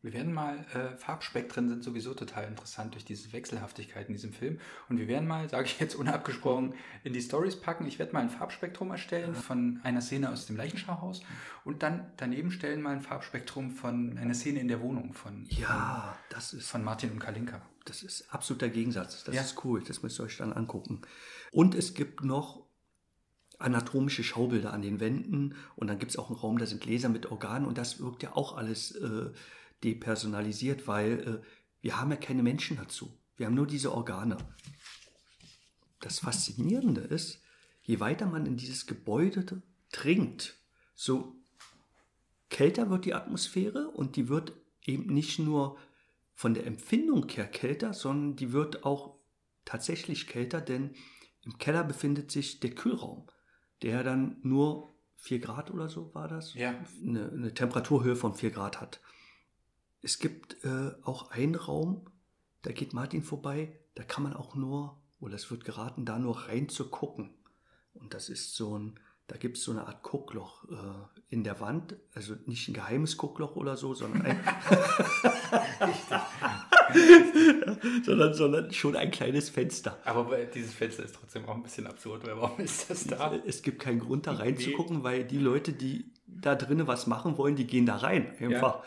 Wir 0.00 0.12
werden 0.12 0.32
mal, 0.32 0.64
äh, 0.74 0.96
Farbspektren 0.96 1.68
sind 1.68 1.82
sowieso 1.82 2.14
total 2.14 2.44
interessant 2.44 2.94
durch 2.94 3.04
diese 3.04 3.32
Wechselhaftigkeit 3.32 4.06
in 4.06 4.12
diesem 4.14 4.32
Film. 4.32 4.60
Und 4.88 4.98
wir 4.98 5.08
werden 5.08 5.26
mal, 5.26 5.48
sage 5.48 5.64
ich 5.66 5.80
jetzt 5.80 5.96
unabgesprochen, 5.96 6.74
in 7.02 7.12
die 7.12 7.20
Stories 7.20 7.60
packen. 7.60 7.84
Ich 7.86 7.98
werde 7.98 8.12
mal 8.12 8.20
ein 8.20 8.30
Farbspektrum 8.30 8.92
erstellen 8.92 9.34
von 9.34 9.80
einer 9.82 10.00
Szene 10.00 10.30
aus 10.30 10.46
dem 10.46 10.56
Leichenschauhaus 10.56 11.22
und 11.64 11.82
dann 11.82 12.12
daneben 12.16 12.52
stellen 12.52 12.80
mal 12.80 12.90
ein 12.92 13.00
Farbspektrum 13.00 13.72
von 13.72 14.16
einer 14.18 14.34
Szene 14.34 14.60
in 14.60 14.68
der 14.68 14.80
Wohnung 14.80 15.14
von, 15.14 15.46
Ja, 15.48 16.16
das 16.30 16.52
ist 16.52 16.70
von 16.70 16.84
Martin 16.84 17.10
und 17.10 17.18
Kalinka. 17.18 17.60
Das 17.84 18.04
ist 18.04 18.32
absoluter 18.32 18.68
Gegensatz. 18.68 19.24
Das 19.24 19.34
Ja. 19.34 19.40
ist 19.42 19.64
cool. 19.64 19.82
Das 19.82 20.02
müsst 20.04 20.20
ihr 20.20 20.24
euch 20.24 20.36
dann 20.36 20.52
angucken. 20.52 21.00
Und 21.50 21.74
es 21.74 21.94
gibt 21.94 22.22
noch 22.22 22.62
anatomische 23.58 24.22
Schaubilder 24.22 24.72
an 24.72 24.82
den 24.82 25.00
Wänden. 25.00 25.56
Und 25.74 25.88
dann 25.88 25.98
gibt 25.98 26.12
es 26.12 26.18
auch 26.18 26.28
einen 26.30 26.38
Raum, 26.38 26.58
da 26.58 26.66
sind 26.66 26.80
Gläser 26.80 27.08
mit 27.08 27.26
Organen. 27.32 27.66
Und 27.66 27.78
das 27.78 27.98
wirkt 27.98 28.22
ja 28.22 28.36
auch 28.36 28.56
alles 28.56 28.92
äh, 28.92 29.30
depersonalisiert, 29.84 30.86
weil 30.86 31.42
äh, 31.42 31.46
wir 31.80 32.00
haben 32.00 32.10
ja 32.10 32.16
keine 32.16 32.42
Menschen 32.42 32.76
dazu. 32.76 33.16
Wir 33.36 33.46
haben 33.46 33.54
nur 33.54 33.66
diese 33.66 33.92
Organe. 33.92 34.36
Das 36.00 36.20
Faszinierende 36.20 37.00
ist, 37.02 37.40
je 37.82 38.00
weiter 38.00 38.26
man 38.26 38.46
in 38.46 38.56
dieses 38.56 38.86
Gebäude 38.86 39.62
dringt, 39.92 40.56
so 40.94 41.36
kälter 42.50 42.90
wird 42.90 43.04
die 43.04 43.14
Atmosphäre 43.14 43.88
und 43.88 44.16
die 44.16 44.28
wird 44.28 44.52
eben 44.84 45.12
nicht 45.12 45.38
nur 45.38 45.78
von 46.34 46.54
der 46.54 46.66
Empfindung 46.66 47.28
her 47.28 47.46
kälter, 47.46 47.92
sondern 47.94 48.36
die 48.36 48.52
wird 48.52 48.84
auch 48.84 49.16
tatsächlich 49.64 50.26
kälter, 50.26 50.60
denn 50.60 50.94
im 51.42 51.58
Keller 51.58 51.84
befindet 51.84 52.30
sich 52.30 52.60
der 52.60 52.70
Kühlraum, 52.74 53.26
der 53.82 54.02
dann 54.02 54.38
nur 54.42 54.94
4 55.16 55.40
Grad 55.40 55.70
oder 55.72 55.88
so 55.88 56.14
war 56.14 56.28
das, 56.28 56.54
Ja. 56.54 56.74
eine, 57.02 57.30
eine 57.30 57.54
Temperaturhöhe 57.54 58.16
von 58.16 58.34
4 58.34 58.50
Grad 58.50 58.80
hat. 58.80 59.00
Es 60.02 60.18
gibt 60.18 60.64
äh, 60.64 60.92
auch 61.02 61.30
einen 61.30 61.54
Raum, 61.54 62.06
da 62.62 62.72
geht 62.72 62.92
Martin 62.92 63.22
vorbei, 63.22 63.72
da 63.94 64.04
kann 64.04 64.22
man 64.22 64.34
auch 64.34 64.54
nur, 64.54 65.00
oder 65.20 65.34
es 65.34 65.50
wird 65.50 65.64
geraten, 65.64 66.04
da 66.04 66.18
nur 66.18 66.48
rein 66.48 66.68
zu 66.68 66.88
gucken. 66.88 67.34
Und 67.94 68.14
das 68.14 68.28
ist 68.28 68.54
so 68.54 68.78
ein, 68.78 69.00
da 69.26 69.36
gibt 69.36 69.56
es 69.58 69.64
so 69.64 69.72
eine 69.72 69.86
Art 69.86 70.02
Guckloch 70.02 70.64
äh, 70.70 71.20
in 71.30 71.42
der 71.42 71.60
Wand, 71.60 71.96
also 72.14 72.34
nicht 72.46 72.68
ein 72.68 72.74
geheimes 72.74 73.16
Guckloch 73.16 73.56
oder 73.56 73.76
so, 73.76 73.92
sondern 73.92 74.22
ein, 74.22 74.40
sondern, 78.04 78.34
sondern 78.34 78.72
schon 78.72 78.94
ein 78.96 79.10
kleines 79.10 79.50
Fenster. 79.50 79.98
Aber 80.04 80.36
dieses 80.46 80.74
Fenster 80.74 81.04
ist 81.04 81.16
trotzdem 81.16 81.44
auch 81.46 81.56
ein 81.56 81.62
bisschen 81.62 81.88
absurd, 81.88 82.24
weil 82.24 82.36
warum 82.36 82.60
ist 82.60 82.88
das 82.88 83.04
da? 83.06 83.34
Es 83.44 83.62
gibt 83.62 83.80
keinen 83.80 83.98
Grund, 83.98 84.28
da 84.28 84.32
reinzugucken, 84.32 85.02
weil 85.02 85.24
die 85.24 85.38
Leute, 85.38 85.72
die 85.72 86.12
da 86.26 86.54
drinnen 86.54 86.86
was 86.86 87.06
machen 87.08 87.36
wollen, 87.36 87.56
die 87.56 87.66
gehen 87.66 87.84
da 87.84 87.96
rein. 87.96 88.32
Einfach. 88.38 88.84
Äh, 88.84 88.86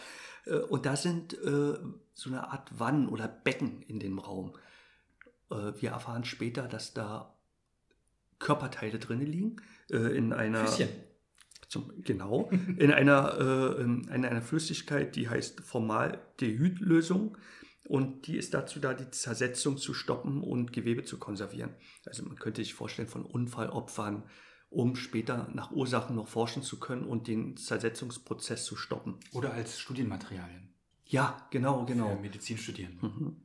Und 0.70 0.86
da 0.86 0.96
sind 0.96 1.34
äh, 1.34 1.78
so 2.14 2.30
eine 2.30 2.52
Art 2.52 2.80
Wannen 2.80 3.08
oder 3.10 3.28
Becken 3.28 3.82
in 3.84 4.00
dem 4.00 4.20
Raum. 4.20 4.54
Äh, 5.52 5.74
wir 5.80 5.92
erfahren 5.92 6.24
später, 6.24 6.68
dass 6.68 6.94
da 6.94 7.36
Körperteile 8.40 9.00
drinnen 9.00 9.28
liegen. 9.28 9.58
Äh, 9.90 10.18
in 10.18 10.34
einer. 10.34 10.66
Füßchen. 10.66 10.90
Zum, 11.68 11.94
genau. 12.04 12.50
In 12.78 12.92
einer, 12.92 13.78
äh, 13.78 13.82
in 13.82 14.10
einer 14.10 14.42
Flüssigkeit, 14.42 15.16
die 15.16 15.30
heißt 15.30 15.62
Formaldehydlösung. 15.62 17.38
Und 17.88 18.28
die 18.28 18.38
ist 18.38 18.54
dazu 18.54 18.80
da, 18.80 18.94
die 18.94 19.10
Zersetzung 19.10 19.78
zu 19.78 19.94
stoppen 19.94 20.42
und 20.42 20.74
Gewebe 20.74 21.04
zu 21.04 21.18
konservieren. 21.18 21.74
Also 22.06 22.24
man 22.24 22.38
könnte 22.38 22.62
sich 22.62 22.74
vorstellen 22.74 23.08
von 23.08 23.26
Unfallopfern, 23.26 24.24
um 24.72 24.96
später 24.96 25.50
nach 25.54 25.72
Ursachen 25.72 26.16
noch 26.16 26.30
forschen 26.30 26.64
zu 26.64 26.80
können 26.80 27.04
und 27.04 27.28
den 27.28 27.58
Zersetzungsprozess 27.58 28.64
zu 28.64 28.78
stoppen. 28.78 29.20
Oder 29.34 29.54
als 29.54 29.78
Studienmaterialien 29.78 30.74
Ja, 31.06 31.46
genau, 31.52 31.82
für 31.82 31.94
genau. 31.94 32.16
Medizinstudierende. 32.16 33.36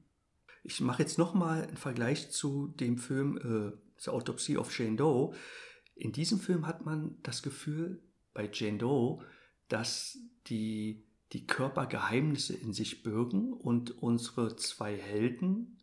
Ich 0.62 0.80
mache 0.80 1.02
jetzt 1.02 1.18
nochmal 1.18 1.64
einen 1.64 1.76
Vergleich 1.76 2.30
zu 2.30 2.68
dem 2.68 2.96
Film 2.96 3.38
äh, 3.38 3.76
The 3.98 4.10
Autopsy 4.10 4.56
of 4.56 4.76
Jane 4.76 4.96
Doe. 4.96 5.34
In 5.96 6.12
diesem 6.12 6.38
Film 6.38 6.64
hat 6.66 6.86
man 6.86 7.16
das 7.24 7.42
Gefühl 7.42 8.02
bei 8.32 8.48
Jane 8.52 8.78
Doe, 8.78 9.24
dass 9.68 10.18
die, 10.46 11.08
die 11.32 11.44
Körper 11.44 11.86
Geheimnisse 11.86 12.54
in 12.54 12.72
sich 12.72 13.02
bürgen 13.02 13.52
und 13.52 14.00
unsere 14.00 14.54
zwei 14.56 14.96
Helden 14.96 15.82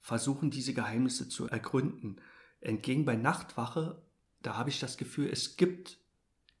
versuchen, 0.00 0.50
diese 0.50 0.74
Geheimnisse 0.74 1.30
zu 1.30 1.46
ergründen. 1.46 2.20
Entgegen 2.60 3.06
bei 3.06 3.16
Nachtwache, 3.16 4.02
da 4.42 4.56
habe 4.56 4.70
ich 4.70 4.80
das 4.80 4.96
Gefühl, 4.96 5.28
es 5.30 5.56
gibt 5.56 5.98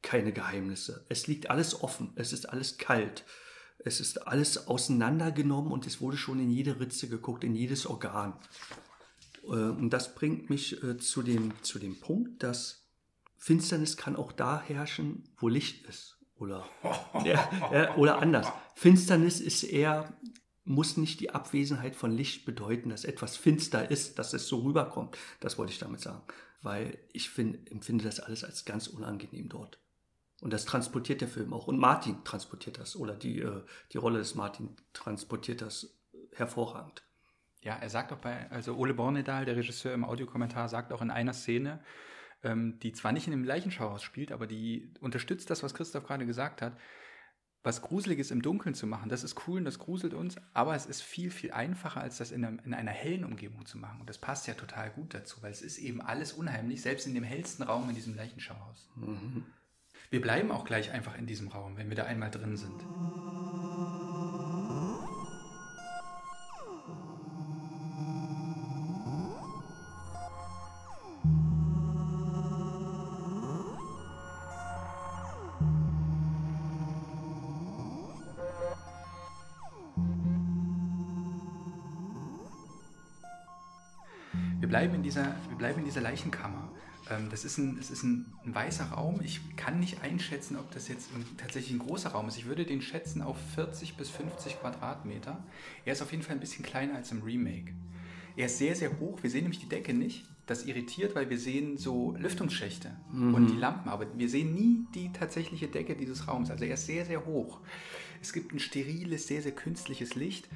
keine 0.02 0.32
Geheimnisse. 0.32 1.04
Es 1.08 1.26
liegt 1.26 1.50
alles 1.50 1.82
offen, 1.82 2.12
es 2.16 2.32
ist 2.32 2.48
alles 2.48 2.78
kalt. 2.78 3.24
Es 3.82 4.00
ist 4.00 4.26
alles 4.26 4.68
auseinandergenommen 4.68 5.72
und 5.72 5.86
es 5.86 6.00
wurde 6.00 6.16
schon 6.18 6.38
in 6.38 6.50
jede 6.50 6.80
Ritze 6.80 7.08
geguckt, 7.08 7.44
in 7.44 7.54
jedes 7.54 7.86
Organ. 7.86 8.34
Äh, 9.44 9.46
Und 9.46 9.90
das 9.90 10.14
bringt 10.14 10.50
mich 10.50 10.82
äh, 10.82 10.98
zu 10.98 11.22
dem, 11.22 11.52
zu 11.62 11.78
dem 11.78 11.98
Punkt, 11.98 12.42
dass 12.42 12.86
Finsternis 13.38 13.96
kann 13.96 14.16
auch 14.16 14.32
da 14.32 14.60
herrschen, 14.60 15.24
wo 15.38 15.48
Licht 15.48 15.86
ist. 15.86 16.18
Oder, 16.36 16.66
ja, 17.24 17.50
ja, 17.72 17.96
oder 17.96 18.18
anders. 18.18 18.46
Finsternis 18.74 19.40
ist 19.40 19.62
eher, 19.62 20.12
muss 20.64 20.98
nicht 20.98 21.20
die 21.20 21.30
Abwesenheit 21.30 21.96
von 21.96 22.12
Licht 22.12 22.44
bedeuten, 22.44 22.90
dass 22.90 23.04
etwas 23.04 23.36
finster 23.36 23.90
ist, 23.90 24.18
dass 24.18 24.34
es 24.34 24.46
so 24.46 24.60
rüberkommt. 24.60 25.16
Das 25.40 25.56
wollte 25.58 25.72
ich 25.72 25.78
damit 25.78 26.00
sagen. 26.00 26.22
Weil 26.62 26.98
ich 27.12 27.30
find, 27.30 27.70
empfinde 27.70 28.04
das 28.04 28.20
alles 28.20 28.44
als 28.44 28.64
ganz 28.64 28.86
unangenehm 28.86 29.48
dort. 29.48 29.78
Und 30.40 30.52
das 30.52 30.64
transportiert 30.64 31.20
der 31.20 31.28
Film 31.28 31.52
auch. 31.52 31.66
Und 31.66 31.78
Martin 31.78 32.24
transportiert 32.24 32.78
das. 32.78 32.96
Oder 32.96 33.14
die, 33.14 33.40
äh, 33.40 33.62
die 33.92 33.98
Rolle 33.98 34.18
des 34.18 34.34
Martin 34.34 34.76
transportiert 34.92 35.62
das 35.62 35.98
hervorragend. 36.32 37.02
Ja, 37.62 37.74
er 37.74 37.90
sagt 37.90 38.12
auch 38.12 38.18
bei, 38.18 38.50
also 38.50 38.74
Ole 38.76 38.94
Bornedal, 38.94 39.44
der 39.44 39.56
Regisseur 39.56 39.92
im 39.92 40.04
Audiokommentar, 40.04 40.68
sagt 40.68 40.92
auch 40.92 41.02
in 41.02 41.10
einer 41.10 41.34
Szene, 41.34 41.82
ähm, 42.42 42.78
die 42.78 42.92
zwar 42.92 43.12
nicht 43.12 43.26
in 43.26 43.32
dem 43.32 43.44
Leichenschauhaus 43.44 44.02
spielt, 44.02 44.32
aber 44.32 44.46
die 44.46 44.94
unterstützt 45.00 45.50
das, 45.50 45.62
was 45.62 45.74
Christoph 45.74 46.04
gerade 46.04 46.24
gesagt 46.24 46.62
hat. 46.62 46.76
Was 47.62 47.82
Gruseliges 47.82 48.30
im 48.30 48.40
Dunkeln 48.40 48.74
zu 48.74 48.86
machen, 48.86 49.10
das 49.10 49.22
ist 49.22 49.46
cool 49.46 49.58
und 49.58 49.66
das 49.66 49.78
gruselt 49.78 50.14
uns, 50.14 50.36
aber 50.54 50.74
es 50.74 50.86
ist 50.86 51.02
viel, 51.02 51.30
viel 51.30 51.52
einfacher, 51.52 52.00
als 52.00 52.16
das 52.16 52.30
in, 52.30 52.44
einem, 52.44 52.58
in 52.64 52.72
einer 52.72 52.90
hellen 52.90 53.24
Umgebung 53.24 53.66
zu 53.66 53.76
machen. 53.76 54.00
Und 54.00 54.08
das 54.08 54.16
passt 54.16 54.46
ja 54.46 54.54
total 54.54 54.90
gut 54.90 55.12
dazu, 55.12 55.42
weil 55.42 55.52
es 55.52 55.60
ist 55.60 55.78
eben 55.78 56.00
alles 56.00 56.32
unheimlich, 56.32 56.80
selbst 56.80 57.06
in 57.06 57.14
dem 57.14 57.24
hellsten 57.24 57.62
Raum 57.62 57.88
in 57.90 57.94
diesem 57.94 58.16
Leichenschauhaus. 58.16 58.88
Mhm. 58.96 59.44
Wir 60.08 60.22
bleiben 60.22 60.50
auch 60.50 60.64
gleich 60.64 60.90
einfach 60.90 61.16
in 61.18 61.26
diesem 61.26 61.48
Raum, 61.48 61.76
wenn 61.76 61.90
wir 61.90 61.96
da 61.96 62.04
einmal 62.04 62.30
drin 62.30 62.56
sind. 62.56 62.82
Dieser 85.90 86.00
Leichenkammer. 86.00 86.70
Ähm, 87.10 87.28
das 87.30 87.44
ist, 87.44 87.58
ein, 87.58 87.76
das 87.76 87.90
ist 87.90 88.02
ein, 88.02 88.32
ein, 88.44 88.54
weißer 88.54 88.86
Raum. 88.86 89.20
Ich 89.22 89.40
kann 89.56 89.80
nicht 89.80 90.02
einschätzen, 90.02 90.56
ob 90.56 90.70
das 90.70 90.88
jetzt 90.88 91.10
ein, 91.14 91.24
tatsächlich 91.36 91.72
ein 91.72 91.80
großer 91.80 92.10
Raum 92.10 92.28
ist. 92.28 92.38
Ich 92.38 92.46
würde 92.46 92.64
den 92.64 92.80
schätzen 92.80 93.22
auf 93.22 93.36
40 93.54 93.96
bis 93.96 94.10
50 94.10 94.60
Quadratmeter. 94.60 95.42
Er 95.84 95.92
ist 95.92 96.02
auf 96.02 96.12
jeden 96.12 96.22
Fall 96.22 96.36
ein 96.36 96.40
bisschen 96.40 96.64
kleiner 96.64 96.94
als 96.94 97.10
im 97.12 97.22
Remake. 97.22 97.72
Er 98.36 98.46
ist 98.46 98.58
sehr, 98.58 98.76
sehr 98.76 98.98
hoch. 99.00 99.22
Wir 99.22 99.30
sehen 99.30 99.42
nämlich 99.42 99.60
die 99.60 99.68
Decke 99.68 99.92
nicht. 99.92 100.24
Das 100.46 100.64
irritiert, 100.64 101.14
weil 101.14 101.30
wir 101.30 101.38
sehen 101.38 101.78
so 101.78 102.16
Lüftungsschächte 102.18 102.90
mhm. 103.12 103.34
und 103.34 103.46
die 103.48 103.56
Lampen, 103.56 103.88
aber 103.88 104.06
wir 104.18 104.28
sehen 104.28 104.52
nie 104.52 104.84
die 104.94 105.12
tatsächliche 105.12 105.68
Decke 105.68 105.94
dieses 105.94 106.26
Raums. 106.26 106.50
Also 106.50 106.64
er 106.64 106.74
ist 106.74 106.86
sehr, 106.86 107.04
sehr 107.04 107.24
hoch. 107.24 107.60
Es 108.20 108.32
gibt 108.32 108.52
ein 108.52 108.58
steriles, 108.58 109.28
sehr, 109.28 109.42
sehr 109.42 109.52
künstliches 109.52 110.16
Licht. 110.16 110.48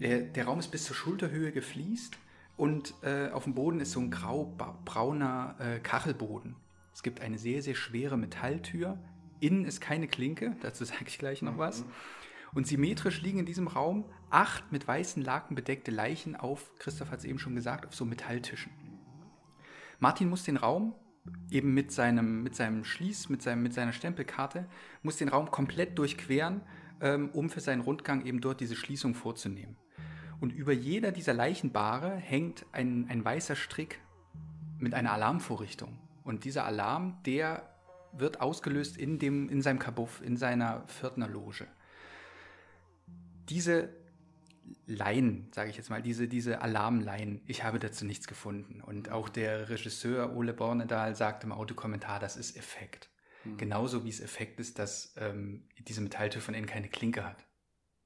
Der, 0.00 0.20
der 0.20 0.44
Raum 0.44 0.60
ist 0.60 0.68
bis 0.68 0.84
zur 0.84 0.94
Schulterhöhe 0.94 1.50
gefliest. 1.50 2.18
Und 2.56 2.94
äh, 3.02 3.30
auf 3.30 3.44
dem 3.44 3.54
Boden 3.54 3.80
ist 3.80 3.92
so 3.92 4.00
ein 4.00 4.10
grau-brauner 4.10 5.56
äh, 5.58 5.78
Kachelboden. 5.80 6.56
Es 6.92 7.02
gibt 7.02 7.20
eine 7.20 7.38
sehr, 7.38 7.62
sehr 7.62 7.74
schwere 7.74 8.16
Metalltür. 8.16 8.98
Innen 9.40 9.64
ist 9.64 9.80
keine 9.80 10.06
Klinke, 10.06 10.56
dazu 10.62 10.84
sage 10.84 11.04
ich 11.06 11.18
gleich 11.18 11.42
noch 11.42 11.58
was. 11.58 11.84
Und 12.54 12.66
symmetrisch 12.66 13.22
liegen 13.22 13.38
in 13.38 13.46
diesem 13.46 13.66
Raum 13.66 14.04
acht 14.30 14.72
mit 14.72 14.86
weißen 14.86 15.22
Laken 15.22 15.54
bedeckte 15.54 15.90
Leichen 15.90 16.36
auf, 16.36 16.70
Christoph 16.78 17.10
hat 17.10 17.20
es 17.20 17.24
eben 17.24 17.38
schon 17.38 17.54
gesagt, 17.54 17.86
auf 17.86 17.94
so 17.94 18.04
Metalltischen. 18.04 18.72
Martin 19.98 20.28
muss 20.28 20.44
den 20.44 20.56
Raum 20.56 20.94
eben 21.50 21.72
mit 21.72 21.92
seinem, 21.92 22.42
mit 22.42 22.54
seinem 22.54 22.84
Schließ, 22.84 23.28
mit, 23.28 23.42
seinem, 23.42 23.62
mit 23.62 23.72
seiner 23.72 23.92
Stempelkarte, 23.92 24.66
muss 25.02 25.16
den 25.16 25.28
Raum 25.28 25.50
komplett 25.50 25.98
durchqueren, 25.98 26.60
ähm, 27.00 27.30
um 27.32 27.50
für 27.50 27.60
seinen 27.60 27.80
Rundgang 27.80 28.26
eben 28.26 28.40
dort 28.40 28.60
diese 28.60 28.76
Schließung 28.76 29.14
vorzunehmen. 29.14 29.76
Und 30.42 30.52
über 30.52 30.72
jeder 30.72 31.12
dieser 31.12 31.34
Leichenbare 31.34 32.16
hängt 32.16 32.66
ein, 32.72 33.06
ein 33.08 33.24
weißer 33.24 33.54
Strick 33.54 34.00
mit 34.76 34.92
einer 34.92 35.12
Alarmvorrichtung. 35.12 35.96
Und 36.24 36.42
dieser 36.44 36.64
Alarm, 36.64 37.22
der 37.24 37.62
wird 38.12 38.40
ausgelöst 38.40 38.96
in, 38.96 39.20
dem, 39.20 39.48
in 39.48 39.62
seinem 39.62 39.78
Kabuff, 39.78 40.20
in 40.20 40.36
seiner 40.36 40.82
Viertnerloge. 40.88 41.68
Diese 43.50 43.90
Leinen, 44.86 45.46
sage 45.54 45.70
ich 45.70 45.76
jetzt 45.76 45.90
mal, 45.90 46.02
diese, 46.02 46.26
diese 46.26 46.60
Alarmleinen, 46.60 47.40
ich 47.46 47.62
habe 47.62 47.78
dazu 47.78 48.04
nichts 48.04 48.26
gefunden. 48.26 48.80
Und 48.80 49.12
auch 49.12 49.28
der 49.28 49.68
Regisseur 49.68 50.34
Ole 50.34 50.52
Bornedal 50.52 51.14
sagt 51.14 51.44
im 51.44 51.52
Autokommentar, 51.52 52.18
das 52.18 52.36
ist 52.36 52.56
Effekt. 52.56 53.10
Mhm. 53.44 53.58
Genauso 53.58 54.04
wie 54.04 54.08
es 54.08 54.20
Effekt 54.20 54.58
ist, 54.58 54.80
dass 54.80 55.14
ähm, 55.18 55.68
diese 55.86 56.00
Metalltür 56.00 56.42
von 56.42 56.54
innen 56.54 56.66
keine 56.66 56.88
Klinke 56.88 57.24
hat. 57.24 57.46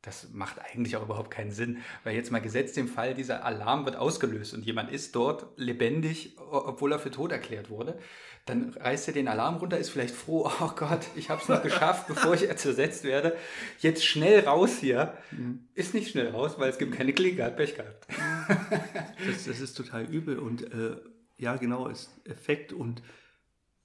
Das 0.03 0.29
macht 0.33 0.59
eigentlich 0.61 0.97
auch 0.97 1.03
überhaupt 1.03 1.31
keinen 1.31 1.51
Sinn, 1.51 1.79
weil 2.05 2.15
jetzt 2.15 2.31
mal 2.31 2.41
gesetzt 2.41 2.79
im 2.79 2.87
Fall, 2.87 3.15
dieser 3.15 3.45
Alarm 3.45 3.85
wird 3.87 3.97
ausgelöst 3.97 4.55
und 4.55 4.65
jemand 4.65 4.93
ist 4.93 5.17
dort 5.17 5.49
lebendig, 5.57 6.37
obwohl 6.39 6.93
er 6.93 7.01
für 7.01 7.11
tot 7.11 7.33
erklärt 7.33 7.71
wurde. 7.71 7.99
Dann 8.45 8.71
reißt 8.71 9.09
er 9.09 9.15
den 9.15 9.27
Alarm 9.27 9.57
runter, 9.57 9.77
ist 9.77 9.91
vielleicht 9.91 10.15
froh, 10.15 10.49
oh 10.61 10.71
Gott, 10.77 11.01
ich 11.17 11.31
habe 11.31 11.43
es 11.43 11.49
noch 11.49 11.63
geschafft, 11.63 12.07
bevor 12.09 12.35
ich 12.35 12.57
zersetzt 12.57 13.03
werde. 13.03 13.37
Jetzt 13.81 14.05
schnell 14.05 14.45
raus 14.45 14.79
hier. 14.79 15.19
Mhm. 15.33 15.67
Ist 15.75 15.95
nicht 15.95 16.13
schnell 16.13 16.29
raus, 16.29 16.55
weil 16.59 16.71
es 16.71 16.79
gibt 16.79 16.95
keine 16.95 17.13
Klinke, 17.13 17.45
hat 17.45 17.57
Pech 17.57 17.75
gehabt. 17.75 18.07
Das, 19.27 19.45
das 19.45 19.61
ist 19.61 19.75
total 19.75 20.05
übel 20.05 20.39
und 20.39 20.73
äh, 20.73 20.97
ja, 21.37 21.57
genau, 21.57 21.89
ist 21.89 22.11
Effekt 22.25 22.73
und 22.73 23.03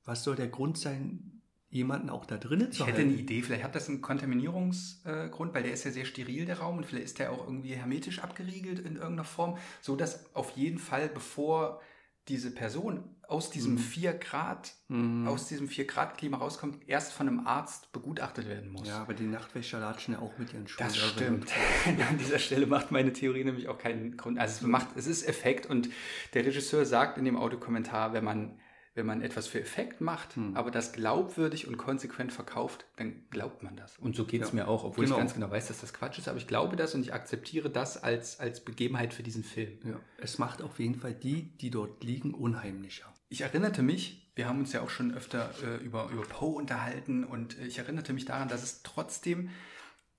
was 0.05 0.23
soll 0.23 0.35
der 0.35 0.49
Grund 0.49 0.77
sein, 0.77 1.40
jemanden 1.71 2.09
auch 2.09 2.25
da 2.25 2.37
drinnen 2.37 2.71
zu 2.71 2.83
Ich 2.83 2.89
hätte 2.89 3.01
eine 3.01 3.13
Idee, 3.13 3.41
vielleicht 3.41 3.63
hat 3.63 3.75
das 3.75 3.87
einen 3.87 4.01
Kontaminierungsgrund, 4.01 5.53
weil 5.53 5.63
der 5.63 5.71
ist 5.71 5.85
ja 5.85 5.91
sehr 5.91 6.05
steril, 6.05 6.45
der 6.45 6.59
Raum, 6.59 6.77
und 6.77 6.85
vielleicht 6.85 7.05
ist 7.05 7.19
der 7.19 7.31
auch 7.31 7.45
irgendwie 7.47 7.73
hermetisch 7.73 8.19
abgeriegelt 8.19 8.79
in 8.79 8.97
irgendeiner 8.97 9.23
Form, 9.23 9.57
so 9.79 9.95
dass 9.95 10.35
auf 10.35 10.51
jeden 10.51 10.79
Fall, 10.79 11.07
bevor 11.07 11.81
diese 12.27 12.51
Person 12.51 13.03
aus 13.27 13.49
diesem 13.49 13.77
4 13.77 14.13
mhm. 14.13 14.19
Grad, 14.19 14.73
mhm. 14.89 15.27
aus 15.27 15.47
diesem 15.47 15.69
4 15.69 15.87
Grad 15.87 16.17
Klima 16.17 16.37
rauskommt, 16.37 16.77
erst 16.87 17.13
von 17.13 17.27
einem 17.27 17.47
Arzt 17.47 17.93
begutachtet 17.93 18.47
werden 18.49 18.69
muss. 18.69 18.89
Ja, 18.89 19.01
aber 19.01 19.13
die 19.13 19.23
Nachtwäscher 19.23 19.79
latschen 19.79 20.15
ja 20.15 20.19
auch 20.19 20.37
mit 20.37 20.53
ihren 20.53 20.67
Schuhen. 20.67 20.87
Das 20.87 20.97
stimmt. 20.97 21.51
An 22.09 22.17
dieser 22.17 22.37
Stelle 22.37 22.67
macht 22.67 22.91
meine 22.91 23.13
Theorie 23.13 23.45
nämlich 23.45 23.69
auch 23.69 23.77
keinen 23.77 24.17
Grund. 24.17 24.37
Also 24.37 24.65
es 24.65 24.69
macht, 24.69 24.89
es 24.97 25.07
ist 25.07 25.27
Effekt 25.27 25.65
und 25.65 25.89
der 26.33 26.45
Regisseur 26.45 26.85
sagt 26.85 27.17
in 27.17 27.23
dem 27.23 27.37
Audiokommentar, 27.37 28.11
wenn 28.11 28.25
man 28.25 28.59
wenn 28.93 29.05
man 29.05 29.21
etwas 29.21 29.47
für 29.47 29.59
Effekt 29.59 30.01
macht, 30.01 30.35
hm. 30.35 30.57
aber 30.57 30.69
das 30.69 30.91
glaubwürdig 30.91 31.67
und 31.67 31.77
konsequent 31.77 32.33
verkauft, 32.33 32.85
dann 32.97 33.23
glaubt 33.29 33.63
man 33.63 33.75
das. 33.75 33.97
Und 33.97 34.15
so 34.15 34.25
geht 34.25 34.41
es 34.41 34.49
ja. 34.49 34.55
mir 34.55 34.67
auch, 34.67 34.83
obwohl 34.83 35.05
genau. 35.05 35.15
ich 35.15 35.21
ganz 35.21 35.33
genau 35.33 35.49
weiß, 35.49 35.67
dass 35.67 35.79
das 35.79 35.93
Quatsch 35.93 36.17
ist, 36.17 36.27
aber 36.27 36.37
ich 36.37 36.47
glaube 36.47 36.75
das 36.75 36.93
und 36.93 37.01
ich 37.01 37.13
akzeptiere 37.13 37.69
das 37.69 38.01
als, 38.03 38.39
als 38.39 38.59
Begebenheit 38.63 39.13
für 39.13 39.23
diesen 39.23 39.43
Film. 39.43 39.79
Ja. 39.85 39.99
Es 40.17 40.37
macht 40.39 40.61
auf 40.61 40.79
jeden 40.79 40.95
Fall 40.95 41.13
die, 41.13 41.57
die 41.57 41.69
dort 41.69 42.03
liegen, 42.03 42.33
unheimlicher. 42.33 43.13
Ich 43.29 43.41
erinnerte 43.41 43.81
mich, 43.81 44.29
wir 44.35 44.47
haben 44.47 44.59
uns 44.59 44.73
ja 44.73 44.81
auch 44.81 44.89
schon 44.89 45.13
öfter 45.13 45.51
äh, 45.63 45.83
über, 45.83 46.09
über 46.09 46.23
Poe 46.23 46.55
unterhalten 46.55 47.23
und 47.23 47.57
äh, 47.59 47.67
ich 47.67 47.77
erinnerte 47.77 48.11
mich 48.11 48.25
daran, 48.25 48.49
dass 48.49 48.63
es 48.63 48.83
trotzdem 48.83 49.49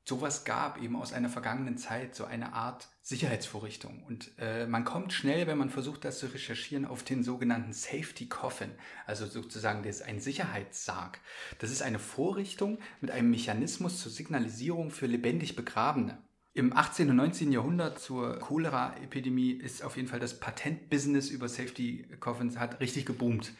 sowas 0.04 0.44
gab, 0.44 0.82
eben 0.82 0.96
aus 0.96 1.12
einer 1.12 1.28
vergangenen 1.28 1.78
Zeit, 1.78 2.14
so 2.14 2.24
eine 2.24 2.54
Art 2.54 2.88
Sicherheitsvorrichtung. 3.02 4.02
Und 4.04 4.32
äh, 4.38 4.66
man 4.66 4.84
kommt 4.84 5.12
schnell, 5.12 5.46
wenn 5.46 5.58
man 5.58 5.70
versucht, 5.70 6.04
das 6.04 6.18
zu 6.18 6.26
recherchieren, 6.26 6.84
auf 6.84 7.02
den 7.04 7.22
sogenannten 7.22 7.72
Safety 7.72 8.26
Coffin, 8.26 8.70
also 9.06 9.26
sozusagen 9.26 9.82
das 9.82 9.96
ist 9.96 10.02
ein 10.02 10.20
Sicherheitssarg. 10.20 11.20
Das 11.58 11.70
ist 11.70 11.82
eine 11.82 11.98
Vorrichtung 11.98 12.78
mit 13.00 13.10
einem 13.10 13.30
Mechanismus 13.30 14.00
zur 14.00 14.10
Signalisierung 14.10 14.90
für 14.90 15.06
lebendig 15.06 15.54
Begrabene. 15.54 16.18
Im 16.54 16.76
18. 16.76 17.08
und 17.08 17.16
19. 17.16 17.50
Jahrhundert 17.50 17.98
zur 17.98 18.38
Cholera-Epidemie 18.38 19.52
ist 19.52 19.82
auf 19.82 19.96
jeden 19.96 20.08
Fall 20.08 20.20
das 20.20 20.38
Patentbusiness 20.38 21.30
über 21.30 21.48
Safety 21.48 22.06
Coffins 22.20 22.58
hat 22.58 22.78
richtig 22.80 23.06
geboomt. 23.06 23.52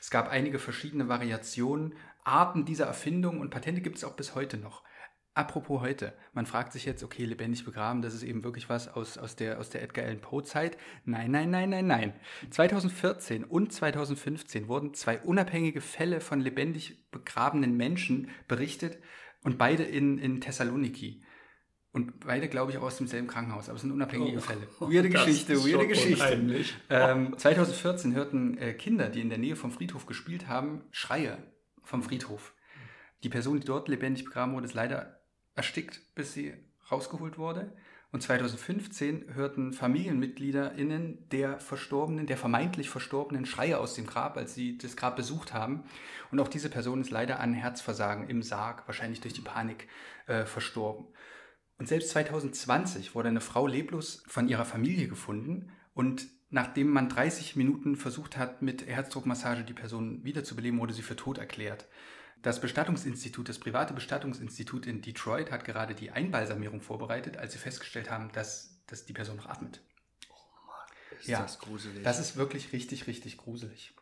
Es 0.00 0.10
gab 0.10 0.28
einige 0.28 0.58
verschiedene 0.58 1.08
Variationen, 1.08 1.94
Arten 2.24 2.64
dieser 2.64 2.86
Erfindung 2.86 3.40
und 3.40 3.50
Patente 3.50 3.80
gibt 3.80 3.98
es 3.98 4.04
auch 4.04 4.14
bis 4.14 4.34
heute 4.34 4.56
noch. 4.56 4.82
Apropos 5.34 5.80
heute, 5.80 6.12
man 6.34 6.44
fragt 6.44 6.74
sich 6.74 6.84
jetzt, 6.84 7.02
okay, 7.02 7.24
lebendig 7.24 7.64
begraben, 7.64 8.02
das 8.02 8.12
ist 8.12 8.22
eben 8.22 8.44
wirklich 8.44 8.68
was 8.68 8.88
aus, 8.88 9.16
aus, 9.16 9.34
der, 9.34 9.58
aus 9.58 9.70
der 9.70 9.82
Edgar 9.82 10.04
Allan 10.04 10.20
Poe-Zeit. 10.20 10.76
Nein, 11.06 11.30
nein, 11.30 11.48
nein, 11.48 11.70
nein, 11.70 11.86
nein. 11.86 12.12
2014 12.50 13.44
und 13.44 13.72
2015 13.72 14.68
wurden 14.68 14.92
zwei 14.92 15.20
unabhängige 15.20 15.80
Fälle 15.80 16.20
von 16.20 16.40
lebendig 16.40 17.10
begrabenen 17.10 17.78
Menschen 17.78 18.28
berichtet 18.46 18.98
und 19.42 19.56
beide 19.56 19.84
in, 19.84 20.18
in 20.18 20.42
Thessaloniki. 20.42 21.22
Und 21.92 22.20
beide, 22.20 22.48
glaube 22.48 22.72
ich, 22.72 22.78
auch 22.78 22.82
aus 22.82 22.98
demselben 22.98 23.26
Krankenhaus, 23.26 23.68
aber 23.68 23.76
es 23.76 23.82
sind 23.82 23.92
unabhängige 23.92 24.36
oh, 24.36 24.40
Fälle. 24.40 24.68
Weirde 24.80 25.08
Geschichte, 25.10 25.56
weirde 25.64 25.86
Geschichte. 25.86 26.64
Ähm, 26.90 27.34
2014 27.38 28.14
hörten 28.14 28.58
äh, 28.58 28.74
Kinder, 28.74 29.08
die 29.08 29.22
in 29.22 29.30
der 29.30 29.38
Nähe 29.38 29.56
vom 29.56 29.70
Friedhof 29.70 30.04
gespielt 30.04 30.46
haben, 30.46 30.82
Schreie 30.90 31.38
vom 31.82 32.02
Friedhof. 32.02 32.54
Die 33.24 33.28
Person, 33.30 33.60
die 33.60 33.66
dort 33.66 33.88
lebendig 33.88 34.24
begraben 34.24 34.52
wurde, 34.54 34.66
ist 34.66 34.74
leider 34.74 35.21
erstickt, 35.54 36.00
bis 36.14 36.32
sie 36.32 36.54
rausgeholt 36.90 37.38
wurde. 37.38 37.72
Und 38.12 38.22
2015 38.22 39.34
hörten 39.34 39.72
FamilienmitgliederInnen 39.72 41.30
der 41.30 41.58
Verstorbenen, 41.58 42.26
der 42.26 42.36
vermeintlich 42.36 42.90
Verstorbenen 42.90 43.46
Schreie 43.46 43.78
aus 43.78 43.94
dem 43.94 44.06
Grab, 44.06 44.36
als 44.36 44.54
sie 44.54 44.76
das 44.76 44.96
Grab 44.96 45.16
besucht 45.16 45.54
haben. 45.54 45.84
Und 46.30 46.38
auch 46.38 46.48
diese 46.48 46.68
Person 46.68 47.00
ist 47.00 47.10
leider 47.10 47.40
an 47.40 47.54
Herzversagen 47.54 48.28
im 48.28 48.42
Sarg, 48.42 48.86
wahrscheinlich 48.86 49.22
durch 49.22 49.32
die 49.32 49.40
Panik, 49.40 49.88
äh, 50.26 50.44
verstorben. 50.44 51.06
Und 51.78 51.88
selbst 51.88 52.10
2020 52.10 53.14
wurde 53.14 53.30
eine 53.30 53.40
Frau 53.40 53.66
leblos 53.66 54.22
von 54.26 54.46
ihrer 54.46 54.66
Familie 54.66 55.08
gefunden 55.08 55.72
und 55.94 56.26
nachdem 56.50 56.90
man 56.90 57.08
30 57.08 57.56
Minuten 57.56 57.96
versucht 57.96 58.36
hat, 58.36 58.60
mit 58.60 58.86
Herzdruckmassage 58.86 59.64
die 59.64 59.72
Person 59.72 60.22
wiederzubeleben, 60.22 60.78
wurde 60.78 60.92
sie 60.92 61.02
für 61.02 61.16
tot 61.16 61.38
erklärt. 61.38 61.88
Das 62.42 62.60
Bestattungsinstitut, 62.60 63.48
das 63.48 63.58
private 63.58 63.94
Bestattungsinstitut 63.94 64.86
in 64.86 65.00
Detroit 65.00 65.52
hat 65.52 65.64
gerade 65.64 65.94
die 65.94 66.10
Einbalsamierung 66.10 66.80
vorbereitet, 66.80 67.36
als 67.36 67.52
sie 67.52 67.58
festgestellt 67.58 68.10
haben, 68.10 68.30
dass, 68.32 68.80
dass 68.88 69.06
die 69.06 69.12
Person 69.12 69.36
noch 69.36 69.46
atmet. 69.46 69.80
Oh 70.28 70.66
Mann, 70.66 71.20
ist 71.20 71.28
Ja, 71.28 71.40
das 71.42 71.60
gruselig. 71.60 72.02
Das 72.02 72.18
ist 72.18 72.36
wirklich 72.36 72.72
richtig, 72.72 73.06
richtig 73.06 73.36
gruselig. 73.36 73.94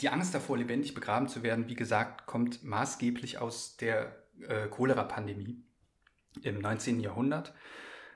Die 0.00 0.08
Angst 0.08 0.34
davor, 0.34 0.58
lebendig 0.58 0.94
begraben 0.94 1.28
zu 1.28 1.44
werden, 1.44 1.68
wie 1.68 1.76
gesagt, 1.76 2.26
kommt 2.26 2.64
maßgeblich 2.64 3.38
aus 3.38 3.76
der 3.76 4.16
äh, 4.40 4.66
Cholera-Pandemie 4.66 5.62
im 6.42 6.58
19. 6.58 6.98
Jahrhundert. 6.98 7.54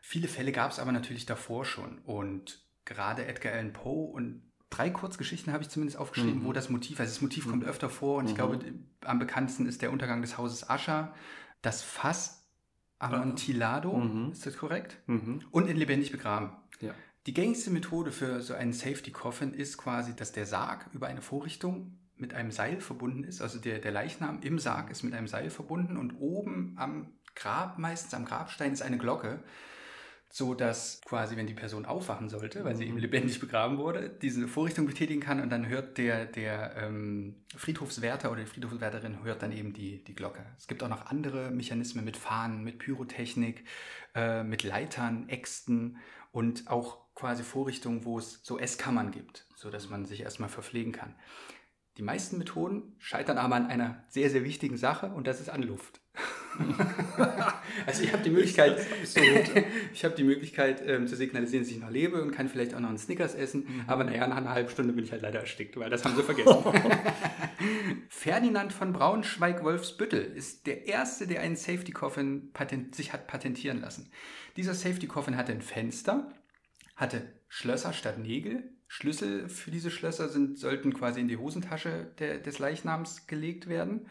Viele 0.02 0.26
Fälle 0.26 0.50
gab 0.50 0.72
es 0.72 0.80
aber 0.80 0.90
natürlich 0.90 1.26
davor 1.26 1.64
schon. 1.64 1.98
Und 1.98 2.64
gerade 2.84 3.26
Edgar 3.26 3.52
Allan 3.52 3.72
Poe 3.72 4.10
und 4.10 4.49
drei 4.70 4.88
Kurzgeschichten 4.90 5.52
habe 5.52 5.62
ich 5.62 5.68
zumindest 5.68 5.98
aufgeschrieben, 5.98 6.40
Mhm. 6.42 6.44
wo 6.46 6.52
das 6.52 6.70
Motiv, 6.70 6.98
also 7.00 7.10
das 7.12 7.20
Motiv 7.20 7.48
kommt 7.48 7.64
öfter 7.64 7.90
vor. 7.90 8.18
Und 8.18 8.26
ich 8.26 8.32
Mhm. 8.32 8.36
glaube, 8.36 8.58
am 9.04 9.18
bekanntesten 9.18 9.66
ist 9.66 9.82
der 9.82 9.90
Untergang 9.92 10.22
des 10.22 10.38
Hauses 10.38 10.68
Ascher, 10.70 11.12
das 11.62 11.82
Fass 11.82 12.38
Amontillado, 12.98 13.96
Mhm. 13.96 14.32
ist 14.32 14.46
das 14.46 14.56
korrekt? 14.56 14.98
mhm. 15.06 15.42
Und 15.50 15.68
in 15.68 15.76
lebendig 15.76 16.12
begraben. 16.12 16.52
Ja. 16.80 16.94
Die 17.26 17.34
gängigste 17.34 17.70
Methode 17.70 18.12
für 18.12 18.40
so 18.42 18.54
einen 18.54 18.72
Safety 18.72 19.10
Coffin 19.10 19.52
ist 19.54 19.76
quasi, 19.78 20.14
dass 20.14 20.32
der 20.32 20.46
Sarg 20.46 20.86
über 20.92 21.06
eine 21.06 21.22
Vorrichtung 21.22 21.98
mit 22.16 22.34
einem 22.34 22.50
Seil 22.50 22.80
verbunden 22.80 23.24
ist. 23.24 23.40
Also 23.40 23.58
der, 23.58 23.78
der 23.78 23.92
Leichnam 23.92 24.40
im 24.42 24.58
Sarg 24.58 24.90
ist 24.90 25.02
mit 25.02 25.14
einem 25.14 25.26
Seil 25.28 25.48
verbunden 25.50 25.96
und 25.96 26.12
oben 26.18 26.74
am 26.76 27.08
Grab, 27.34 27.78
meistens 27.78 28.12
am 28.14 28.24
Grabstein, 28.26 28.72
ist 28.72 28.82
eine 28.82 28.98
Glocke, 28.98 29.42
so 30.32 30.54
dass 30.54 31.00
quasi, 31.04 31.36
wenn 31.36 31.48
die 31.48 31.54
Person 31.54 31.84
aufwachen 31.84 32.28
sollte, 32.28 32.64
weil 32.64 32.76
sie 32.76 32.86
eben 32.86 32.98
lebendig 32.98 33.40
begraben 33.40 33.78
wurde, 33.78 34.08
diese 34.08 34.46
Vorrichtung 34.46 34.86
betätigen 34.86 35.20
kann 35.20 35.40
und 35.40 35.50
dann 35.50 35.68
hört 35.68 35.98
der, 35.98 36.24
der 36.24 36.76
ähm, 36.76 37.34
Friedhofswärter 37.56 38.30
oder 38.30 38.42
die 38.42 38.46
Friedhofswärterin 38.46 39.24
hört 39.24 39.42
dann 39.42 39.50
eben 39.50 39.72
die, 39.72 40.04
die 40.04 40.14
Glocke. 40.14 40.46
Es 40.56 40.68
gibt 40.68 40.84
auch 40.84 40.88
noch 40.88 41.06
andere 41.06 41.50
Mechanismen 41.50 42.04
mit 42.04 42.16
Fahnen, 42.16 42.62
mit 42.62 42.78
Pyrotechnik, 42.78 43.64
äh, 44.14 44.44
mit 44.44 44.62
Leitern, 44.62 45.28
Äxten 45.28 45.98
und 46.30 46.70
auch 46.70 46.98
quasi 47.16 47.42
Vorrichtungen, 47.42 48.04
wo 48.04 48.18
es 48.18 48.40
so 48.44 48.56
Esskammern 48.56 49.10
gibt, 49.10 49.46
so 49.56 49.68
dass 49.68 49.90
man 49.90 50.06
sich 50.06 50.20
erstmal 50.20 50.48
verpflegen 50.48 50.92
kann. 50.92 51.14
Die 52.00 52.06
meisten 52.06 52.38
Methoden 52.38 52.94
scheitern 52.96 53.36
aber 53.36 53.56
an 53.56 53.66
einer 53.66 54.02
sehr, 54.08 54.30
sehr 54.30 54.42
wichtigen 54.42 54.78
Sache 54.78 55.10
und 55.10 55.26
das 55.26 55.38
ist 55.38 55.50
an 55.50 55.62
Luft. 55.62 56.00
also 57.86 58.02
ich 58.02 58.10
habe 58.10 58.22
die 58.22 58.30
Möglichkeit, 58.30 58.80
ich 59.92 60.02
habe 60.02 60.14
die 60.14 60.24
Möglichkeit 60.24 60.82
ähm, 60.86 61.06
zu 61.06 61.14
signalisieren, 61.14 61.62
dass 61.62 61.70
ich 61.70 61.78
noch 61.78 61.90
lebe 61.90 62.22
und 62.22 62.30
kann 62.30 62.48
vielleicht 62.48 62.74
auch 62.74 62.80
noch 62.80 62.88
einen 62.88 62.96
Snickers 62.96 63.34
essen, 63.34 63.84
aber 63.86 64.04
naja, 64.04 64.26
nach 64.26 64.38
einer 64.38 64.48
halben 64.48 64.70
Stunde 64.70 64.94
bin 64.94 65.04
ich 65.04 65.12
halt 65.12 65.20
leider 65.20 65.40
erstickt, 65.40 65.76
weil 65.76 65.90
das 65.90 66.02
haben 66.02 66.16
sie 66.16 66.22
vergessen. 66.22 66.64
Ferdinand 68.08 68.72
von 68.72 68.94
Braunschweig-Wolfsbüttel 68.94 70.22
ist 70.22 70.66
der 70.66 70.86
Erste, 70.86 71.26
der 71.26 71.42
einen 71.42 71.56
Safety 71.56 71.92
Coffin 71.92 72.50
patent 72.54 72.94
sich 72.94 73.12
hat 73.12 73.26
patentieren 73.26 73.82
lassen. 73.82 74.10
Dieser 74.56 74.72
Safety 74.72 75.06
Coffin 75.06 75.36
hatte 75.36 75.52
ein 75.52 75.60
Fenster, 75.60 76.32
hatte 76.96 77.30
Schlösser 77.48 77.92
statt 77.92 78.18
Nägel. 78.18 78.72
Schlüssel 78.92 79.48
für 79.48 79.70
diese 79.70 79.88
Schlösser 79.88 80.28
sind, 80.28 80.58
sollten 80.58 80.92
quasi 80.92 81.20
in 81.20 81.28
die 81.28 81.36
Hosentasche 81.36 82.12
der, 82.18 82.40
des 82.40 82.58
Leichnams 82.58 83.28
gelegt 83.28 83.68
werden. 83.68 84.08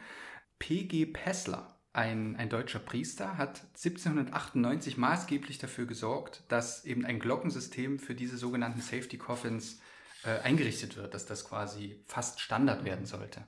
P.G. 0.58 1.06
Pessler, 1.08 1.78
ein, 1.92 2.38
ein 2.38 2.48
deutscher 2.48 2.80
Priester, 2.80 3.38
hat 3.38 3.60
1798 3.76 4.96
maßgeblich 4.96 5.58
dafür 5.58 5.86
gesorgt, 5.86 6.46
dass 6.48 6.86
eben 6.86 7.04
ein 7.06 7.20
Glockensystem 7.20 8.00
für 8.00 8.16
diese 8.16 8.38
sogenannten 8.38 8.80
Safety 8.80 9.18
Coffins 9.18 9.82
äh, 10.24 10.40
eingerichtet 10.40 10.96
wird, 10.96 11.14
dass 11.14 11.26
das 11.26 11.44
quasi 11.44 12.02
fast 12.08 12.40
Standard 12.40 12.86
werden 12.86 13.06
sollte. 13.06 13.44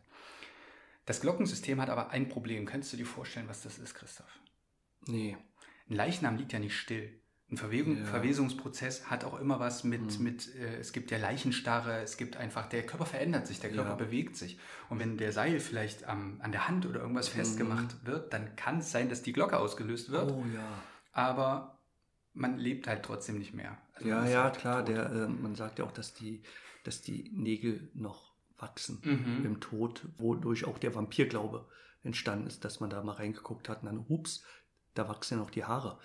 Das 1.05 1.21
Glockensystem 1.21 1.79
hat 1.79 1.89
aber 1.89 2.09
ein 2.09 2.27
Problem. 2.27 2.65
Könntest 2.65 2.91
du 2.91 2.97
dir 2.97 3.05
vorstellen, 3.05 3.47
was 3.47 3.61
das 3.61 3.79
ist, 3.79 3.95
Christoph? 3.95 4.38
Nee. 5.07 5.38
Ein 5.89 5.95
Leichnam 5.95 6.36
liegt 6.36 6.51
ja 6.51 6.59
nicht 6.59 6.75
still. 6.75 7.20
Ein 7.51 7.57
Verwegung, 7.57 7.97
Ja. 7.97 8.05
Verwesungsprozess 8.05 9.07
hat 9.09 9.25
auch 9.25 9.37
immer 9.37 9.59
was 9.59 9.83
mit, 9.83 10.17
Mhm. 10.19 10.23
mit 10.23 10.55
äh, 10.55 10.77
es 10.79 10.93
gibt 10.93 11.11
ja 11.11 11.17
Leichenstarre, 11.17 11.99
es 12.01 12.15
gibt 12.15 12.37
einfach, 12.37 12.67
der 12.69 12.85
Körper 12.85 13.05
verändert 13.05 13.45
sich, 13.45 13.59
der 13.59 13.71
Körper 13.71 13.89
Ja. 13.91 13.95
bewegt 13.95 14.37
sich. 14.37 14.57
Und 14.89 14.99
wenn 14.99 15.17
der 15.17 15.33
Seil 15.33 15.59
vielleicht 15.59 16.05
am, 16.05 16.39
an 16.41 16.53
der 16.53 16.69
Hand 16.69 16.85
oder 16.85 17.01
irgendwas 17.01 17.27
festgemacht 17.27 18.05
wird, 18.05 18.31
dann 18.31 18.55
kann 18.55 18.79
es 18.79 18.91
sein, 18.91 19.09
dass 19.09 19.21
die 19.21 19.33
Glocke 19.33 19.57
ausgelöst 19.59 20.11
wird, 20.11 20.29
Mhm. 20.31 20.37
Oh 20.37 20.45
ja. 20.55 20.63
aber 21.11 21.77
man 22.33 22.57
lebt 22.57 22.87
halt 22.87 23.03
trotzdem 23.03 23.37
nicht 23.37 23.53
mehr. 23.53 23.77
Also 23.95 24.07
Ja, 24.07 24.25
ja, 24.25 24.43
halt 24.43 24.57
klar. 24.57 24.83
Der, 24.85 25.11
äh, 25.11 25.27
man 25.27 25.55
sagt 25.55 25.79
ja 25.79 25.85
auch, 25.85 25.91
dass 25.91 26.13
die, 26.13 26.43
dass 26.85 27.01
die 27.01 27.29
Nägel 27.33 27.91
noch 27.93 28.31
wachsen 28.57 29.01
Mhm. 29.03 29.45
im 29.45 29.59
Tod, 29.59 30.07
wodurch 30.17 30.63
auch 30.65 30.77
der 30.77 30.95
Vampirglaube 30.95 31.67
entstanden 32.03 32.47
ist, 32.47 32.63
dass 32.63 32.79
man 32.79 32.89
da 32.89 33.03
mal 33.03 33.13
reingeguckt 33.15 33.67
hat 33.67 33.81
und 33.81 33.87
dann, 33.87 34.07
hups, 34.07 34.43
da 34.93 35.09
wachsen 35.09 35.37
ja 35.37 35.43
noch 35.43 35.51
die 35.51 35.65
Haare. 35.65 35.99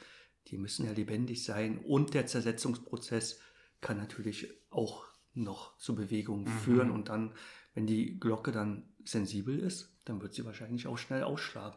Die 0.48 0.58
müssen 0.58 0.86
ja 0.86 0.92
lebendig 0.92 1.44
sein 1.44 1.78
und 1.78 2.14
der 2.14 2.26
Zersetzungsprozess 2.26 3.40
kann 3.80 3.96
natürlich 3.98 4.48
auch 4.70 5.04
noch 5.34 5.76
zu 5.78 5.94
Bewegungen 5.94 6.44
Mhm. 6.44 6.48
führen 6.48 6.90
und 6.90 7.08
dann, 7.08 7.34
wenn 7.74 7.86
die 7.86 8.18
Glocke 8.18 8.52
dann 8.52 8.88
sensibel 9.04 9.58
ist, 9.58 9.92
dann 10.04 10.20
wird 10.22 10.34
sie 10.34 10.44
wahrscheinlich 10.44 10.86
auch 10.86 10.98
schnell 10.98 11.22
ausschlagen. 11.24 11.76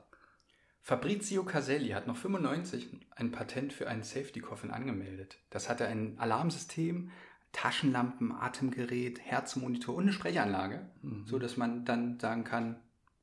Fabrizio 0.81 1.43
Caselli 1.43 1.89
hat 1.89 2.07
noch 2.07 2.15
95 2.17 2.89
ein 3.15 3.31
Patent 3.31 3.73
für 3.73 3.87
einen 3.87 4.03
Safety 4.03 4.39
Coffin 4.39 4.71
angemeldet. 4.71 5.37
Das 5.49 5.69
hatte 5.69 5.85
ein 5.87 6.17
Alarmsystem, 6.19 7.11
Taschenlampen, 7.51 8.31
Atemgerät, 8.31 9.19
Herzmonitor 9.19 9.95
und 9.95 10.03
eine 10.03 10.13
Sprechanlage, 10.13 10.89
so 11.25 11.37
dass 11.39 11.57
man 11.57 11.83
dann 11.85 12.19
sagen 12.19 12.43
kann: 12.43 12.79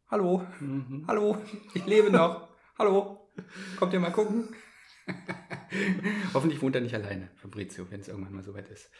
Hallo, 0.08 0.44
Mhm. 0.60 1.04
hallo, 1.08 1.38
ich 1.74 1.86
lebe 1.86 2.10
noch. 2.10 2.48
Hallo, 2.78 3.30
kommt 3.78 3.92
ihr 3.94 4.00
mal 4.00 4.10
gucken? 4.12 4.48
Hoffentlich 6.34 6.62
wohnt 6.62 6.74
er 6.74 6.80
nicht 6.80 6.94
alleine, 6.94 7.30
Fabrizio, 7.36 7.90
wenn 7.90 8.00
es 8.00 8.08
irgendwann 8.08 8.34
mal 8.34 8.42
soweit 8.42 8.68
ist. 8.68 8.90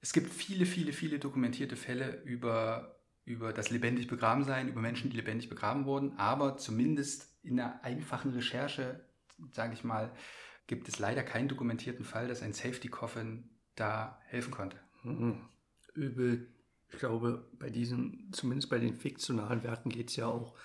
Es 0.00 0.12
gibt 0.12 0.32
viele, 0.32 0.66
viele, 0.66 0.92
viele 0.92 1.18
dokumentierte 1.18 1.76
Fälle 1.76 2.22
über, 2.24 3.00
über 3.24 3.52
das 3.52 3.70
lebendig 3.70 4.08
begraben 4.08 4.44
sein, 4.44 4.68
über 4.68 4.80
Menschen, 4.80 5.10
die 5.10 5.16
lebendig 5.16 5.48
begraben 5.48 5.86
wurden, 5.86 6.16
aber 6.18 6.56
zumindest 6.56 7.38
in 7.42 7.60
einer 7.60 7.82
einfachen 7.84 8.32
Recherche, 8.32 9.04
sage 9.52 9.74
ich 9.74 9.84
mal, 9.84 10.12
gibt 10.66 10.88
es 10.88 10.98
leider 10.98 11.22
keinen 11.22 11.48
dokumentierten 11.48 12.04
Fall, 12.04 12.28
dass 12.28 12.42
ein 12.42 12.52
Safety 12.52 12.88
Coffin 12.88 13.50
da 13.76 14.20
helfen 14.26 14.50
konnte. 14.50 14.78
Mhm. 15.02 15.40
Übel. 15.94 16.50
Ich 16.88 16.98
glaube, 16.98 17.50
bei 17.58 17.70
diesen, 17.70 18.30
zumindest 18.32 18.70
bei 18.70 18.78
den 18.78 18.94
fiktionalen 18.94 19.62
Werken 19.62 19.90
geht 19.90 20.10
es 20.10 20.16
ja 20.16 20.26
auch 20.26 20.56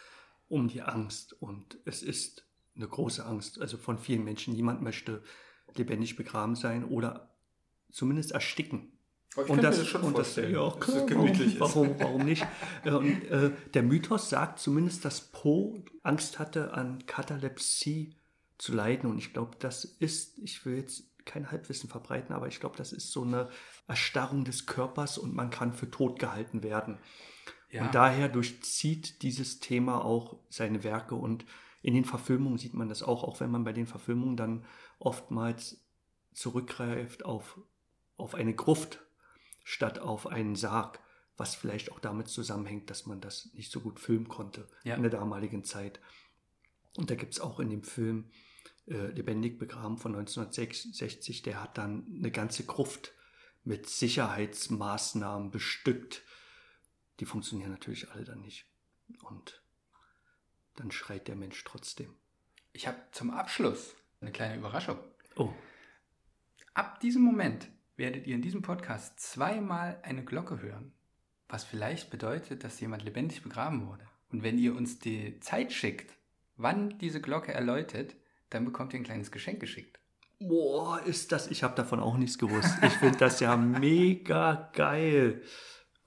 um 0.47 0.67
die 0.67 0.81
Angst. 0.81 1.33
Und 1.33 1.79
es 1.85 2.03
ist 2.03 2.48
eine 2.79 2.87
große 2.87 3.25
Angst, 3.25 3.61
also 3.61 3.77
von 3.77 3.97
vielen 3.97 4.23
Menschen. 4.23 4.53
Niemand 4.53 4.81
möchte 4.81 5.21
lebendig 5.75 6.15
begraben 6.15 6.55
sein 6.55 6.85
oder 6.85 7.29
zumindest 7.91 8.31
ersticken. 8.31 8.91
Ich 9.31 9.37
und 9.37 9.63
das, 9.63 9.77
mir 9.77 9.83
das 9.83 9.87
schon 9.87 10.01
und 10.01 10.13
vorstellen, 10.13 10.53
Das, 10.53 10.61
ja, 10.63 10.79
dass 10.79 10.87
es 10.87 10.93
klar, 10.93 11.05
gemütlich 11.05 11.59
warum, 11.59 11.91
ist. 11.91 11.99
Warum, 11.99 11.99
warum 11.99 12.25
nicht? 12.25 12.45
Äh, 12.83 12.91
Und 12.91 13.23
äh, 13.25 13.51
der 13.73 13.83
Mythos 13.83 14.29
sagt 14.29 14.59
zumindest, 14.59 15.05
dass 15.05 15.21
Poe 15.21 15.83
Angst 16.01 16.39
hatte, 16.39 16.73
an 16.73 17.05
Katalepsie 17.05 18.15
zu 18.57 18.73
leiden. 18.73 19.09
Und 19.09 19.19
ich 19.19 19.33
glaube, 19.33 19.57
das 19.59 19.85
ist, 19.85 20.39
ich 20.39 20.65
will 20.65 20.77
jetzt 20.77 21.03
kein 21.25 21.51
Halbwissen 21.51 21.89
verbreiten, 21.89 22.33
aber 22.33 22.47
ich 22.47 22.59
glaube, 22.59 22.77
das 22.77 22.91
ist 22.91 23.11
so 23.11 23.23
eine 23.23 23.49
Erstarrung 23.87 24.45
des 24.45 24.65
Körpers 24.65 25.17
und 25.17 25.35
man 25.35 25.51
kann 25.51 25.73
für 25.73 25.91
tot 25.91 26.17
gehalten 26.17 26.63
werden. 26.63 26.97
Ja. 27.69 27.85
Und 27.85 27.93
daher 27.93 28.29
durchzieht 28.29 29.21
dieses 29.21 29.59
Thema 29.59 30.03
auch 30.03 30.37
seine 30.49 30.83
Werke 30.83 31.15
und 31.15 31.45
in 31.81 31.93
den 31.93 32.05
Verfilmungen 32.05 32.57
sieht 32.57 32.73
man 32.73 32.89
das 32.89 33.03
auch, 33.03 33.23
auch 33.23 33.39
wenn 33.39 33.51
man 33.51 33.63
bei 33.63 33.73
den 33.73 33.87
Verfilmungen 33.87 34.35
dann 34.37 34.65
oftmals 34.99 35.85
zurückgreift 36.33 37.25
auf, 37.25 37.59
auf 38.17 38.35
eine 38.35 38.53
Gruft 38.53 38.99
statt 39.63 39.99
auf 39.99 40.27
einen 40.27 40.55
Sarg, 40.55 40.99
was 41.37 41.55
vielleicht 41.55 41.91
auch 41.91 41.99
damit 41.99 42.27
zusammenhängt, 42.27 42.89
dass 42.89 43.05
man 43.05 43.21
das 43.21 43.49
nicht 43.53 43.71
so 43.71 43.79
gut 43.79 43.99
filmen 43.99 44.27
konnte 44.27 44.67
Ja. 44.83 44.95
in 44.95 45.03
der 45.03 45.11
damaligen 45.11 45.63
Zeit. 45.63 46.01
Und 46.97 47.09
da 47.09 47.15
gibt 47.15 47.33
es 47.33 47.39
auch 47.39 47.59
in 47.59 47.69
dem 47.69 47.83
Film 47.83 48.29
äh, 48.87 49.07
Lebendig 49.11 49.57
begraben 49.57 49.97
von 49.97 50.15
1966, 50.15 51.43
der 51.43 51.61
hat 51.61 51.77
dann 51.77 52.07
eine 52.17 52.31
ganze 52.31 52.65
Gruft 52.65 53.13
mit 53.63 53.87
Sicherheitsmaßnahmen 53.87 55.51
bestückt. 55.51 56.23
Die 57.19 57.25
funktionieren 57.25 57.71
natürlich 57.71 58.09
alle 58.11 58.23
dann 58.23 58.41
nicht. 58.41 58.65
Und 59.23 59.61
dann 60.79 60.91
schreit 60.91 61.27
der 61.27 61.35
Mensch 61.35 61.63
trotzdem. 61.63 62.13
Ich 62.73 62.87
habe 62.87 62.97
zum 63.11 63.31
Abschluss 63.31 63.95
eine 64.21 64.31
kleine 64.31 64.57
Überraschung. 64.57 64.97
Oh, 65.35 65.53
ab 66.79 67.01
diesem 67.01 67.23
Moment 67.23 67.67
werdet 67.97 68.25
ihr 68.25 68.35
in 68.35 68.41
diesem 68.41 68.61
Podcast 68.61 69.19
zweimal 69.19 69.99
eine 70.03 70.23
Glocke 70.23 70.61
hören, 70.61 70.93
was 71.49 71.65
vielleicht 71.65 72.09
bedeutet, 72.09 72.63
dass 72.63 72.79
jemand 72.79 73.03
lebendig 73.03 73.43
begraben 73.43 73.85
wurde. 73.85 74.07
Und 74.31 74.43
wenn 74.43 74.57
ihr 74.57 74.73
uns 74.73 74.97
die 74.97 75.41
Zeit 75.41 75.73
schickt, 75.73 76.13
wann 76.55 76.97
diese 76.99 77.19
Glocke 77.19 77.53
erläutet, 77.53 78.15
dann 78.49 78.63
bekommt 78.63 78.93
ihr 78.93 79.01
ein 79.01 79.03
kleines 79.03 79.29
Geschenk 79.29 79.59
geschickt. 79.59 79.99
Boah, 80.39 81.01
ist 81.01 81.33
das, 81.33 81.51
ich 81.51 81.63
habe 81.63 81.75
davon 81.75 81.99
auch 81.99 82.15
nichts 82.15 82.37
gewusst. 82.37 82.77
Ich 82.81 82.93
finde 82.93 83.17
das 83.17 83.41
ja 83.41 83.57
mega 83.57 84.71
geil. 84.73 85.41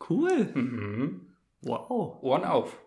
Cool. 0.08 0.46
Mhm. 0.54 1.34
Wow. 1.60 2.22
Ohren 2.22 2.44
auf. 2.44 2.80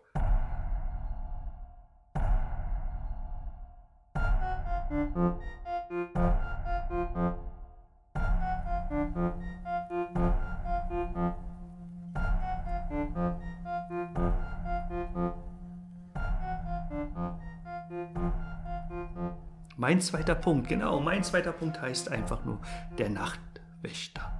Mein 19.77 20.01
zweiter 20.01 20.33
Punkt, 20.33 20.67
genau, 20.67 20.99
mein 20.99 21.23
zweiter 21.23 21.51
Punkt 21.51 21.81
heißt 21.81 22.09
einfach 22.09 22.43
nur 22.43 22.59
der 22.97 23.09
Nachtwächter. 23.09 24.31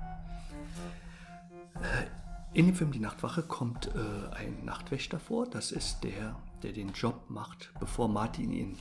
Äh, 1.76 2.58
In 2.58 2.66
dem 2.66 2.76
Film 2.76 2.92
Die 2.92 3.00
Nachtwache 3.00 3.44
kommt 3.44 3.88
äh, 3.94 4.34
ein 4.36 4.66
Nachtwächter 4.66 5.20
vor. 5.20 5.46
Das 5.48 5.72
ist 5.72 6.04
der, 6.04 6.36
der 6.64 6.72
den 6.72 6.94
Job 6.94 7.30
macht, 7.30 7.72
bevor 7.80 8.08
Martin 8.08 8.52
ihn 8.52 8.78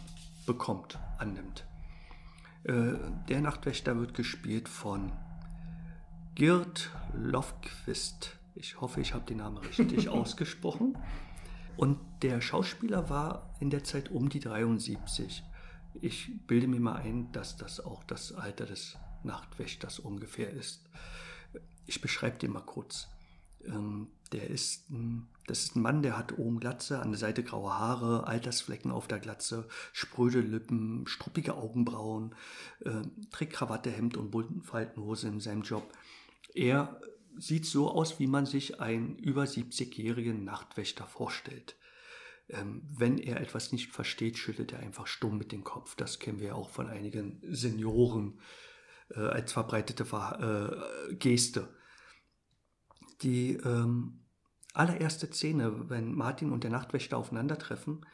bekommt, 0.47 0.99
annimmt. 1.19 1.65
Äh, 2.65 2.95
der 3.29 3.41
Nachtwächter 3.41 3.99
wird 3.99 4.15
gespielt 4.15 4.69
von 4.69 5.13
Gerd 6.35 6.91
Lofquist. 7.15 8.37
Ich 8.55 8.81
hoffe, 8.81 9.01
ich 9.01 9.15
habe 9.15 9.25
den 9.25 9.39
Namen 9.39 9.59
richtig 9.59 10.09
ausgesprochen. 10.09 10.97
Und 11.77 11.99
der 12.23 12.41
Schauspieler 12.41 13.11
war 13.11 13.55
in 13.61 13.71
der 13.71 13.85
Zeit 13.85 14.11
um 14.11 14.29
die 14.29 14.41
73. 14.41 15.43
Ich 16.01 16.31
bilde 16.47 16.67
mir 16.67 16.81
mal 16.81 16.97
ein, 16.97 17.31
dass 17.33 17.57
das 17.57 17.81
auch 17.81 18.05
das 18.05 18.33
Alter 18.33 18.67
des 18.67 18.97
Nachtwächters 19.23 19.99
ungefähr 19.99 20.51
ist. 20.51 20.85
Ich 21.87 22.01
beschreibe 22.01 22.39
den 22.39 22.53
mal 22.53 22.61
kurz. 22.61 23.09
Ähm, 23.65 24.09
der 24.33 24.51
ist 24.51 24.91
ein, 24.91 25.29
das 25.47 25.65
ist 25.65 25.77
ein 25.77 25.83
Mann, 25.83 26.03
der 26.03 26.17
hat 26.17 26.39
oben 26.39 26.59
Glatze, 26.61 27.01
an 27.01 27.11
der 27.11 27.19
Seite 27.19 27.43
graue 27.43 27.73
Haare, 27.73 28.27
Altersflecken 28.27 28.91
auf 28.91 29.07
der 29.09 29.19
Glatze, 29.19 29.69
spröde 29.93 30.41
Lippen, 30.41 31.07
struppige 31.07 31.55
Augenbrauen, 31.55 32.35
äh, 32.81 33.03
trägt 33.31 33.53
Krawatte, 33.53 33.91
Hemd 33.91 34.17
und 34.17 34.31
bunten 34.31 34.63
Faltenhose 34.63 35.29
in 35.29 35.41
seinem 35.41 35.63
Job. 35.63 35.93
Er 36.55 37.01
sieht 37.37 37.67
so 37.67 37.91
aus, 37.91 38.19
wie 38.19 38.27
man 38.27 38.47
sich 38.47 38.81
einen 38.81 39.17
über 39.17 39.45
70-jährigen 39.45 40.45
Nachtwächter 40.45 41.07
vorstellt. 41.07 41.77
Ähm, 42.49 42.83
wenn 42.91 43.19
er 43.19 43.41
etwas 43.41 43.73
nicht 43.73 43.91
versteht, 43.91 44.39
schüttelt 44.39 44.73
er 44.73 44.81
einfach 44.81 45.07
stumm 45.07 45.39
mit 45.39 45.53
dem 45.53 45.65
Kopf. 45.65 45.95
Das 45.97 46.19
kennen 46.19 46.41
wir 46.41 46.57
auch 46.57 46.71
von 46.71 46.89
einigen 46.89 47.41
Senioren 47.43 48.39
äh, 49.11 49.21
als 49.21 49.53
verbreitete 49.53 50.05
Ver 50.05 51.09
äh, 51.11 51.15
Geste. 51.15 51.69
Die 53.23 53.55
ähm, 53.55 54.24
allererste 54.75 55.29
Szene, 55.29 55.89
wenn 55.89 56.15
Martin 56.15 56.53
und 56.53 56.65
der 56.65 56.71
Nachtwächter 56.71 57.17
aufeinandertreffen, 57.17 58.05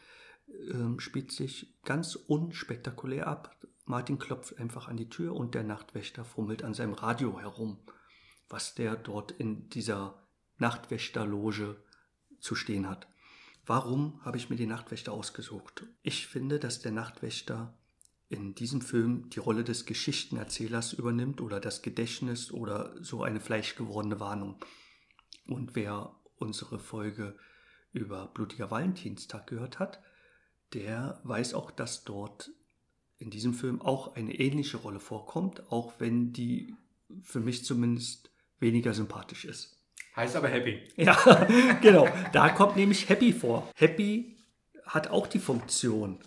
ähm, 0.71 1.01
spielt 1.01 1.33
sich 1.33 1.75
ganz 1.85 2.15
unspektakulär 2.15 3.27
ab. 3.27 3.57
Martin 3.85 4.19
klopft 4.19 4.59
einfach 4.59 4.89
an 4.89 4.97
die 4.97 5.09
Tür 5.09 5.35
und 5.35 5.55
der 5.55 5.65
Nachtwächter 5.65 6.25
fummelt 6.25 6.63
an 6.63 6.75
seinem 6.75 6.93
Radio 6.93 7.41
herum, 7.41 7.79
was 8.49 8.75
der 8.75 8.97
dort 8.97 9.33
in 9.33 9.69
dieser 9.71 10.29
Nachtwächterloge 10.59 11.83
zu 12.41 12.55
stehen 12.55 12.89
hat. 12.89 13.09
Warum 13.67 14.21
habe 14.25 14.37
ich 14.37 14.51
mir 14.51 14.57
den 14.57 14.69
Nachtwächter 14.69 15.13
ausgesucht? 15.13 15.87
Ich 16.03 16.27
finde, 16.27 16.59
dass 16.59 16.81
der 16.81 16.93
Nachtwächter 16.93 17.75
in 18.29 18.55
diesem 18.55 18.81
Film 18.81 19.29
die 19.31 19.41
Rolle 19.41 19.65
des 19.65 19.87
Geschichtenerzählers 19.87 20.93
übernimmt 20.93 21.41
oder 21.41 21.59
das 21.59 21.83
Gedächtnis 21.83 22.53
oder 22.53 22.95
so 23.03 23.23
eine 23.23 23.41
fleischgewordene 23.41 24.21
Warnung. 24.21 24.65
Und 25.47 25.75
wer 25.75 26.15
unsere 26.41 26.78
Folge 26.78 27.36
über 27.93 28.26
blutiger 28.26 28.70
Valentinstag 28.70 29.47
gehört 29.47 29.78
hat, 29.78 30.01
der 30.74 31.20
weiß 31.24 31.55
auch, 31.55 31.70
dass 31.70 32.05
dort 32.05 32.51
in 33.18 33.30
diesem 33.30 33.55
Film 33.55 33.82
auch 33.82 34.14
eine 34.14 34.34
ähnliche 34.34 34.78
Rolle 34.78 35.01
vorkommt, 35.01 35.70
auch 35.70 35.95
wenn 35.99 36.32
die 36.32 36.74
für 37.22 37.41
mich 37.41 37.64
zumindest 37.64 38.30
weniger 38.61 38.95
sympathisch 38.95 39.45
ist. 39.45 39.76
Heißt 40.16 40.36
aber 40.36 40.49
happy. 40.49 40.80
Ja, 40.97 41.47
genau. 41.80 42.09
Da 42.32 42.49
kommt 42.51 42.76
nämlich 42.76 43.09
Happy 43.09 43.32
vor. 43.32 43.70
Happy 43.76 44.36
hat 44.84 45.09
auch 45.09 45.26
die 45.26 45.38
Funktion 45.38 46.18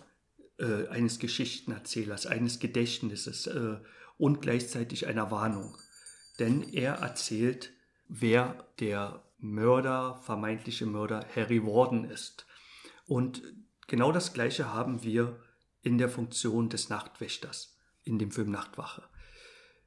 äh, 0.58 0.88
eines 0.88 1.18
Geschichtenerzählers, 1.18 2.26
eines 2.26 2.60
Gedächtnisses 2.60 3.46
äh, 3.46 3.76
und 4.16 4.40
gleichzeitig 4.40 5.06
einer 5.06 5.30
Warnung. 5.30 5.76
Denn 6.38 6.62
er 6.72 6.94
erzählt, 6.94 7.72
wer 8.08 8.66
der 8.80 9.22
Mörder, 9.44 10.16
vermeintliche 10.22 10.86
Mörder 10.86 11.24
Harry 11.36 11.62
Warden 11.64 12.04
ist. 12.04 12.46
Und 13.06 13.42
genau 13.86 14.10
das 14.10 14.32
Gleiche 14.32 14.72
haben 14.72 15.02
wir 15.02 15.38
in 15.82 15.98
der 15.98 16.08
Funktion 16.08 16.68
des 16.70 16.88
Nachtwächters 16.88 17.78
in 18.04 18.18
dem 18.18 18.30
Film 18.30 18.50
Nachtwache. 18.50 19.02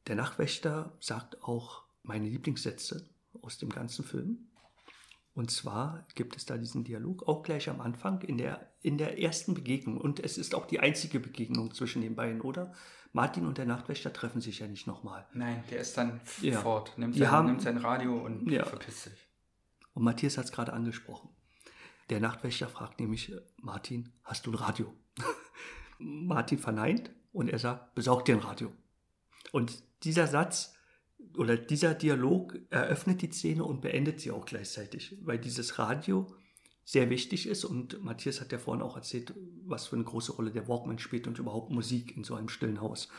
Der 0.07 0.15
Nachtwächter 0.15 0.95
sagt 0.99 1.43
auch 1.43 1.83
meine 2.03 2.29
Lieblingssätze 2.29 3.09
aus 3.41 3.57
dem 3.57 3.69
ganzen 3.69 4.05
Film. 4.05 4.49
Und 5.33 5.51
zwar 5.51 6.05
gibt 6.15 6.35
es 6.35 6.45
da 6.45 6.57
diesen 6.57 6.83
Dialog 6.83 7.27
auch 7.27 7.43
gleich 7.43 7.69
am 7.69 7.81
Anfang 7.81 8.21
in 8.21 8.37
der, 8.37 8.71
in 8.81 8.97
der 8.97 9.19
ersten 9.21 9.53
Begegnung. 9.53 9.97
Und 9.99 10.19
es 10.19 10.37
ist 10.37 10.55
auch 10.55 10.65
die 10.65 10.79
einzige 10.79 11.19
Begegnung 11.19 11.73
zwischen 11.73 12.01
den 12.01 12.15
beiden, 12.15 12.41
oder? 12.41 12.73
Martin 13.13 13.45
und 13.45 13.57
der 13.57 13.65
Nachtwächter 13.65 14.11
treffen 14.13 14.41
sich 14.41 14.59
ja 14.59 14.67
nicht 14.67 14.85
nochmal. 14.87 15.27
Nein, 15.33 15.63
der 15.71 15.79
ist 15.79 15.97
dann 15.97 16.21
Ja. 16.41 16.59
fort, 16.61 16.97
nimmt 16.97 17.15
Die 17.15 17.19
sein, 17.19 17.31
haben- 17.31 17.45
nimmt 17.47 17.61
sein 17.61 17.77
Radio 17.77 18.17
und 18.17 18.49
Ja. 18.51 18.65
verpisst 18.65 19.03
sich. 19.03 19.26
Und 19.97 20.03
Matthias 20.03 20.37
hat 20.37 20.45
es 20.45 20.51
gerade 20.51 20.73
angesprochen. 20.73 21.29
Der 22.11 22.19
Nachtwächter 22.19 22.69
fragt 22.69 22.99
nämlich, 22.99 23.31
äh, 23.31 23.41
Martin, 23.59 24.13
hast 24.23 24.45
du 24.45 24.51
ein 24.51 24.55
Radio? 24.55 24.93
Martin 25.97 26.59
verneint 26.59 27.09
und 27.33 27.49
er 27.49 27.57
sagt, 27.57 27.95
besorg 27.95 28.23
dir 28.23 28.35
ein 28.35 28.41
Radio. 28.41 28.71
Und 29.51 29.81
dieser 30.03 30.27
Satz 30.27 30.75
oder 31.35 31.57
dieser 31.57 31.95
Dialog 31.95 32.59
eröffnet 32.69 33.23
die 33.23 33.31
Szene 33.31 33.63
und 33.63 33.81
beendet 33.81 34.19
sie 34.19 34.29
auch 34.29 34.45
gleichzeitig, 34.45 35.17
weil 35.23 35.39
dieses 35.39 35.79
Radio 35.79 36.31
sehr 36.85 37.09
wichtig 37.09 37.47
ist 37.47 37.65
und 37.65 37.99
Matthias 38.03 38.39
hat 38.39 38.51
ja 38.51 38.59
vorhin 38.59 38.83
auch 38.83 38.97
erzählt, 38.97 39.33
was 39.65 39.87
für 39.87 39.95
eine 39.95 40.05
große 40.05 40.33
Rolle 40.33 40.51
der 40.51 40.67
Walkman 40.67 40.99
spielt 40.99 41.25
und 41.25 41.39
überhaupt 41.39 41.71
Musik 41.71 42.15
in 42.15 42.23
so 42.23 42.35
einem 42.35 42.49
stillen 42.49 42.81
Haus. 42.81 43.09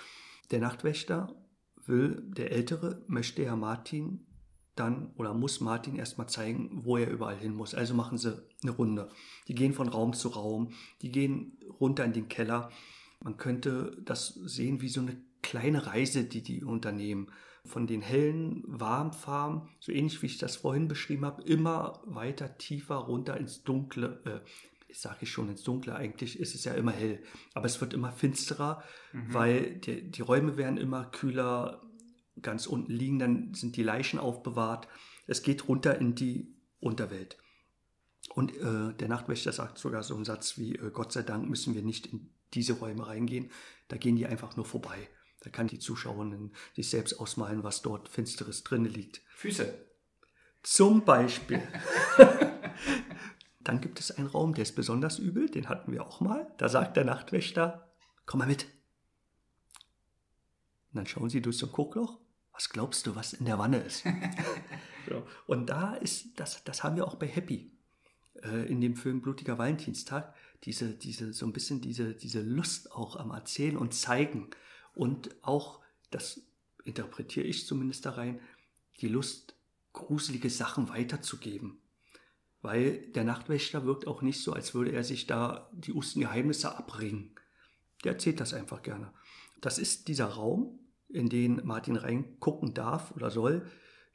Der 0.52 0.60
Nachtwächter 0.60 1.34
will, 1.86 2.22
der 2.24 2.52
Ältere 2.52 3.04
möchte 3.08 3.42
ja 3.42 3.56
Martin 3.56 4.27
dann 4.78 5.10
oder 5.16 5.34
muss 5.34 5.60
Martin 5.60 5.96
erstmal 5.96 6.28
zeigen, 6.28 6.84
wo 6.84 6.96
er 6.96 7.10
überall 7.10 7.36
hin 7.36 7.54
muss. 7.54 7.74
Also 7.74 7.94
machen 7.94 8.18
sie 8.18 8.42
eine 8.62 8.72
Runde. 8.72 9.08
Die 9.48 9.54
gehen 9.54 9.72
von 9.72 9.88
Raum 9.88 10.12
zu 10.12 10.28
Raum, 10.28 10.72
die 11.02 11.10
gehen 11.10 11.58
runter 11.80 12.04
in 12.04 12.12
den 12.12 12.28
Keller. 12.28 12.70
Man 13.20 13.36
könnte 13.36 13.96
das 14.04 14.34
sehen 14.34 14.80
wie 14.80 14.88
so 14.88 15.00
eine 15.00 15.16
kleine 15.42 15.86
Reise, 15.86 16.24
die 16.24 16.42
die 16.42 16.64
unternehmen. 16.64 17.28
Von 17.64 17.86
den 17.86 18.00
hellen 18.00 18.62
Warmfarben, 18.66 19.68
so 19.80 19.92
ähnlich 19.92 20.22
wie 20.22 20.26
ich 20.26 20.38
das 20.38 20.56
vorhin 20.56 20.88
beschrieben 20.88 21.26
habe, 21.26 21.42
immer 21.42 22.00
weiter 22.06 22.56
tiefer 22.56 22.96
runter 22.96 23.36
ins 23.36 23.62
Dunkle. 23.62 24.20
Äh, 24.24 24.48
ich 24.88 25.00
sage 25.00 25.18
ich 25.20 25.30
schon 25.30 25.50
ins 25.50 25.64
Dunkle, 25.64 25.94
eigentlich 25.94 26.40
ist 26.40 26.54
es 26.54 26.64
ja 26.64 26.72
immer 26.72 26.92
hell. 26.92 27.22
Aber 27.52 27.66
es 27.66 27.80
wird 27.80 27.92
immer 27.92 28.10
finsterer, 28.10 28.82
weil 29.12 29.76
die, 29.76 30.10
die 30.10 30.22
Räume 30.22 30.56
werden 30.56 30.78
immer 30.78 31.04
kühler, 31.04 31.82
ganz 32.42 32.66
unten 32.66 32.92
liegen, 32.92 33.18
dann 33.18 33.54
sind 33.54 33.76
die 33.76 33.82
Leichen 33.82 34.18
aufbewahrt. 34.18 34.88
Es 35.26 35.42
geht 35.42 35.68
runter 35.68 35.98
in 35.98 36.14
die 36.14 36.54
Unterwelt. 36.80 37.36
Und 38.34 38.56
äh, 38.56 38.94
der 38.94 39.08
Nachtwächter 39.08 39.52
sagt 39.52 39.78
sogar 39.78 40.02
so 40.02 40.14
einen 40.14 40.24
Satz 40.24 40.58
wie, 40.58 40.74
äh, 40.74 40.90
Gott 40.90 41.12
sei 41.12 41.22
Dank 41.22 41.48
müssen 41.48 41.74
wir 41.74 41.82
nicht 41.82 42.06
in 42.06 42.30
diese 42.54 42.74
Räume 42.74 43.06
reingehen, 43.06 43.50
da 43.88 43.96
gehen 43.96 44.16
die 44.16 44.26
einfach 44.26 44.56
nur 44.56 44.64
vorbei. 44.64 45.08
Da 45.40 45.50
kann 45.50 45.68
die 45.68 45.78
Zuschauerin 45.78 46.52
sich 46.74 46.90
selbst 46.90 47.14
ausmalen, 47.20 47.62
was 47.62 47.82
dort 47.82 48.08
Finsteres 48.08 48.64
drin 48.64 48.84
liegt. 48.84 49.22
Füße. 49.34 49.72
Zum 50.62 51.04
Beispiel. 51.04 51.62
Dann 53.60 53.80
gibt 53.80 54.00
es 54.00 54.10
einen 54.10 54.26
Raum, 54.26 54.54
der 54.54 54.62
ist 54.62 54.76
besonders 54.76 55.18
übel, 55.18 55.48
den 55.48 55.68
hatten 55.68 55.92
wir 55.92 56.06
auch 56.06 56.20
mal. 56.20 56.52
Da 56.56 56.68
sagt 56.68 56.96
der 56.96 57.04
Nachtwächter, 57.04 57.92
komm 58.24 58.38
mal 58.38 58.46
mit. 58.46 58.64
Und 60.90 60.96
dann 60.96 61.06
schauen 61.06 61.28
sie 61.28 61.42
durch 61.42 61.58
so 61.58 61.66
ein 61.66 61.72
Guckloch. 61.72 62.18
Was 62.58 62.70
glaubst 62.70 63.06
du, 63.06 63.14
was 63.14 63.34
in 63.34 63.46
der 63.46 63.56
Wanne 63.60 63.78
ist? 63.78 64.02
so. 65.08 65.24
Und 65.46 65.66
da 65.66 65.94
ist, 65.94 66.40
das, 66.40 66.64
das 66.64 66.82
haben 66.82 66.96
wir 66.96 67.06
auch 67.06 67.14
bei 67.14 67.28
Happy 67.28 67.70
äh, 68.42 68.68
in 68.68 68.80
dem 68.80 68.96
Film 68.96 69.22
Blutiger 69.22 69.58
Valentinstag, 69.58 70.34
diese, 70.64 70.92
diese, 70.92 71.32
so 71.32 71.46
ein 71.46 71.52
bisschen 71.52 71.80
diese, 71.80 72.14
diese 72.14 72.42
Lust 72.42 72.90
auch 72.90 73.14
am 73.14 73.30
Erzählen 73.30 73.76
und 73.76 73.94
Zeigen 73.94 74.50
und 74.96 75.36
auch 75.42 75.78
das 76.10 76.40
interpretiere 76.82 77.46
ich 77.46 77.64
zumindest 77.64 78.04
da 78.06 78.10
rein, 78.10 78.40
die 79.00 79.06
Lust, 79.06 79.54
gruselige 79.92 80.50
Sachen 80.50 80.88
weiterzugeben. 80.88 81.78
Weil 82.60 83.06
der 83.12 83.22
Nachtwächter 83.22 83.84
wirkt 83.84 84.08
auch 84.08 84.20
nicht 84.20 84.42
so, 84.42 84.52
als 84.52 84.74
würde 84.74 84.90
er 84.90 85.04
sich 85.04 85.28
da 85.28 85.70
die 85.72 85.92
usten 85.92 86.22
Geheimnisse 86.22 86.76
abbringen. 86.76 87.36
Der 88.02 88.14
erzählt 88.14 88.40
das 88.40 88.52
einfach 88.52 88.82
gerne. 88.82 89.12
Das 89.60 89.78
ist 89.78 90.08
dieser 90.08 90.26
Raum, 90.26 90.80
in 91.08 91.28
den 91.28 91.64
Martin 91.64 91.96
reingucken 91.96 92.74
darf 92.74 93.12
oder 93.12 93.30
soll. 93.30 93.66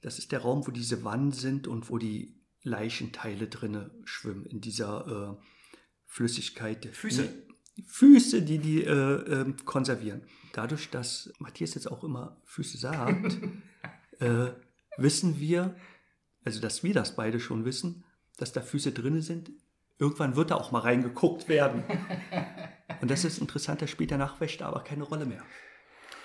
Das 0.02 0.20
ist 0.20 0.32
der 0.32 0.40
Raum, 0.40 0.68
wo 0.68 0.72
diese 0.72 1.04
Wannen 1.04 1.32
sind 1.32 1.68
und 1.68 1.90
wo 1.90 1.98
die 1.98 2.42
Leichenteile 2.64 3.48
drinne 3.48 3.92
schwimmen, 4.04 4.46
in 4.46 4.62
dieser 4.62 5.38
äh, 5.40 5.46
Flüssigkeit. 6.06 6.86
Füße. 6.86 7.30
Füße, 7.88 8.42
die 8.44 8.60
die 8.60 8.84
äh, 8.84 8.92
äh, 8.92 9.54
konservieren. 9.66 10.22
Dadurch, 10.54 10.90
dass 10.92 11.34
Matthias 11.40 11.74
jetzt 11.74 11.92
auch 11.92 12.04
immer 12.04 12.40
Füße 12.46 12.78
sagt, 12.78 13.40
äh, 14.20 14.52
wissen 14.98 15.40
wir, 15.40 15.76
also 16.44 16.62
dass 16.62 16.84
wir 16.84 16.94
das 16.94 17.16
beide 17.16 17.40
schon 17.40 17.66
wissen, 17.66 18.04
dass 18.38 18.52
da 18.52 18.62
Füße 18.62 18.92
drin 18.92 19.22
sind. 19.22 19.52
Irgendwann 19.98 20.36
wird 20.36 20.52
da 20.52 20.56
auch 20.56 20.72
mal 20.72 20.80
reingeguckt 20.80 21.48
werden. 21.48 21.84
Und 23.02 23.10
das 23.10 23.26
ist 23.26 23.40
interessant, 23.40 23.82
da 23.82 23.88
spielt 23.88 24.12
der 24.12 24.18
Nachwächter 24.18 24.68
aber 24.68 24.84
keine 24.84 25.04
Rolle 25.04 25.26
mehr, 25.26 25.44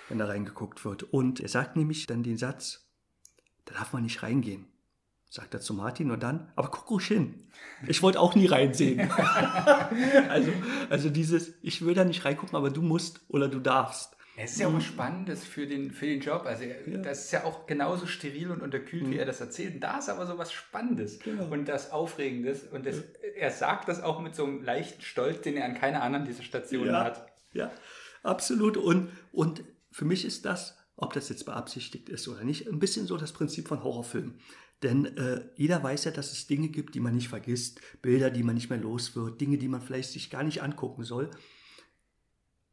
wenn 0.08 0.18
da 0.18 0.26
reingeguckt 0.26 0.84
wird. 0.84 1.02
Und 1.02 1.40
er 1.40 1.48
sagt 1.48 1.76
nämlich 1.76 2.06
dann 2.06 2.22
den 2.22 2.38
Satz, 2.38 2.88
da 3.64 3.74
darf 3.74 3.92
man 3.92 4.02
nicht 4.02 4.22
reingehen. 4.22 4.66
Sagt 5.30 5.52
er 5.52 5.60
zu 5.60 5.74
Martin 5.74 6.10
und 6.10 6.22
dann, 6.22 6.50
aber 6.56 6.70
guck 6.70 6.90
ruhig 6.90 7.06
hin. 7.06 7.50
Ich 7.86 8.02
wollte 8.02 8.18
auch 8.18 8.34
nie 8.34 8.46
reinsehen. 8.46 9.10
also, 10.30 10.50
also 10.88 11.10
dieses, 11.10 11.52
ich 11.60 11.84
will 11.84 11.94
da 11.94 12.04
nicht 12.04 12.24
reingucken, 12.24 12.56
aber 12.56 12.70
du 12.70 12.80
musst 12.80 13.20
oder 13.28 13.48
du 13.48 13.58
darfst. 13.58 14.16
Es 14.40 14.52
ist 14.52 14.60
ja 14.60 14.68
auch 14.68 14.72
was 14.72 14.84
Spannendes 14.84 15.44
für 15.44 15.66
den, 15.66 15.90
für 15.90 16.06
den 16.06 16.20
Job. 16.20 16.44
Also 16.46 16.64
ja. 16.64 16.98
das 16.98 17.24
ist 17.24 17.32
ja 17.32 17.44
auch 17.44 17.66
genauso 17.66 18.06
steril 18.06 18.52
und 18.52 18.62
unterkühlt, 18.62 19.08
mhm. 19.08 19.10
wie 19.10 19.18
er 19.18 19.26
das 19.26 19.40
erzählt. 19.40 19.74
Und 19.74 19.80
da 19.80 19.98
ist 19.98 20.08
aber 20.08 20.26
so 20.26 20.38
was 20.38 20.52
Spannendes 20.52 21.18
genau. 21.18 21.52
und 21.52 21.66
das 21.66 21.90
Aufregendes. 21.90 22.62
Und 22.62 22.86
das, 22.86 22.96
ja. 22.96 23.02
er 23.36 23.50
sagt 23.50 23.88
das 23.88 24.00
auch 24.00 24.20
mit 24.20 24.36
so 24.36 24.44
einem 24.44 24.62
leichten 24.62 25.02
Stolz, 25.02 25.42
den 25.42 25.56
er 25.56 25.64
an 25.64 25.74
keiner 25.74 26.02
anderen 26.02 26.24
dieser 26.24 26.44
Stationen 26.44 26.92
ja. 26.92 27.04
hat. 27.04 27.26
Ja, 27.52 27.72
absolut. 28.22 28.76
Und, 28.76 29.10
und 29.32 29.64
für 29.98 30.04
mich 30.04 30.24
ist 30.24 30.44
das, 30.44 30.76
ob 30.94 31.12
das 31.12 31.28
jetzt 31.28 31.44
beabsichtigt 31.44 32.08
ist 32.08 32.28
oder 32.28 32.44
nicht, 32.44 32.68
ein 32.68 32.78
bisschen 32.78 33.08
so 33.08 33.16
das 33.16 33.32
Prinzip 33.32 33.66
von 33.66 33.82
Horrorfilmen. 33.82 34.38
Denn 34.84 35.06
äh, 35.16 35.44
jeder 35.56 35.82
weiß 35.82 36.04
ja, 36.04 36.12
dass 36.12 36.30
es 36.30 36.46
Dinge 36.46 36.68
gibt, 36.68 36.94
die 36.94 37.00
man 37.00 37.16
nicht 37.16 37.28
vergisst, 37.28 37.80
Bilder, 38.00 38.30
die 38.30 38.44
man 38.44 38.54
nicht 38.54 38.70
mehr 38.70 38.78
los 38.78 39.16
wird, 39.16 39.40
Dinge, 39.40 39.58
die 39.58 39.66
man 39.66 39.80
vielleicht 39.80 40.10
sich 40.10 40.30
gar 40.30 40.44
nicht 40.44 40.62
angucken 40.62 41.02
soll. 41.02 41.32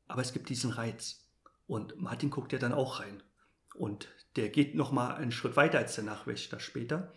Aber 0.08 0.22
es 0.22 0.34
gibt 0.34 0.50
diesen 0.50 0.70
Reiz. 0.70 1.28
Und 1.66 2.00
Martin 2.00 2.30
guckt 2.30 2.54
ja 2.54 2.60
dann 2.60 2.74
auch 2.74 3.00
rein. 3.00 3.24
Und 3.74 4.08
der 4.36 4.50
geht 4.50 4.76
noch 4.76 4.92
mal 4.92 5.16
einen 5.16 5.32
Schritt 5.32 5.56
weiter 5.56 5.80
als 5.80 5.96
der 5.96 6.04
Nachwächter 6.04 6.60
später. 6.60 7.12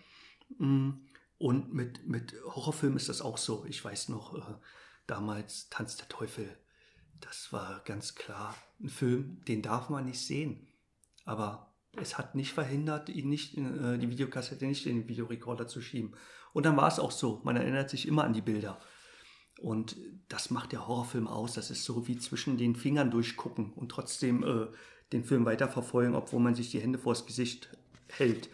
Mm, 0.56 0.92
und 1.36 1.74
mit, 1.74 2.08
mit 2.08 2.32
Horrorfilmen 2.46 2.96
ist 2.96 3.10
das 3.10 3.20
auch 3.20 3.36
so. 3.36 3.66
Ich 3.68 3.84
weiß 3.84 4.08
noch, 4.08 4.38
äh, 4.38 4.54
damals 5.06 5.68
Tanz 5.68 5.98
der 5.98 6.08
Teufel. 6.08 6.56
Das 7.20 7.52
war 7.52 7.82
ganz 7.84 8.14
klar 8.14 8.54
ein 8.80 8.88
Film, 8.88 9.42
den 9.46 9.62
darf 9.62 9.88
man 9.88 10.04
nicht 10.04 10.20
sehen. 10.20 10.68
Aber 11.24 11.74
es 11.96 12.16
hat 12.16 12.34
nicht 12.34 12.52
verhindert, 12.52 13.08
ihn 13.08 13.28
nicht 13.28 13.54
in, 13.54 13.84
äh, 13.84 13.98
die 13.98 14.10
Videokassette 14.10 14.66
nicht 14.66 14.86
in 14.86 15.00
den 15.00 15.08
Videorekorder 15.08 15.66
zu 15.66 15.80
schieben. 15.80 16.14
Und 16.52 16.66
dann 16.66 16.76
war 16.76 16.88
es 16.88 16.98
auch 16.98 17.10
so. 17.10 17.40
Man 17.44 17.56
erinnert 17.56 17.90
sich 17.90 18.06
immer 18.06 18.24
an 18.24 18.32
die 18.32 18.40
Bilder. 18.40 18.80
Und 19.60 19.96
das 20.28 20.50
macht 20.50 20.72
der 20.72 20.86
Horrorfilm 20.86 21.26
aus. 21.26 21.54
Das 21.54 21.70
ist 21.70 21.84
so 21.84 22.06
wie 22.06 22.18
zwischen 22.18 22.56
den 22.56 22.76
Fingern 22.76 23.10
durchgucken 23.10 23.72
und 23.72 23.90
trotzdem 23.90 24.44
äh, 24.44 24.66
den 25.12 25.24
Film 25.24 25.44
weiterverfolgen, 25.44 26.14
obwohl 26.14 26.40
man 26.40 26.54
sich 26.54 26.70
die 26.70 26.80
Hände 26.80 26.98
vors 26.98 27.26
Gesicht 27.26 27.76
hält. 28.08 28.48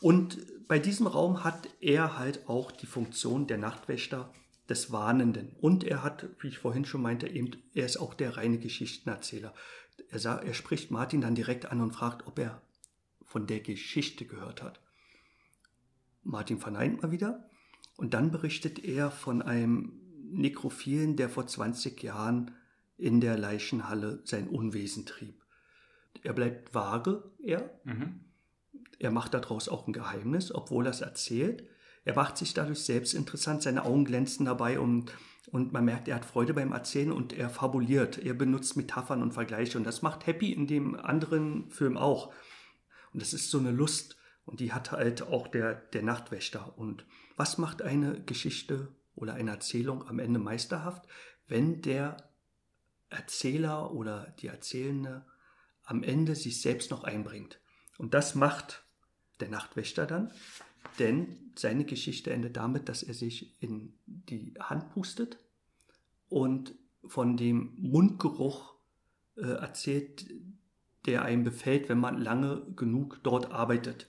Und 0.00 0.38
bei 0.66 0.78
diesem 0.78 1.06
Raum 1.06 1.44
hat 1.44 1.68
er 1.80 2.18
halt 2.18 2.48
auch 2.48 2.70
die 2.72 2.86
Funktion 2.86 3.46
der 3.46 3.58
Nachtwächter 3.58 4.32
des 4.70 4.92
Warnenden. 4.92 5.56
Und 5.60 5.84
er 5.84 6.02
hat, 6.02 6.28
wie 6.40 6.48
ich 6.48 6.58
vorhin 6.58 6.84
schon 6.84 7.02
meinte, 7.02 7.28
eben, 7.28 7.50
er 7.74 7.84
ist 7.84 7.98
auch 7.98 8.14
der 8.14 8.36
reine 8.36 8.58
Geschichtenerzähler. 8.58 9.52
Er, 10.08 10.18
sah, 10.18 10.36
er 10.36 10.54
spricht 10.54 10.90
Martin 10.90 11.20
dann 11.20 11.34
direkt 11.34 11.66
an 11.66 11.80
und 11.80 11.92
fragt, 11.92 12.26
ob 12.26 12.38
er 12.38 12.62
von 13.24 13.46
der 13.46 13.60
Geschichte 13.60 14.24
gehört 14.24 14.62
hat. 14.62 14.80
Martin 16.22 16.58
verneint 16.58 17.02
mal 17.02 17.10
wieder 17.10 17.48
und 17.96 18.14
dann 18.14 18.30
berichtet 18.30 18.78
er 18.84 19.10
von 19.10 19.42
einem 19.42 20.00
Nekrophilen, 20.32 21.16
der 21.16 21.28
vor 21.28 21.46
20 21.46 22.02
Jahren 22.02 22.52
in 22.96 23.20
der 23.20 23.36
Leichenhalle 23.36 24.20
sein 24.24 24.48
Unwesen 24.48 25.06
trieb. 25.06 25.42
Er 26.22 26.32
bleibt 26.32 26.74
vage, 26.74 27.24
er. 27.42 27.70
Mhm. 27.84 28.20
Er 28.98 29.10
macht 29.10 29.34
daraus 29.34 29.68
auch 29.68 29.86
ein 29.86 29.92
Geheimnis, 29.92 30.54
obwohl 30.54 30.86
er 30.86 30.90
es 30.90 31.00
erzählt. 31.00 31.64
Er 32.10 32.16
macht 32.16 32.38
sich 32.38 32.54
dadurch 32.54 32.80
selbst 32.80 33.14
interessant, 33.14 33.62
seine 33.62 33.84
Augen 33.84 34.04
glänzen 34.04 34.44
dabei 34.44 34.80
und, 34.80 35.12
und 35.52 35.72
man 35.72 35.84
merkt, 35.84 36.08
er 36.08 36.16
hat 36.16 36.24
Freude 36.24 36.54
beim 36.54 36.72
Erzählen 36.72 37.12
und 37.12 37.32
er 37.32 37.48
fabuliert. 37.48 38.18
Er 38.18 38.34
benutzt 38.34 38.76
Metaphern 38.76 39.22
und 39.22 39.30
Vergleiche 39.30 39.78
und 39.78 39.84
das 39.84 40.02
macht 40.02 40.26
Happy 40.26 40.52
in 40.52 40.66
dem 40.66 40.96
anderen 40.96 41.70
Film 41.70 41.96
auch. 41.96 42.34
Und 43.12 43.22
das 43.22 43.32
ist 43.32 43.48
so 43.48 43.60
eine 43.60 43.70
Lust 43.70 44.16
und 44.44 44.58
die 44.58 44.72
hat 44.72 44.90
halt 44.90 45.22
auch 45.22 45.46
der, 45.46 45.72
der 45.76 46.02
Nachtwächter. 46.02 46.76
Und 46.76 47.06
was 47.36 47.58
macht 47.58 47.80
eine 47.80 48.20
Geschichte 48.24 48.88
oder 49.14 49.34
eine 49.34 49.52
Erzählung 49.52 50.04
am 50.08 50.18
Ende 50.18 50.40
meisterhaft, 50.40 51.06
wenn 51.46 51.80
der 51.80 52.16
Erzähler 53.08 53.92
oder 53.92 54.34
die 54.40 54.48
Erzählende 54.48 55.26
am 55.84 56.02
Ende 56.02 56.34
sich 56.34 56.60
selbst 56.60 56.90
noch 56.90 57.04
einbringt. 57.04 57.60
Und 57.98 58.14
das 58.14 58.34
macht 58.34 58.82
der 59.38 59.48
Nachtwächter 59.48 60.06
dann, 60.06 60.32
denn 60.98 61.52
seine 61.56 61.84
Geschichte 61.84 62.32
endet 62.32 62.56
damit, 62.56 62.88
dass 62.88 63.02
er 63.02 63.14
sich 63.14 63.56
in 63.60 63.92
die 64.06 64.54
Hand 64.60 64.90
pustet 64.90 65.38
und 66.28 66.74
von 67.06 67.36
dem 67.36 67.72
Mundgeruch 67.76 68.74
äh, 69.36 69.42
erzählt, 69.42 70.26
der 71.06 71.22
einem 71.24 71.44
befällt, 71.44 71.88
wenn 71.88 71.98
man 71.98 72.20
lange 72.20 72.62
genug 72.76 73.20
dort 73.22 73.50
arbeitet. 73.52 74.06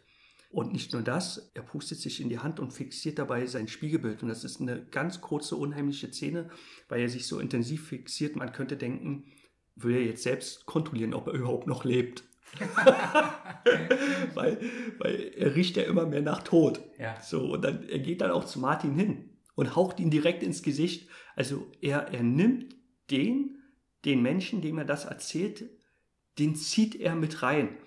Und 0.49 0.73
nicht 0.73 0.91
nur 0.91 1.01
das, 1.01 1.51
er 1.53 1.61
pustet 1.61 1.99
sich 1.99 2.19
in 2.19 2.27
die 2.27 2.39
Hand 2.39 2.59
und 2.59 2.73
fixiert 2.73 3.17
dabei 3.19 3.45
sein 3.45 3.69
Spiegelbild. 3.69 4.21
Und 4.21 4.29
das 4.29 4.43
ist 4.43 4.59
eine 4.59 4.85
ganz 4.85 5.21
kurze, 5.21 5.55
unheimliche 5.55 6.11
Szene, 6.11 6.49
weil 6.89 7.01
er 7.01 7.09
sich 7.09 7.25
so 7.25 7.39
intensiv 7.39 7.87
fixiert, 7.87 8.35
man 8.35 8.51
könnte 8.51 8.75
denken, 8.75 9.25
will 9.75 9.95
er 9.95 10.03
jetzt 10.03 10.23
selbst 10.23 10.65
kontrollieren, 10.65 11.13
ob 11.13 11.27
er 11.27 11.33
überhaupt 11.33 11.67
noch 11.67 11.85
lebt. 11.85 12.25
weil, 14.33 14.59
weil 14.97 15.31
er 15.35 15.55
riecht 15.55 15.77
ja 15.77 15.83
immer 15.83 16.05
mehr 16.05 16.21
nach 16.21 16.43
Tod. 16.43 16.81
Ja. 16.97 17.19
So, 17.21 17.53
und 17.53 17.63
dann, 17.63 17.87
er 17.87 17.99
geht 17.99 18.21
dann 18.21 18.31
auch 18.31 18.45
zu 18.45 18.59
Martin 18.59 18.95
hin 18.95 19.29
und 19.55 19.75
haucht 19.75 19.99
ihn 19.99 20.09
direkt 20.09 20.43
ins 20.43 20.63
Gesicht. 20.63 21.09
Also 21.35 21.71
er, 21.81 22.13
er 22.13 22.23
nimmt 22.23 22.75
den, 23.09 23.61
den 24.05 24.21
Menschen, 24.21 24.61
dem 24.61 24.77
er 24.77 24.85
das 24.85 25.05
erzählt, 25.05 25.69
den 26.39 26.55
zieht 26.55 26.95
er 26.95 27.15
mit 27.15 27.43
rein. 27.43 27.77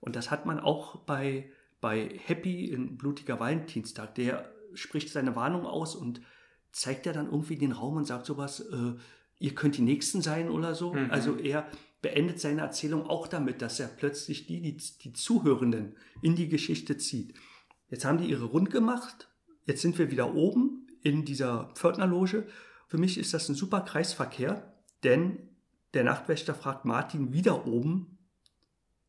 Und 0.00 0.16
das 0.16 0.30
hat 0.30 0.46
man 0.46 0.60
auch 0.60 0.96
bei 1.04 1.50
bei 1.80 2.18
Happy 2.26 2.66
in 2.66 2.96
Blutiger 2.96 3.38
Valentinstag, 3.38 4.14
der 4.14 4.50
spricht 4.74 5.10
seine 5.10 5.36
Warnung 5.36 5.66
aus 5.66 5.94
und 5.94 6.20
zeigt 6.72 7.06
ja 7.06 7.12
dann 7.12 7.26
irgendwie 7.26 7.56
den 7.56 7.72
Raum 7.72 7.96
und 7.96 8.04
sagt 8.04 8.26
sowas, 8.26 8.60
äh, 8.60 8.94
ihr 9.38 9.54
könnt 9.54 9.76
die 9.76 9.82
Nächsten 9.82 10.20
sein 10.20 10.50
oder 10.50 10.74
so. 10.74 10.92
Mhm. 10.92 11.10
Also 11.10 11.36
er 11.36 11.66
beendet 12.00 12.40
seine 12.40 12.60
Erzählung 12.60 13.06
auch 13.06 13.26
damit, 13.26 13.62
dass 13.62 13.80
er 13.80 13.88
plötzlich 13.88 14.46
die, 14.46 14.60
die, 14.60 14.76
die 14.76 15.12
Zuhörenden 15.12 15.96
in 16.22 16.36
die 16.36 16.48
Geschichte 16.48 16.96
zieht. 16.96 17.34
Jetzt 17.90 18.04
haben 18.04 18.18
die 18.18 18.28
ihre 18.30 18.44
Rund 18.44 18.70
gemacht, 18.70 19.28
jetzt 19.64 19.82
sind 19.82 19.98
wir 19.98 20.10
wieder 20.10 20.34
oben 20.34 20.86
in 21.02 21.24
dieser 21.24 21.70
Pförtnerloge. 21.74 22.46
Für 22.86 22.98
mich 22.98 23.18
ist 23.18 23.34
das 23.34 23.48
ein 23.48 23.54
super 23.54 23.80
Kreisverkehr, 23.80 24.74
denn 25.02 25.38
der 25.94 26.04
Nachtwächter 26.04 26.54
fragt 26.54 26.84
Martin 26.84 27.32
wieder 27.32 27.66
oben 27.66 28.18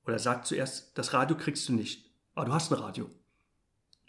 oder 0.06 0.18
sagt 0.18 0.48
zuerst, 0.48 0.98
das 0.98 1.14
Radio 1.14 1.38
kriegst 1.38 1.68
du 1.70 1.74
nicht 1.74 2.10
ah, 2.40 2.46
du 2.46 2.54
hast 2.54 2.72
ein 2.72 2.80
Radio. 2.80 3.10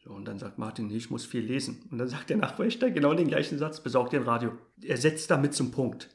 So, 0.05 0.11
und 0.11 0.25
dann 0.25 0.39
sagt 0.39 0.57
Martin, 0.57 0.87
nee, 0.87 0.97
ich 0.97 1.11
muss 1.11 1.27
viel 1.27 1.43
lesen. 1.43 1.83
Und 1.91 1.99
dann 1.99 2.09
sagt 2.09 2.31
der 2.31 2.39
Nachwächter 2.39 2.91
genau 2.91 3.13
den 3.13 3.29
gleichen 3.29 3.59
Satz, 3.59 3.83
besorgt 3.83 4.13
dir 4.13 4.21
ein 4.21 4.27
Radio. 4.27 4.57
Er 4.83 4.97
setzt 4.97 5.31
damit 5.31 5.53
zum 5.53 5.73
Punkt. 5.73 6.09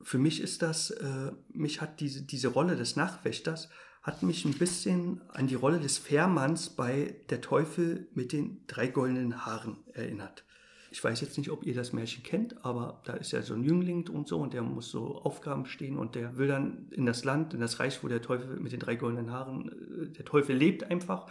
Für 0.00 0.18
mich 0.18 0.40
ist 0.40 0.62
das, 0.62 0.90
äh, 0.90 1.32
mich 1.52 1.80
hat 1.80 2.00
diese, 2.00 2.22
diese 2.22 2.48
Rolle 2.48 2.76
des 2.76 2.96
Nachwächters, 2.96 3.68
hat 4.02 4.22
mich 4.22 4.44
ein 4.44 4.54
bisschen 4.54 5.20
an 5.28 5.48
die 5.48 5.54
Rolle 5.54 5.80
des 5.80 5.98
Fährmanns 5.98 6.70
bei 6.70 7.16
Der 7.30 7.40
Teufel 7.40 8.08
mit 8.14 8.32
den 8.32 8.62
drei 8.66 8.86
goldenen 8.86 9.44
Haaren 9.44 9.76
erinnert. 9.92 10.44
Ich 10.90 11.04
weiß 11.04 11.20
jetzt 11.20 11.36
nicht, 11.36 11.50
ob 11.50 11.66
ihr 11.66 11.74
das 11.74 11.92
Märchen 11.92 12.22
kennt, 12.22 12.64
aber 12.64 13.02
da 13.04 13.12
ist 13.14 13.32
ja 13.32 13.42
so 13.42 13.52
ein 13.52 13.62
Jüngling 13.62 14.08
und 14.08 14.26
so 14.26 14.38
und 14.38 14.54
der 14.54 14.62
muss 14.62 14.90
so 14.90 15.20
Aufgaben 15.22 15.66
stehen 15.66 15.98
und 15.98 16.14
der 16.14 16.38
will 16.38 16.48
dann 16.48 16.88
in 16.92 17.04
das 17.04 17.24
Land, 17.24 17.52
in 17.52 17.60
das 17.60 17.78
Reich, 17.78 18.02
wo 18.02 18.08
der 18.08 18.22
Teufel 18.22 18.58
mit 18.58 18.72
den 18.72 18.80
drei 18.80 18.94
goldenen 18.94 19.30
Haaren, 19.30 19.68
äh, 19.68 20.08
der 20.08 20.24
Teufel 20.24 20.56
lebt 20.56 20.84
einfach. 20.84 21.26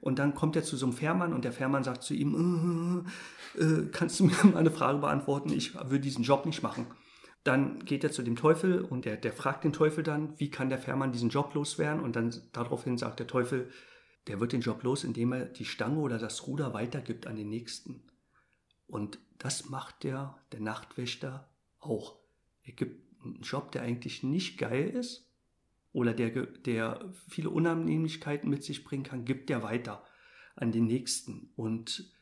Und 0.00 0.18
dann 0.18 0.34
kommt 0.34 0.54
er 0.56 0.62
zu 0.62 0.76
so 0.76 0.86
einem 0.86 0.92
Fährmann 0.92 1.32
und 1.32 1.44
der 1.44 1.52
Fährmann 1.52 1.82
sagt 1.82 2.02
zu 2.02 2.14
ihm, 2.14 3.06
äh, 3.56 3.62
äh, 3.62 3.88
kannst 3.90 4.20
du 4.20 4.24
mir 4.24 4.36
mal 4.44 4.58
eine 4.58 4.70
Frage 4.70 4.98
beantworten? 4.98 5.52
Ich 5.52 5.74
würde 5.74 6.00
diesen 6.00 6.24
Job 6.24 6.44
nicht 6.44 6.62
machen. 6.62 6.86
Dann 7.44 7.84
geht 7.84 8.04
er 8.04 8.12
zu 8.12 8.22
dem 8.22 8.36
Teufel 8.36 8.82
und 8.82 9.04
der, 9.04 9.16
der 9.16 9.32
fragt 9.32 9.64
den 9.64 9.72
Teufel 9.72 10.02
dann, 10.02 10.38
wie 10.38 10.50
kann 10.50 10.68
der 10.68 10.78
Fährmann 10.78 11.12
diesen 11.12 11.30
Job 11.30 11.54
loswerden? 11.54 12.02
Und 12.02 12.16
dann 12.16 12.34
daraufhin 12.52 12.98
sagt 12.98 13.20
der 13.20 13.26
Teufel, 13.26 13.70
der 14.26 14.40
wird 14.40 14.52
den 14.52 14.60
Job 14.60 14.82
los, 14.82 15.04
indem 15.04 15.32
er 15.32 15.46
die 15.46 15.64
Stange 15.64 16.00
oder 16.00 16.18
das 16.18 16.46
Ruder 16.46 16.74
weitergibt 16.74 17.26
an 17.26 17.36
den 17.36 17.48
Nächsten. 17.48 18.02
Und 18.86 19.18
das 19.38 19.68
macht 19.68 20.02
der, 20.02 20.38
der 20.52 20.60
Nachtwächter 20.60 21.48
auch. 21.78 22.18
Er 22.62 22.72
gibt 22.72 23.08
einen 23.24 23.40
Job, 23.40 23.72
der 23.72 23.82
eigentlich 23.82 24.22
nicht 24.22 24.58
geil 24.58 24.88
ist 24.88 25.30
oder 25.92 26.12
der, 26.12 26.30
der 26.46 27.12
viele 27.28 27.50
Unannehmlichkeiten 27.50 28.50
mit 28.50 28.62
sich 28.62 28.84
bringen 28.84 29.04
kann, 29.04 29.24
gibt 29.24 29.50
er 29.50 29.62
weiter 29.62 30.04
an 30.56 30.72
den 30.72 30.86
Nächsten. 30.86 31.50
Und 31.56 32.12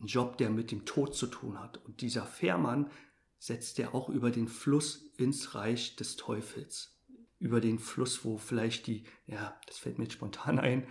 ein 0.00 0.06
Job, 0.06 0.38
der 0.38 0.50
mit 0.50 0.70
dem 0.70 0.84
Tod 0.84 1.14
zu 1.14 1.26
tun 1.26 1.58
hat. 1.58 1.78
Und 1.84 2.00
dieser 2.00 2.24
Fährmann 2.24 2.90
setzt 3.38 3.78
er 3.78 3.94
auch 3.94 4.08
über 4.08 4.30
den 4.30 4.48
Fluss 4.48 5.10
ins 5.16 5.54
Reich 5.54 5.96
des 5.96 6.16
Teufels. 6.16 6.96
Über 7.38 7.60
den 7.60 7.78
Fluss, 7.78 8.24
wo 8.24 8.36
vielleicht 8.36 8.86
die, 8.86 9.04
ja, 9.26 9.58
das 9.66 9.78
fällt 9.78 9.98
mir 9.98 10.04
jetzt 10.04 10.14
spontan 10.14 10.58
ein, 10.58 10.86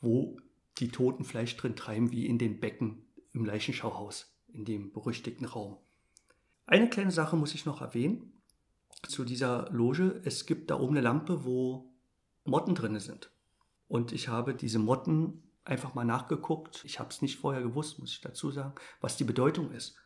wo 0.00 0.38
die 0.78 0.88
Toten 0.88 1.24
Fleisch 1.24 1.56
drin 1.56 1.76
treiben, 1.76 2.10
wie 2.10 2.26
in 2.26 2.38
den 2.38 2.58
Becken 2.58 3.04
im 3.32 3.44
Leichenschauhaus, 3.44 4.34
in 4.52 4.64
dem 4.64 4.92
berüchtigten 4.92 5.46
Raum. 5.46 5.76
Eine 6.66 6.88
kleine 6.88 7.12
Sache 7.12 7.36
muss 7.36 7.54
ich 7.54 7.64
noch 7.64 7.80
erwähnen 7.80 8.32
zu 9.06 9.24
dieser 9.24 9.70
Loge. 9.70 10.20
Es 10.24 10.46
gibt 10.46 10.70
da 10.70 10.80
oben 10.80 10.96
eine 10.96 11.02
Lampe, 11.02 11.44
wo 11.44 11.92
Motten 12.44 12.74
drin 12.74 12.98
sind. 12.98 13.30
Und 13.86 14.12
ich 14.12 14.28
habe 14.28 14.54
diese 14.54 14.78
Motten 14.78 15.42
einfach 15.64 15.94
mal 15.94 16.04
nachgeguckt. 16.04 16.84
Ich 16.84 16.98
habe 16.98 17.10
es 17.10 17.22
nicht 17.22 17.38
vorher 17.38 17.62
gewusst, 17.62 17.98
muss 17.98 18.12
ich 18.12 18.20
dazu 18.20 18.50
sagen, 18.50 18.74
was 19.00 19.16
die 19.16 19.24
Bedeutung 19.24 19.70
ist. 19.72 19.96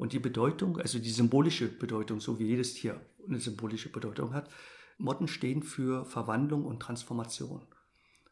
Und 0.00 0.14
die 0.14 0.18
Bedeutung, 0.18 0.78
also 0.78 0.98
die 0.98 1.10
symbolische 1.10 1.68
Bedeutung, 1.68 2.20
so 2.20 2.38
wie 2.38 2.46
jedes 2.46 2.72
Tier 2.72 2.98
eine 3.28 3.38
symbolische 3.38 3.92
Bedeutung 3.92 4.32
hat, 4.32 4.48
Motten 4.96 5.28
stehen 5.28 5.62
für 5.62 6.06
Verwandlung 6.06 6.64
und 6.64 6.80
Transformation 6.80 7.66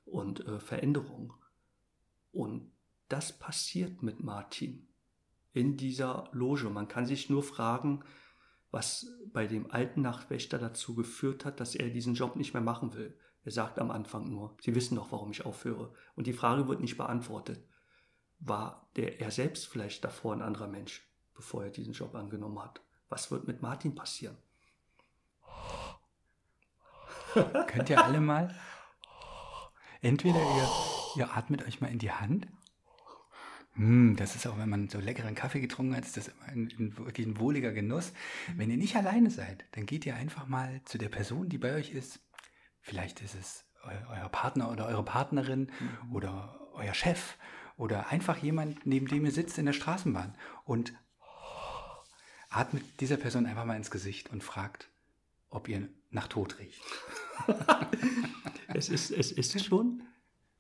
und 0.07 0.47
äh, 0.47 0.61
Veränderung. 0.61 1.35
Und 2.33 2.73
das 3.11 3.39
passiert 3.39 4.03
mit 4.03 4.25
Martin 4.25 4.89
in 5.53 5.77
dieser 5.77 6.31
Loge. 6.33 6.71
Man 6.71 6.89
kann 6.89 7.05
sich 7.05 7.29
nur 7.29 7.43
fragen, 7.43 8.03
was 8.71 9.07
bei 9.31 9.47
dem 9.47 9.71
alten 9.71 10.01
Nachtwächter 10.01 10.59
dazu 10.59 10.95
geführt 10.95 11.45
hat, 11.45 11.61
dass 11.61 11.75
er 11.75 11.91
diesen 11.91 12.15
Job 12.15 12.37
nicht 12.37 12.55
mehr 12.55 12.63
machen 12.63 12.95
will. 12.95 13.15
Er 13.45 13.53
sagt 13.53 13.79
am 13.79 13.91
Anfang 13.91 14.31
nur, 14.31 14.57
Sie 14.63 14.75
wissen 14.75 14.97
doch, 14.97 15.13
warum 15.13 15.33
ich 15.33 15.45
aufhöre. 15.45 15.93
Und 16.17 16.27
die 16.27 16.33
Frage 16.33 16.67
wird 16.67 16.81
nicht 16.81 16.97
beantwortet. 16.97 17.63
War 18.39 18.89
der 18.97 19.21
er 19.21 19.31
selbst 19.31 19.67
vielleicht 19.67 20.03
davor 20.03 20.33
ein 20.33 20.41
anderer 20.41 20.69
Mensch, 20.69 21.08
bevor 21.39 21.65
er 21.65 21.71
diesen 21.71 21.95
Job 21.95 22.15
angenommen 22.15 22.63
hat? 22.63 22.83
Was 23.09 23.31
wird 23.31 23.47
mit 23.47 23.63
Martin 23.63 23.95
passieren? 23.95 24.37
Könnt 27.67 27.89
ihr 27.89 28.05
alle 28.05 28.21
mal, 28.21 28.55
entweder 30.03 30.39
ihr, 30.39 30.69
ihr 31.17 31.35
atmet 31.35 31.67
euch 31.67 31.81
mal 31.81 31.91
in 31.91 31.99
die 31.99 32.13
Hand. 32.13 32.47
Hm, 33.73 34.17
das 34.17 34.37
ist 34.37 34.47
auch, 34.47 34.59
wenn 34.59 34.69
man 34.69 34.91
so 34.91 34.99
leckeren 34.99 35.35
Kaffee 35.35 35.61
getrunken 35.61 35.97
hat, 35.97 36.05
ist 36.05 36.19
das 36.19 36.29
immer 36.29 36.45
ein, 36.45 36.69
ein, 36.79 36.99
wirklich 36.99 37.27
ein 37.27 37.41
wohliger 37.41 37.73
Genuss. 37.73 38.13
Wenn 38.57 38.71
ihr 38.71 38.77
nicht 38.77 38.97
alleine 38.97 39.31
seid, 39.31 39.65
dann 39.73 39.87
geht 39.87 40.05
ihr 40.05 40.17
einfach 40.17 40.47
mal 40.47 40.83
zu 40.85 40.99
der 40.99 41.09
Person, 41.09 41.49
die 41.49 41.59
bei 41.59 41.75
euch 41.75 41.93
ist, 41.93 42.21
Vielleicht 42.89 43.21
ist 43.21 43.35
es 43.35 43.67
euer 43.85 44.31
Partner 44.31 44.71
oder 44.71 44.87
eure 44.87 45.05
Partnerin 45.05 45.71
mhm. 45.79 46.15
oder 46.15 46.59
euer 46.73 46.95
Chef 46.95 47.37
oder 47.77 48.09
einfach 48.09 48.39
jemand, 48.39 48.87
neben 48.87 49.07
dem 49.07 49.27
ihr 49.27 49.31
sitzt 49.31 49.59
in 49.59 49.67
der 49.67 49.75
Straßenbahn 49.75 50.35
und 50.65 50.95
atmet 52.51 52.83
dieser 53.01 53.17
Person 53.17 53.47
einfach 53.47 53.65
mal 53.65 53.77
ins 53.77 53.91
Gesicht 53.91 54.31
und 54.31 54.43
fragt, 54.43 54.89
ob 55.51 55.69
ihr 55.69 55.89
nach 56.11 56.29
Tod 56.29 56.59
riecht. 56.59 56.81
es, 58.75 58.89
ist, 58.89 59.11
es 59.11 59.33
ist 59.33 59.65
schon, 59.65 60.03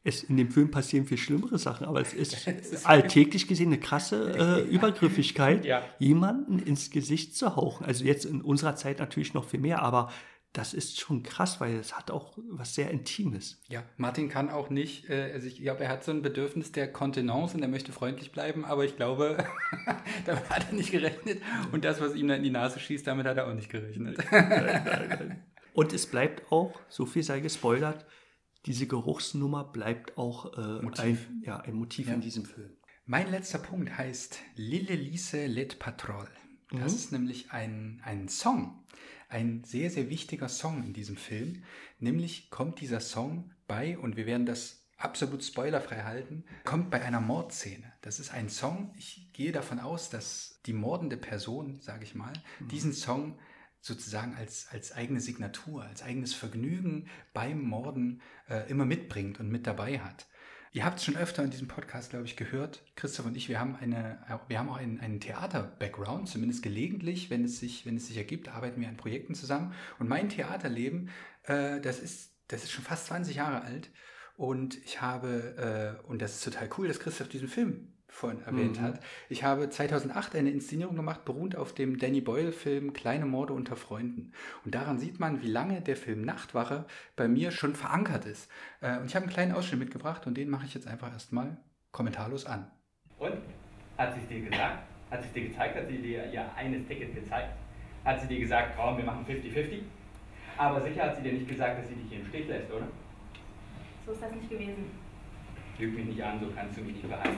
es, 0.04 0.22
in 0.22 0.36
dem 0.36 0.50
Film 0.50 0.70
passieren 0.70 1.06
viel 1.06 1.18
schlimmere 1.18 1.58
Sachen, 1.58 1.86
aber 1.86 2.00
es 2.00 2.12
ist, 2.12 2.46
ist 2.46 2.86
alltäglich 2.86 3.46
gesehen 3.48 3.68
eine 3.68 3.80
krasse 3.80 4.64
äh, 4.66 4.68
Übergriffigkeit, 4.68 5.64
ja. 5.64 5.82
jemanden 5.98 6.58
ins 6.58 6.90
Gesicht 6.90 7.36
zu 7.36 7.56
hauchen. 7.56 7.84
Also 7.86 8.04
jetzt 8.04 8.24
in 8.24 8.42
unserer 8.42 8.76
Zeit 8.76 8.98
natürlich 8.98 9.34
noch 9.34 9.44
viel 9.48 9.60
mehr, 9.60 9.82
aber 9.82 10.10
das 10.52 10.74
ist 10.74 10.98
schon 10.98 11.22
krass, 11.22 11.60
weil 11.60 11.76
es 11.76 11.96
hat 11.96 12.10
auch 12.10 12.38
was 12.50 12.74
sehr 12.74 12.90
Intimes. 12.90 13.60
Ja, 13.68 13.84
Martin 13.96 14.28
kann 14.28 14.50
auch 14.50 14.70
nicht, 14.70 15.08
äh, 15.10 15.32
also 15.32 15.46
ich 15.46 15.60
glaube, 15.60 15.84
er 15.84 15.90
hat 15.90 16.04
so 16.04 16.10
ein 16.10 16.22
Bedürfnis 16.22 16.72
der 16.72 16.90
Kontenance 16.90 17.54
und 17.54 17.62
er 17.62 17.68
möchte 17.68 17.92
freundlich 17.92 18.32
bleiben, 18.32 18.64
aber 18.64 18.84
ich 18.84 18.96
glaube, 18.96 19.36
damit 20.26 20.48
hat 20.50 20.68
er 20.68 20.74
nicht 20.74 20.90
gerechnet 20.90 21.42
und 21.72 21.84
das, 21.84 22.00
was 22.00 22.14
ihm 22.14 22.28
dann 22.28 22.38
in 22.38 22.44
die 22.44 22.50
Nase 22.50 22.80
schießt, 22.80 23.06
damit 23.06 23.26
hat 23.26 23.36
er 23.36 23.46
auch 23.46 23.54
nicht 23.54 23.70
gerechnet. 23.70 24.18
und 25.74 25.92
es 25.92 26.06
bleibt 26.06 26.50
auch, 26.50 26.80
so 26.88 27.06
viel 27.06 27.22
sei 27.22 27.40
gespoilert, 27.40 28.06
diese 28.66 28.86
Geruchsnummer 28.86 29.64
bleibt 29.64 30.18
auch 30.18 30.56
äh, 30.58 31.00
ein, 31.00 31.42
ja, 31.44 31.58
ein 31.60 31.74
Motiv 31.74 32.08
ja. 32.08 32.14
in 32.14 32.20
diesem 32.20 32.44
Film. 32.44 32.70
Mein 33.06 33.30
letzter 33.30 33.58
Punkt 33.58 33.96
heißt 33.96 34.38
Lille 34.56 34.94
Lise 34.94 35.46
Let 35.46 35.78
Patrol. 35.78 36.28
Das 36.70 36.92
mhm. 36.92 36.98
ist 36.98 37.12
nämlich 37.12 37.50
ein, 37.52 38.02
ein 38.04 38.28
Song, 38.28 38.84
ein 39.28 39.62
sehr, 39.64 39.90
sehr 39.90 40.10
wichtiger 40.10 40.48
Song 40.48 40.82
in 40.84 40.92
diesem 40.92 41.16
Film. 41.16 41.62
Nämlich 41.98 42.50
kommt 42.50 42.80
dieser 42.80 43.00
Song 43.00 43.52
bei, 43.66 43.98
und 43.98 44.16
wir 44.16 44.26
werden 44.26 44.46
das 44.46 44.86
absolut 44.96 45.44
spoilerfrei 45.44 46.02
halten, 46.02 46.44
kommt 46.64 46.90
bei 46.90 47.02
einer 47.02 47.20
Mordszene. 47.20 47.92
Das 48.00 48.20
ist 48.20 48.32
ein 48.32 48.48
Song, 48.48 48.92
ich 48.96 49.30
gehe 49.32 49.52
davon 49.52 49.78
aus, 49.78 50.10
dass 50.10 50.60
die 50.66 50.72
mordende 50.72 51.16
Person, 51.16 51.80
sage 51.80 52.04
ich 52.04 52.14
mal, 52.14 52.32
mhm. 52.58 52.68
diesen 52.68 52.92
Song 52.92 53.38
sozusagen 53.80 54.34
als, 54.34 54.68
als 54.70 54.92
eigene 54.92 55.20
Signatur, 55.20 55.84
als 55.84 56.02
eigenes 56.02 56.34
Vergnügen 56.34 57.08
beim 57.32 57.62
Morden 57.62 58.22
äh, 58.48 58.68
immer 58.68 58.84
mitbringt 58.84 59.38
und 59.40 59.50
mit 59.50 59.66
dabei 59.66 60.00
hat. 60.00 60.26
Ihr 60.72 60.84
habt 60.84 60.98
es 60.98 61.04
schon 61.04 61.16
öfter 61.16 61.42
in 61.42 61.50
diesem 61.50 61.68
Podcast, 61.68 62.10
glaube 62.10 62.26
ich, 62.26 62.36
gehört. 62.36 62.82
Christoph 62.94 63.26
und 63.26 63.36
ich, 63.36 63.48
wir 63.48 63.58
haben, 63.58 63.76
eine, 63.76 64.18
wir 64.48 64.58
haben 64.58 64.68
auch 64.68 64.76
einen, 64.76 65.00
einen 65.00 65.20
Theater-Background, 65.20 66.28
zumindest 66.28 66.62
gelegentlich, 66.62 67.30
wenn 67.30 67.44
es, 67.44 67.58
sich, 67.58 67.86
wenn 67.86 67.96
es 67.96 68.06
sich 68.08 68.16
ergibt, 68.16 68.48
arbeiten 68.48 68.80
wir 68.80 68.88
an 68.88 68.96
Projekten 68.96 69.34
zusammen. 69.34 69.72
Und 69.98 70.08
mein 70.08 70.28
Theaterleben, 70.28 71.10
äh, 71.44 71.80
das, 71.80 72.00
ist, 72.00 72.32
das 72.48 72.64
ist 72.64 72.70
schon 72.70 72.84
fast 72.84 73.06
20 73.06 73.36
Jahre 73.36 73.62
alt. 73.62 73.90
Und 74.36 74.76
ich 74.84 75.00
habe, 75.00 75.98
äh, 76.04 76.06
und 76.06 76.20
das 76.22 76.34
ist 76.34 76.44
total 76.44 76.68
cool, 76.76 76.86
dass 76.86 77.00
Christoph 77.00 77.28
diesen 77.28 77.48
Film 77.48 77.97
vorhin 78.08 78.42
erwähnt 78.42 78.80
mhm. 78.80 78.84
hat. 78.84 79.00
Ich 79.28 79.44
habe 79.44 79.68
2008 79.68 80.34
eine 80.34 80.50
Inszenierung 80.50 80.96
gemacht, 80.96 81.24
beruht 81.24 81.54
auf 81.54 81.74
dem 81.74 81.98
Danny 81.98 82.20
Boyle-Film 82.20 82.92
Kleine 82.92 83.26
Morde 83.26 83.52
unter 83.52 83.76
Freunden. 83.76 84.32
Und 84.64 84.74
daran 84.74 84.98
sieht 84.98 85.20
man, 85.20 85.42
wie 85.42 85.48
lange 85.48 85.80
der 85.80 85.96
Film 85.96 86.22
Nachtwache 86.22 86.86
bei 87.16 87.28
mir 87.28 87.50
schon 87.50 87.74
verankert 87.74 88.24
ist. 88.24 88.50
Äh, 88.80 88.98
und 88.98 89.06
ich 89.06 89.14
habe 89.14 89.24
einen 89.24 89.32
kleinen 89.32 89.52
Ausschnitt 89.52 89.80
mitgebracht 89.80 90.26
und 90.26 90.36
den 90.36 90.48
mache 90.48 90.66
ich 90.66 90.74
jetzt 90.74 90.88
einfach 90.88 91.12
erstmal 91.12 91.58
kommentarlos 91.92 92.46
an. 92.46 92.70
Und? 93.18 93.36
Hat 93.96 94.14
sie 94.14 94.20
es 94.20 94.28
dir 94.28 94.48
gesagt? 94.48 94.78
Hat 95.10 95.22
sie 95.22 95.28
es 95.28 95.32
dir 95.32 95.48
gezeigt? 95.48 95.76
Hat 95.76 95.88
sie 95.88 95.98
dir 95.98 96.32
ihr 96.32 96.54
eines 96.54 96.86
Ticket 96.86 97.14
gezeigt? 97.14 97.52
Hat 98.04 98.20
sie 98.20 98.28
dir 98.28 98.40
gesagt, 98.40 98.74
komm, 98.76 98.96
wir 98.96 99.04
machen 99.04 99.26
50-50? 99.26 99.80
Aber 100.56 100.80
sicher 100.80 101.04
hat 101.04 101.16
sie 101.16 101.22
dir 101.22 101.32
nicht 101.32 101.48
gesagt, 101.48 101.78
dass 101.78 101.88
sie 101.88 101.94
dich 101.94 102.08
hier 102.08 102.20
im 102.20 102.26
Stich 102.26 102.46
lässt, 102.48 102.70
oder? 102.70 102.86
So 104.06 104.12
ist 104.12 104.22
das 104.22 104.32
nicht 104.32 104.48
gewesen. 104.48 104.90
Lüg 105.78 105.94
mich 105.94 106.06
nicht 106.06 106.22
an, 106.22 106.40
so 106.40 106.46
kannst 106.54 106.76
du 106.76 106.82
mich 106.82 106.94
nicht 106.94 107.08
behandeln. 107.08 107.36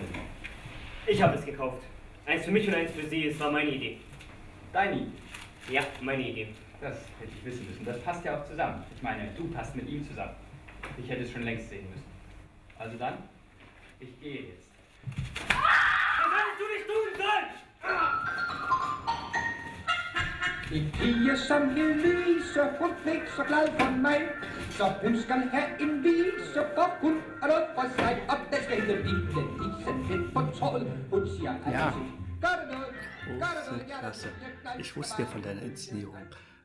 Ich 1.07 1.23
habe 1.23 1.37
es 1.37 1.45
gekauft. 1.45 1.83
Eins 2.27 2.45
für 2.45 2.51
mich 2.51 2.69
und 2.69 2.75
eins 2.75 2.93
für 2.93 3.07
Sie. 3.09 3.27
Es 3.29 3.41
war 3.41 3.51
meine 3.51 3.71
Idee. 3.71 3.99
Deine 4.73 4.97
Idee? 4.97 5.11
Ja, 5.71 5.83
meine 6.01 6.29
Idee. 6.29 6.49
Das 6.81 6.97
hätte 7.19 7.33
ich 7.37 7.45
wissen 7.45 7.67
müssen. 7.67 7.85
Das 7.85 8.01
passt 8.03 8.25
ja 8.25 8.39
auch 8.39 8.47
zusammen. 8.47 8.85
Ich 8.95 9.03
meine, 9.03 9.29
du 9.37 9.49
passt 9.49 9.75
mit 9.75 9.89
ihm 9.89 10.07
zusammen. 10.07 10.35
Ich 10.97 11.09
hätte 11.09 11.23
es 11.23 11.33
schon 11.33 11.43
längst 11.43 11.69
sehen 11.69 11.89
müssen. 11.91 12.05
Also 12.79 12.97
dann, 12.97 13.15
ich 13.99 14.21
gehe 14.21 14.43
jetzt. 14.43 14.69
Was 15.49 15.57
hättest 16.39 16.61
du 16.61 16.65
nicht 16.73 16.87
tun 16.87 16.95
sollen? 17.17 17.51
Die 20.71 20.91
piger 20.93 21.37
som 21.37 21.63
lyse, 21.71 22.61
hun 22.79 22.91
fik 23.05 23.23
så 23.37 23.45
glad 23.45 23.67
for 23.79 23.91
mig. 23.91 24.21
Så 24.71 24.85
hun 25.03 25.17
skal 25.17 25.41
have 25.55 25.83
en 25.83 26.05
vise, 26.05 26.61
for 26.75 26.89
hun 27.01 27.15
er 27.43 27.47
noget 27.47 27.67
for 27.75 27.87
sig. 27.99 28.13
Og 28.31 28.37
der 28.51 28.63
skal 28.63 28.77
ikke 28.77 28.87
lille 28.87 29.03
Lise 29.03 29.93
lidt 30.11 30.35
på 30.35 30.41
tråd. 30.59 30.81
Hun 31.11 31.29
siger 31.29 31.53
gør 32.41 32.55
det 32.61 32.69
noget. 32.73 32.95
Klasse. 34.01 34.29
Ich 34.79 34.97
wusste 34.97 35.23
ja 35.23 35.29
von 35.33 35.43
deiner 35.43 35.63
Inszenierung, 35.63 36.17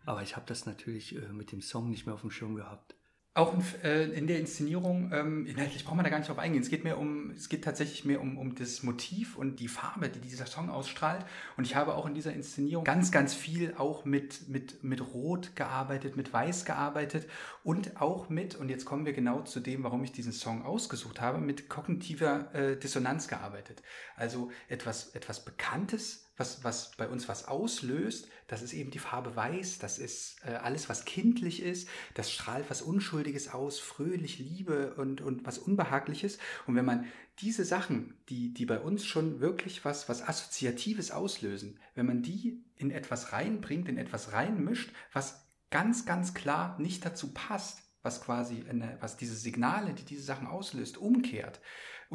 aber 0.05 0.21
ich 0.21 0.35
habe 0.35 0.45
das 0.47 0.65
natürlich 0.65 1.15
äh, 1.15 1.33
mit 1.33 1.51
dem 1.51 1.61
Song 1.61 1.89
nicht 1.89 2.05
mehr 2.05 2.13
auf 2.15 2.21
dem 2.21 2.31
Schirm 2.31 2.55
gehabt. 2.55 2.95
Auch 3.37 3.53
in, 3.53 3.61
äh, 3.83 4.05
in 4.05 4.27
der 4.27 4.39
Inszenierung, 4.39 5.11
ähm, 5.11 5.45
inhaltlich 5.45 5.83
braucht 5.83 5.97
man 5.97 6.05
da 6.05 6.09
gar 6.09 6.19
nicht 6.19 6.29
drauf 6.29 6.39
eingehen. 6.39 6.61
Es 6.61 6.69
geht 6.69 6.85
mehr 6.85 6.97
um, 6.97 7.31
es 7.31 7.49
geht 7.49 7.65
tatsächlich 7.65 8.05
mehr 8.05 8.21
um, 8.21 8.37
um 8.37 8.55
das 8.55 8.81
Motiv 8.81 9.35
und 9.35 9.59
die 9.59 9.67
Farbe, 9.67 10.07
die 10.07 10.21
dieser 10.21 10.45
Song 10.45 10.69
ausstrahlt. 10.69 11.25
Und 11.57 11.67
ich 11.67 11.75
habe 11.75 11.95
auch 11.95 12.05
in 12.05 12.13
dieser 12.13 12.31
Inszenierung 12.31 12.85
ganz, 12.85 13.11
ganz 13.11 13.33
viel 13.33 13.73
auch 13.77 14.05
mit, 14.05 14.47
mit, 14.47 14.85
mit 14.85 15.13
Rot 15.13 15.53
gearbeitet, 15.57 16.15
mit 16.15 16.31
Weiß 16.31 16.63
gearbeitet 16.63 17.27
und 17.65 17.99
auch 17.99 18.29
mit, 18.29 18.55
und 18.55 18.69
jetzt 18.69 18.85
kommen 18.85 19.05
wir 19.05 19.11
genau 19.11 19.41
zu 19.41 19.59
dem, 19.59 19.83
warum 19.83 20.01
ich 20.05 20.13
diesen 20.13 20.31
Song 20.31 20.63
ausgesucht 20.63 21.19
habe, 21.19 21.39
mit 21.39 21.67
kognitiver 21.67 22.55
äh, 22.55 22.77
Dissonanz 22.77 23.27
gearbeitet. 23.27 23.83
Also 24.15 24.49
etwas, 24.69 25.09
etwas 25.13 25.43
Bekanntes 25.43 26.24
was, 26.37 26.63
was 26.63 26.91
bei 26.97 27.07
uns 27.07 27.27
was 27.27 27.47
auslöst, 27.47 28.27
das 28.47 28.61
ist 28.61 28.73
eben 28.73 28.91
die 28.91 28.99
Farbe 28.99 29.35
weiß, 29.35 29.79
das 29.79 29.97
ist 29.97 30.37
äh, 30.45 30.51
alles, 30.55 30.89
was 30.89 31.05
kindlich 31.05 31.61
ist, 31.61 31.87
das 32.13 32.31
strahlt 32.31 32.69
was 32.69 32.81
Unschuldiges 32.81 33.53
aus, 33.53 33.79
fröhlich, 33.79 34.39
Liebe 34.39 34.95
und, 34.95 35.21
und 35.21 35.45
was 35.45 35.57
Unbehagliches. 35.57 36.37
Und 36.67 36.75
wenn 36.75 36.85
man 36.85 37.05
diese 37.39 37.65
Sachen, 37.65 38.15
die, 38.29 38.53
die 38.53 38.65
bei 38.65 38.79
uns 38.79 39.05
schon 39.05 39.39
wirklich 39.39 39.85
was, 39.85 40.09
was 40.09 40.27
Assoziatives 40.27 41.11
auslösen, 41.11 41.79
wenn 41.93 42.05
man 42.05 42.21
die 42.21 42.63
in 42.75 42.91
etwas 42.91 43.31
reinbringt, 43.31 43.87
in 43.87 43.97
etwas 43.97 44.33
reinmischt, 44.33 44.91
was 45.13 45.47
ganz, 45.71 46.05
ganz 46.05 46.33
klar 46.33 46.77
nicht 46.79 47.05
dazu 47.05 47.33
passt, 47.33 47.83
was 48.01 48.21
quasi, 48.21 48.63
eine, 48.69 48.97
was 48.99 49.17
diese 49.17 49.35
Signale, 49.35 49.93
die 49.93 50.05
diese 50.05 50.23
Sachen 50.23 50.47
auslöst, 50.47 50.97
umkehrt 50.97 51.59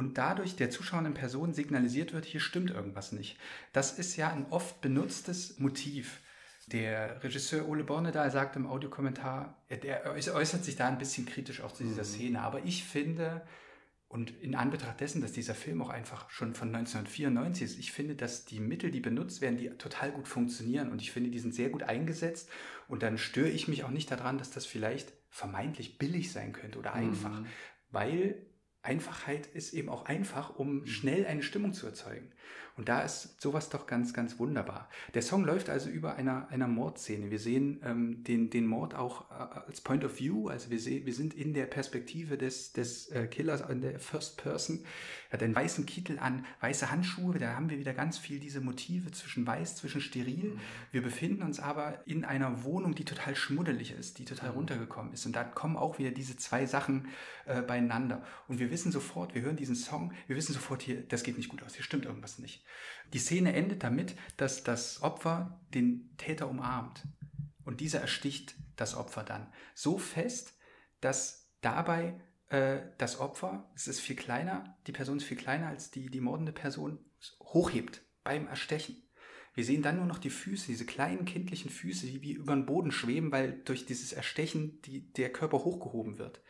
und 0.00 0.16
dadurch 0.16 0.56
der 0.56 0.70
zuschauenden 0.70 1.12
Person 1.12 1.52
signalisiert 1.52 2.14
wird, 2.14 2.24
hier 2.24 2.40
stimmt 2.40 2.70
irgendwas 2.70 3.12
nicht. 3.12 3.36
Das 3.74 3.98
ist 3.98 4.16
ja 4.16 4.32
ein 4.32 4.46
oft 4.48 4.80
benutztes 4.80 5.58
Motiv. 5.58 6.20
Der 6.68 7.22
Regisseur 7.22 7.68
Ole 7.68 7.84
Borne 7.84 8.10
da 8.10 8.30
sagt 8.30 8.56
im 8.56 8.66
Audiokommentar, 8.66 9.62
er 9.68 10.06
äußert 10.06 10.64
sich 10.64 10.76
da 10.76 10.88
ein 10.88 10.96
bisschen 10.96 11.26
kritisch 11.26 11.60
auch 11.60 11.72
zu 11.72 11.84
dieser 11.84 12.04
mhm. 12.04 12.06
Szene, 12.06 12.40
aber 12.40 12.64
ich 12.64 12.82
finde, 12.82 13.42
und 14.08 14.30
in 14.40 14.54
Anbetracht 14.54 15.00
dessen, 15.00 15.20
dass 15.20 15.32
dieser 15.32 15.54
Film 15.54 15.82
auch 15.82 15.90
einfach 15.90 16.30
schon 16.30 16.54
von 16.54 16.68
1994 16.68 17.62
ist, 17.62 17.78
ich 17.78 17.92
finde, 17.92 18.14
dass 18.14 18.46
die 18.46 18.58
Mittel, 18.58 18.90
die 18.90 19.00
benutzt 19.00 19.42
werden, 19.42 19.58
die 19.58 19.68
total 19.68 20.12
gut 20.12 20.28
funktionieren 20.28 20.90
und 20.90 21.02
ich 21.02 21.12
finde, 21.12 21.28
die 21.28 21.40
sind 21.40 21.54
sehr 21.54 21.68
gut 21.68 21.82
eingesetzt 21.82 22.48
und 22.88 23.02
dann 23.02 23.18
störe 23.18 23.50
ich 23.50 23.68
mich 23.68 23.84
auch 23.84 23.90
nicht 23.90 24.10
daran, 24.10 24.38
dass 24.38 24.50
das 24.50 24.64
vielleicht 24.64 25.12
vermeintlich 25.28 25.98
billig 25.98 26.32
sein 26.32 26.54
könnte 26.54 26.78
oder 26.78 26.94
einfach, 26.94 27.40
mhm. 27.40 27.46
weil 27.90 28.46
Einfachheit 28.82 29.46
ist 29.46 29.74
eben 29.74 29.88
auch 29.88 30.06
einfach, 30.06 30.56
um 30.56 30.80
mhm. 30.80 30.86
schnell 30.86 31.26
eine 31.26 31.42
Stimmung 31.42 31.72
zu 31.72 31.86
erzeugen. 31.86 32.32
Und 32.80 32.88
da 32.88 33.02
ist 33.02 33.38
sowas 33.38 33.68
doch 33.68 33.86
ganz, 33.86 34.14
ganz 34.14 34.38
wunderbar. 34.38 34.88
Der 35.12 35.20
Song 35.20 35.44
läuft 35.44 35.68
also 35.68 35.90
über 35.90 36.14
einer, 36.14 36.48
einer 36.48 36.66
Mordszene. 36.66 37.30
Wir 37.30 37.38
sehen 37.38 37.78
ähm, 37.84 38.24
den, 38.24 38.48
den 38.48 38.66
Mord 38.66 38.94
auch 38.94 39.30
äh, 39.30 39.34
als 39.66 39.82
Point 39.82 40.02
of 40.02 40.18
View. 40.18 40.48
Also 40.48 40.70
wir, 40.70 40.80
sehen, 40.80 41.04
wir 41.04 41.12
sind 41.12 41.34
in 41.34 41.52
der 41.52 41.66
Perspektive 41.66 42.38
des, 42.38 42.72
des 42.72 43.08
äh, 43.10 43.26
Killers, 43.26 43.60
in 43.68 43.82
der 43.82 44.00
First 44.00 44.38
Person. 44.38 44.86
Er 45.28 45.34
hat 45.34 45.42
einen 45.42 45.54
weißen 45.54 45.84
Kittel 45.84 46.18
an, 46.18 46.46
weiße 46.62 46.90
Handschuhe. 46.90 47.38
Da 47.38 47.54
haben 47.54 47.68
wir 47.68 47.78
wieder 47.78 47.92
ganz 47.92 48.16
viel 48.16 48.40
diese 48.40 48.62
Motive 48.62 49.10
zwischen 49.10 49.46
weiß, 49.46 49.76
zwischen 49.76 50.00
steril. 50.00 50.54
Mhm. 50.54 50.60
Wir 50.90 51.02
befinden 51.02 51.42
uns 51.42 51.60
aber 51.60 52.00
in 52.06 52.24
einer 52.24 52.64
Wohnung, 52.64 52.94
die 52.94 53.04
total 53.04 53.36
schmuddelig 53.36 53.92
ist, 53.92 54.18
die 54.18 54.24
total 54.24 54.52
mhm. 54.52 54.56
runtergekommen 54.56 55.12
ist. 55.12 55.26
Und 55.26 55.36
da 55.36 55.44
kommen 55.44 55.76
auch 55.76 55.98
wieder 55.98 56.12
diese 56.12 56.38
zwei 56.38 56.64
Sachen 56.64 57.08
äh, 57.44 57.60
beieinander. 57.60 58.24
Und 58.48 58.58
wir 58.58 58.70
wissen 58.70 58.90
sofort, 58.90 59.34
wir 59.34 59.42
hören 59.42 59.56
diesen 59.56 59.76
Song, 59.76 60.14
wir 60.26 60.36
wissen 60.36 60.54
sofort 60.54 60.80
hier, 60.80 61.02
das 61.02 61.24
geht 61.24 61.36
nicht 61.36 61.50
gut 61.50 61.62
aus, 61.62 61.74
hier 61.74 61.84
stimmt 61.84 62.06
irgendwas 62.06 62.38
nicht. 62.38 62.62
Die 63.12 63.18
Szene 63.18 63.54
endet 63.54 63.82
damit, 63.82 64.14
dass 64.36 64.62
das 64.62 65.02
Opfer 65.02 65.60
den 65.74 66.16
Täter 66.16 66.48
umarmt. 66.48 67.06
Und 67.64 67.80
dieser 67.80 68.00
ersticht 68.00 68.54
das 68.76 68.94
Opfer 68.94 69.24
dann 69.24 69.52
so 69.74 69.98
fest, 69.98 70.54
dass 71.00 71.50
dabei 71.60 72.20
äh, 72.48 72.80
das 72.98 73.20
Opfer, 73.20 73.70
es 73.74 73.88
ist 73.88 74.00
viel 74.00 74.16
kleiner, 74.16 74.76
die 74.86 74.92
Person 74.92 75.18
ist 75.18 75.24
viel 75.24 75.36
kleiner 75.36 75.68
als 75.68 75.90
die, 75.90 76.10
die 76.10 76.20
mordende 76.20 76.52
Person, 76.52 76.98
hochhebt 77.42 78.02
beim 78.24 78.46
Erstechen. 78.46 79.02
Wir 79.54 79.64
sehen 79.64 79.82
dann 79.82 79.96
nur 79.96 80.06
noch 80.06 80.18
die 80.18 80.30
Füße, 80.30 80.68
diese 80.68 80.86
kleinen 80.86 81.24
kindlichen 81.24 81.70
Füße, 81.70 82.06
die 82.06 82.22
wie 82.22 82.32
über 82.32 82.54
den 82.54 82.66
Boden 82.66 82.92
schweben, 82.92 83.32
weil 83.32 83.60
durch 83.64 83.84
dieses 83.84 84.12
Erstechen 84.12 84.80
die, 84.82 85.12
der 85.12 85.32
Körper 85.32 85.64
hochgehoben 85.64 86.18
wird. 86.18 86.40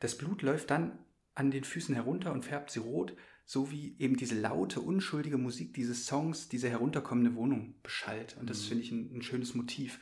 Das 0.00 0.18
Blut 0.18 0.42
läuft 0.42 0.70
dann 0.70 0.98
an 1.34 1.50
den 1.50 1.64
Füßen 1.64 1.94
herunter 1.94 2.32
und 2.32 2.44
färbt 2.44 2.70
sie 2.70 2.80
rot, 2.80 3.16
so 3.44 3.70
wie 3.70 3.96
eben 3.98 4.16
diese 4.16 4.38
laute, 4.40 4.80
unschuldige 4.80 5.38
Musik 5.38 5.74
dieses 5.74 6.06
Songs 6.06 6.48
diese 6.48 6.70
herunterkommende 6.70 7.34
Wohnung 7.34 7.74
beschallt. 7.82 8.36
Und 8.38 8.48
das 8.48 8.62
mhm. 8.62 8.68
finde 8.68 8.84
ich 8.84 8.92
ein, 8.92 9.16
ein, 9.16 9.22
schönes 9.22 9.54
Motiv. 9.54 10.00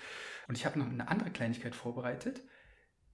Und 0.48 0.56
ich 0.56 0.66
habe 0.66 0.78
noch 0.78 0.88
eine 0.88 1.08
andere 1.08 1.30
Kleinigkeit 1.30 1.74
vorbereitet, 1.74 2.42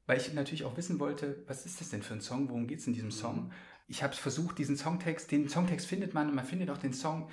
weil 0.07 0.18
ich 0.18 0.33
natürlich 0.33 0.64
auch 0.64 0.77
wissen 0.77 0.99
wollte, 0.99 1.45
was 1.47 1.66
ist 1.66 1.81
das 1.81 1.91
denn 1.91 2.03
für 2.03 2.14
ein 2.14 2.20
Song, 2.20 2.49
worum 2.49 2.66
geht 2.66 2.81
es 2.81 2.87
in 2.87 2.93
diesem 2.93 3.11
Song? 3.11 3.47
Mhm. 3.47 3.53
Ich 3.89 4.03
habe 4.03 4.14
versucht, 4.14 4.59
diesen 4.59 4.77
Songtext, 4.77 5.31
den 5.31 5.49
Songtext 5.49 5.87
findet 5.87 6.12
man, 6.12 6.35
man 6.35 6.45
findet 6.45 6.70
auch 6.70 6.79
den 6.79 6.93
Song 6.93 7.31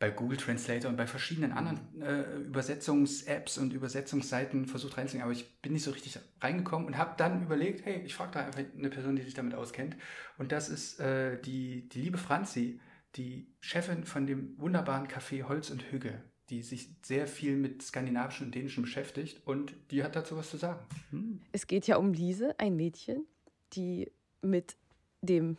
bei 0.00 0.10
Google 0.10 0.38
Translator 0.38 0.90
und 0.90 0.96
bei 0.96 1.06
verschiedenen 1.06 1.52
anderen 1.52 1.78
äh, 2.00 2.22
Übersetzungs-Apps 2.38 3.58
und 3.58 3.74
Übersetzungsseiten 3.74 4.64
versucht 4.64 4.96
reinzulegen, 4.96 5.22
aber 5.22 5.32
ich 5.32 5.60
bin 5.60 5.74
nicht 5.74 5.84
so 5.84 5.90
richtig 5.90 6.18
reingekommen 6.40 6.88
und 6.88 6.96
habe 6.96 7.14
dann 7.18 7.42
überlegt, 7.42 7.84
hey, 7.84 8.00
ich 8.04 8.14
frage 8.14 8.32
da 8.32 8.40
einfach 8.40 8.62
eine 8.76 8.88
Person, 8.88 9.14
die 9.14 9.22
sich 9.22 9.34
damit 9.34 9.54
auskennt. 9.54 9.96
Und 10.38 10.52
das 10.52 10.70
ist 10.70 11.00
äh, 11.00 11.38
die, 11.42 11.86
die 11.90 12.00
liebe 12.00 12.16
Franzi, 12.16 12.80
die 13.16 13.46
Chefin 13.60 14.04
von 14.04 14.26
dem 14.26 14.58
wunderbaren 14.58 15.06
Café 15.06 15.42
Holz 15.42 15.68
und 15.68 15.92
Hügge, 15.92 16.22
die 16.48 16.62
sich 16.62 16.88
sehr 17.02 17.26
viel 17.26 17.56
mit 17.56 17.82
skandinavischen 17.82 18.46
und 18.46 18.54
dänischen 18.54 18.82
beschäftigt 18.82 19.46
und 19.46 19.74
die 19.90 20.02
hat 20.02 20.16
dazu 20.16 20.34
was 20.34 20.48
zu 20.48 20.56
sagen. 20.56 20.80
Hm. 21.10 21.42
Es 21.52 21.66
geht 21.66 21.86
ja 21.86 21.98
um 21.98 22.14
Lise, 22.14 22.58
ein 22.58 22.74
Mädchen, 22.74 23.26
die 23.74 24.10
mit 24.40 24.76
dem 25.20 25.58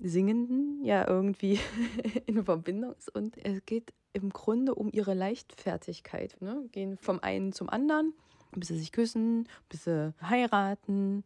Singenden 0.00 0.84
ja 0.84 1.06
irgendwie 1.06 1.58
in 2.26 2.44
Verbindung 2.44 2.94
ist. 2.96 3.14
Und 3.14 3.36
es 3.44 3.64
geht 3.66 3.92
im 4.12 4.30
Grunde 4.30 4.74
um 4.74 4.90
ihre 4.92 5.14
Leichtfertigkeit. 5.14 6.36
Ne? 6.40 6.68
Gehen 6.72 6.96
vom 6.98 7.20
einen 7.20 7.52
zum 7.52 7.68
anderen, 7.68 8.14
bis 8.52 8.68
sie 8.68 8.78
sich 8.78 8.92
küssen, 8.92 9.48
bis 9.68 9.84
sie 9.84 10.14
heiraten. 10.22 11.24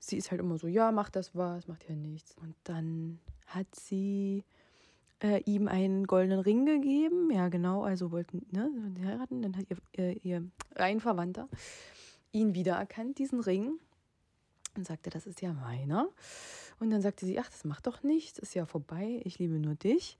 Sie 0.00 0.16
ist 0.16 0.30
halt 0.30 0.40
immer 0.40 0.58
so, 0.58 0.66
ja, 0.66 0.92
mach 0.92 1.10
das 1.10 1.34
was, 1.34 1.68
macht 1.68 1.88
ja 1.88 1.94
nichts. 1.94 2.36
Und 2.40 2.54
dann 2.64 3.18
hat 3.46 3.66
sie 3.74 4.44
äh, 5.22 5.42
ihm 5.44 5.68
einen 5.68 6.06
goldenen 6.06 6.40
Ring 6.40 6.66
gegeben. 6.66 7.30
Ja, 7.30 7.48
genau, 7.48 7.82
also 7.82 8.12
wollten 8.12 8.46
ne, 8.50 8.70
heiraten. 9.04 9.42
Dann 9.42 9.56
hat 9.56 9.66
ihr, 9.68 9.76
ihr, 9.96 10.24
ihr 10.24 10.50
ein 10.76 11.00
Verwandter 11.00 11.48
ihn 12.32 12.54
wiedererkannt, 12.54 13.18
diesen 13.18 13.40
Ring. 13.40 13.78
Und 14.76 14.86
sagte, 14.86 15.10
das 15.10 15.26
ist 15.26 15.42
ja 15.42 15.52
meiner. 15.52 16.08
Und 16.80 16.90
dann 16.90 17.02
sagte 17.02 17.26
sie, 17.26 17.38
ach, 17.38 17.48
das 17.48 17.64
macht 17.64 17.86
doch 17.86 18.02
nichts, 18.02 18.38
ist 18.38 18.54
ja 18.54 18.66
vorbei, 18.66 19.20
ich 19.24 19.38
liebe 19.38 19.58
nur 19.58 19.74
dich. 19.74 20.18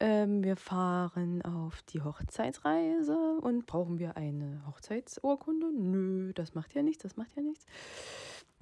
Ähm, 0.00 0.42
wir 0.42 0.56
fahren 0.56 1.42
auf 1.42 1.82
die 1.82 2.02
Hochzeitsreise 2.02 3.38
und 3.40 3.66
brauchen 3.66 3.98
wir 3.98 4.16
eine 4.16 4.62
Hochzeitsurkunde? 4.66 5.72
Nö, 5.72 6.32
das 6.32 6.54
macht 6.54 6.74
ja 6.74 6.82
nichts, 6.82 7.02
das 7.02 7.16
macht 7.16 7.36
ja 7.36 7.42
nichts. 7.42 7.66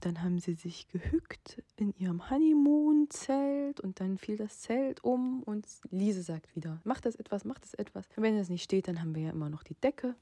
Dann 0.01 0.23
haben 0.23 0.39
sie 0.39 0.55
sich 0.55 0.89
gehückt 0.89 1.63
in 1.77 1.95
ihrem 1.99 2.31
Honeymoon-Zelt 2.31 3.81
und 3.81 4.01
dann 4.01 4.17
fiel 4.17 4.37
das 4.37 4.61
Zelt 4.61 5.05
um 5.05 5.43
und 5.43 5.67
Lise 5.91 6.23
sagt 6.23 6.55
wieder, 6.57 6.81
mach 6.85 7.01
das 7.01 7.17
etwas, 7.17 7.45
mach 7.45 7.59
das 7.59 7.75
etwas. 7.75 8.07
Wenn 8.17 8.37
das 8.37 8.49
nicht 8.49 8.63
steht, 8.63 8.89
dann 8.89 9.01
haben 9.01 9.15
wir 9.15 9.23
ja 9.25 9.31
immer 9.31 9.51
noch 9.51 9.63
die 9.63 9.75
Decke. 9.75 10.15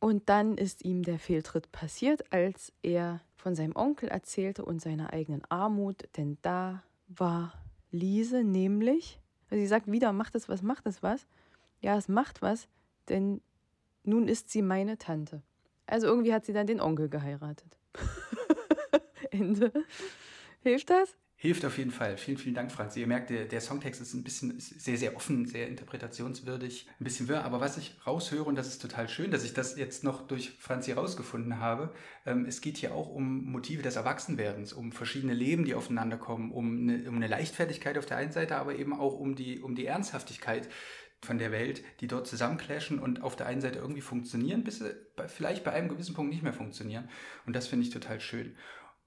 Und 0.00 0.28
dann 0.28 0.56
ist 0.56 0.84
ihm 0.84 1.02
der 1.02 1.18
Fehltritt 1.18 1.72
passiert, 1.72 2.32
als 2.32 2.72
er 2.82 3.20
von 3.36 3.54
seinem 3.54 3.74
Onkel 3.74 4.08
erzählte 4.08 4.64
und 4.64 4.80
seiner 4.80 5.12
eigenen 5.12 5.42
Armut, 5.48 6.08
denn 6.16 6.38
da 6.42 6.82
war 7.08 7.52
Lise 7.90 8.44
nämlich, 8.44 9.18
also 9.50 9.60
sie 9.60 9.66
sagt 9.66 9.90
wieder, 9.90 10.12
macht 10.12 10.34
es 10.34 10.48
was, 10.48 10.62
macht 10.62 10.86
es 10.86 11.02
was. 11.02 11.26
Ja, 11.80 11.96
es 11.96 12.08
macht 12.08 12.42
was, 12.42 12.68
denn 13.08 13.40
nun 14.04 14.28
ist 14.28 14.50
sie 14.50 14.62
meine 14.62 14.98
Tante. 14.98 15.42
Also 15.86 16.06
irgendwie 16.06 16.34
hat 16.34 16.44
sie 16.44 16.52
dann 16.52 16.66
den 16.66 16.80
Onkel 16.80 17.08
geheiratet. 17.08 17.78
Ende. 19.30 19.72
Hilft 20.62 20.90
das? 20.90 21.16
Hilft 21.40 21.64
auf 21.64 21.78
jeden 21.78 21.92
Fall. 21.92 22.16
Vielen, 22.16 22.36
vielen 22.36 22.56
Dank, 22.56 22.72
Franz. 22.72 22.96
Ihr 22.96 23.06
merkt, 23.06 23.30
der, 23.30 23.44
der 23.44 23.60
Songtext 23.60 24.00
ist 24.00 24.12
ein 24.12 24.24
bisschen 24.24 24.58
ist 24.58 24.80
sehr, 24.80 24.98
sehr 24.98 25.14
offen, 25.14 25.46
sehr 25.46 25.68
interpretationswürdig, 25.68 26.88
ein 26.98 27.04
bisschen 27.04 27.28
wirr. 27.28 27.44
Aber 27.44 27.60
was 27.60 27.78
ich 27.78 27.94
raushöre, 28.04 28.42
und 28.42 28.56
das 28.56 28.66
ist 28.66 28.82
total 28.82 29.08
schön, 29.08 29.30
dass 29.30 29.44
ich 29.44 29.54
das 29.54 29.76
jetzt 29.76 30.02
noch 30.02 30.26
durch 30.26 30.50
Franzi 30.58 30.90
rausgefunden 30.90 31.60
habe, 31.60 31.94
ähm, 32.26 32.44
es 32.44 32.60
geht 32.60 32.76
hier 32.76 32.92
auch 32.92 33.08
um 33.08 33.44
Motive 33.52 33.82
des 33.82 33.94
Erwachsenwerdens, 33.94 34.72
um 34.72 34.90
verschiedene 34.90 35.32
Leben, 35.32 35.64
die 35.64 35.76
aufeinander 35.76 36.16
kommen, 36.16 36.50
um 36.50 36.76
eine, 36.76 37.08
um 37.08 37.14
eine 37.14 37.28
Leichtfertigkeit 37.28 37.98
auf 37.98 38.06
der 38.06 38.16
einen 38.16 38.32
Seite, 38.32 38.56
aber 38.56 38.74
eben 38.74 38.92
auch 38.92 39.14
um 39.14 39.36
die, 39.36 39.60
um 39.60 39.76
die 39.76 39.86
Ernsthaftigkeit 39.86 40.68
von 41.22 41.38
der 41.38 41.52
Welt, 41.52 41.84
die 42.00 42.08
dort 42.08 42.26
zusammenclashen 42.26 42.98
und 42.98 43.22
auf 43.22 43.36
der 43.36 43.46
einen 43.46 43.60
Seite 43.60 43.78
irgendwie 43.78 44.00
funktionieren, 44.00 44.64
bis 44.64 44.80
sie 44.80 44.92
vielleicht 45.28 45.62
bei 45.62 45.72
einem 45.72 45.88
gewissen 45.88 46.16
Punkt 46.16 46.32
nicht 46.32 46.42
mehr 46.42 46.52
funktionieren. 46.52 47.08
Und 47.46 47.54
das 47.54 47.68
finde 47.68 47.86
ich 47.86 47.92
total 47.92 48.20
schön. 48.20 48.56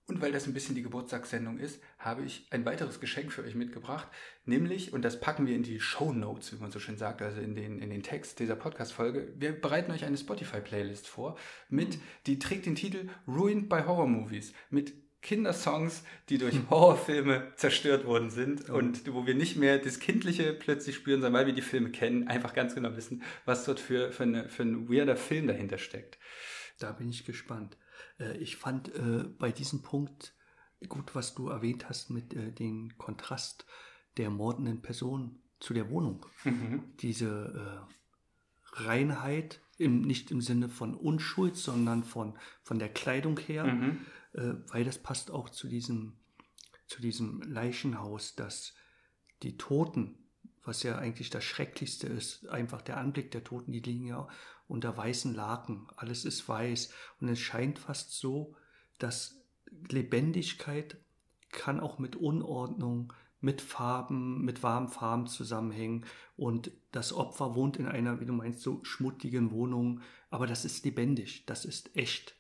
Und 0.08 0.22
weil 0.22 0.32
das 0.32 0.48
ein 0.48 0.54
bisschen 0.54 0.76
die 0.76 0.82
Geburtstagssendung 0.82 1.58
ist, 1.58 1.82
habe 2.00 2.24
ich 2.24 2.48
ein 2.50 2.66
weiteres 2.66 3.00
Geschenk 3.00 3.32
für 3.32 3.44
euch 3.44 3.56
mitgebracht, 3.56 4.08
nämlich, 4.46 4.94
und 4.94 5.04
das 5.04 5.20
packen 5.20 5.46
wir 5.48 5.56
in 5.56 5.64
die 5.64 5.80
Show 5.80 6.12
Notes, 6.12 6.52
wie 6.52 6.58
man 6.58 6.72
so 6.72 6.80
schön 6.80 6.98
sagt, 6.98 7.22
also 7.22 7.40
in 7.40 7.56
den, 7.56 7.80
in 7.80 7.90
den 7.90 8.04
Text 8.04 8.40
dieser 8.40 8.56
Podcast-Folge. 8.56 9.34
Wir 9.38 9.54
bereiten 9.54 9.92
euch 9.92 10.04
eine 10.04 10.18
Spotify-Playlist 10.18 11.08
vor, 11.08 11.38
mit, 11.70 12.00
die 12.26 12.40
trägt 12.40 12.66
den 12.66 12.76
Titel 12.76 13.10
Ruined 13.28 13.70
by 13.70 13.84
Horror 13.86 14.08
Movies, 14.08 14.54
mit 14.70 14.94
Kindersongs, 15.22 16.04
die 16.30 16.38
durch 16.40 16.56
hm. 16.56 16.70
Horrorfilme 16.70 17.54
zerstört 17.56 18.06
worden 18.06 18.32
sind 18.32 18.70
oh. 18.70 18.74
und 18.74 19.14
wo 19.14 19.26
wir 19.26 19.36
nicht 19.36 19.56
mehr 19.56 19.78
das 19.78 20.00
Kindliche 20.00 20.54
plötzlich 20.54 20.96
spüren, 20.96 21.22
sondern 21.22 21.40
weil 21.40 21.48
wir 21.48 21.54
die 21.54 21.62
Filme 21.62 21.92
kennen, 21.92 22.28
einfach 22.28 22.54
ganz 22.54 22.76
genau 22.76 22.96
wissen, 22.96 23.22
was 23.46 23.64
dort 23.64 23.80
für, 23.80 24.12
für, 24.12 24.24
eine, 24.24 24.50
für 24.50 24.64
ein 24.64 24.90
weirder 24.90 25.16
Film 25.16 25.48
dahinter 25.48 25.78
steckt. 25.78 26.18
Da 26.80 26.92
bin 26.92 27.10
ich 27.10 27.26
gespannt. 27.26 27.78
Äh, 28.20 28.38
ich 28.38 28.58
fand 28.58 28.94
äh, 28.96 29.24
bei 29.38 29.52
diesem 29.52 29.82
Punkt 29.82 30.34
gut, 30.88 31.14
was 31.14 31.36
du 31.36 31.50
erwähnt 31.50 31.90
hast 31.90 32.10
mit 32.10 32.34
äh, 32.34 32.52
dem 32.52 32.98
Kontrast 32.98 33.66
der 34.18 34.30
mordenden 34.30 34.82
Person 34.82 35.42
zu 35.60 35.74
der 35.74 35.90
Wohnung. 35.90 36.26
Mhm. 36.44 36.84
Diese 37.00 37.88
Reinheit, 38.74 39.62
im, 39.78 40.02
nicht 40.02 40.32
im 40.32 40.42
Sinne 40.42 40.70
von 40.70 40.96
Unschuld, 40.96 41.56
sondern 41.56 42.04
von, 42.04 42.38
von 42.64 42.80
der 42.80 42.90
Kleidung 42.90 43.40
her, 43.40 43.66
Mhm. 43.66 44.06
äh, 44.34 44.54
weil 44.68 44.84
das 44.84 44.98
passt 44.98 45.32
auch 45.32 45.50
zu 45.50 45.68
diesem, 45.68 46.14
zu 46.88 47.02
diesem 47.02 47.42
Leichenhaus, 47.42 48.36
dass 48.36 48.74
die 49.44 49.58
Toten, 49.58 50.18
was 50.64 50.84
ja 50.84 50.98
eigentlich 50.98 51.30
das 51.30 51.44
Schrecklichste 51.44 52.08
ist, 52.08 52.48
einfach 52.48 52.82
der 52.82 52.98
Anblick 52.98 53.32
der 53.32 53.44
Toten, 53.44 53.72
die 53.72 53.80
liegen 53.80 54.06
ja 54.06 54.28
unter 54.72 54.96
weißen 54.96 55.34
Laken, 55.34 55.88
alles 55.98 56.26
ist 56.26 56.48
weiß. 56.48 56.94
Und 57.20 57.28
es 57.28 57.40
scheint 57.40 57.78
fast 57.78 58.14
so, 58.14 58.56
dass 58.98 59.44
Lebendigkeit 59.90 60.98
kann 61.52 61.80
auch 61.80 62.00
mit 62.00 62.16
Unordnung, 62.16 63.14
mit 63.42 63.62
Farben, 63.62 64.46
mit 64.46 64.64
warmen 64.64 64.88
Farben 64.88 65.28
zusammenhängen. 65.28 66.06
Und 66.38 66.72
das 66.92 67.12
Opfer 67.12 67.56
wohnt 67.56 67.78
in 67.78 67.88
einer, 67.88 68.20
wie 68.20 68.26
du 68.26 68.34
meinst, 68.34 68.62
so 68.62 68.84
schmuttigen 68.84 69.52
Wohnung, 69.52 70.02
aber 70.30 70.48
das 70.48 70.64
ist 70.64 70.86
lebendig, 70.86 71.46
das 71.46 71.66
ist 71.66 71.96
echt. 71.96 72.36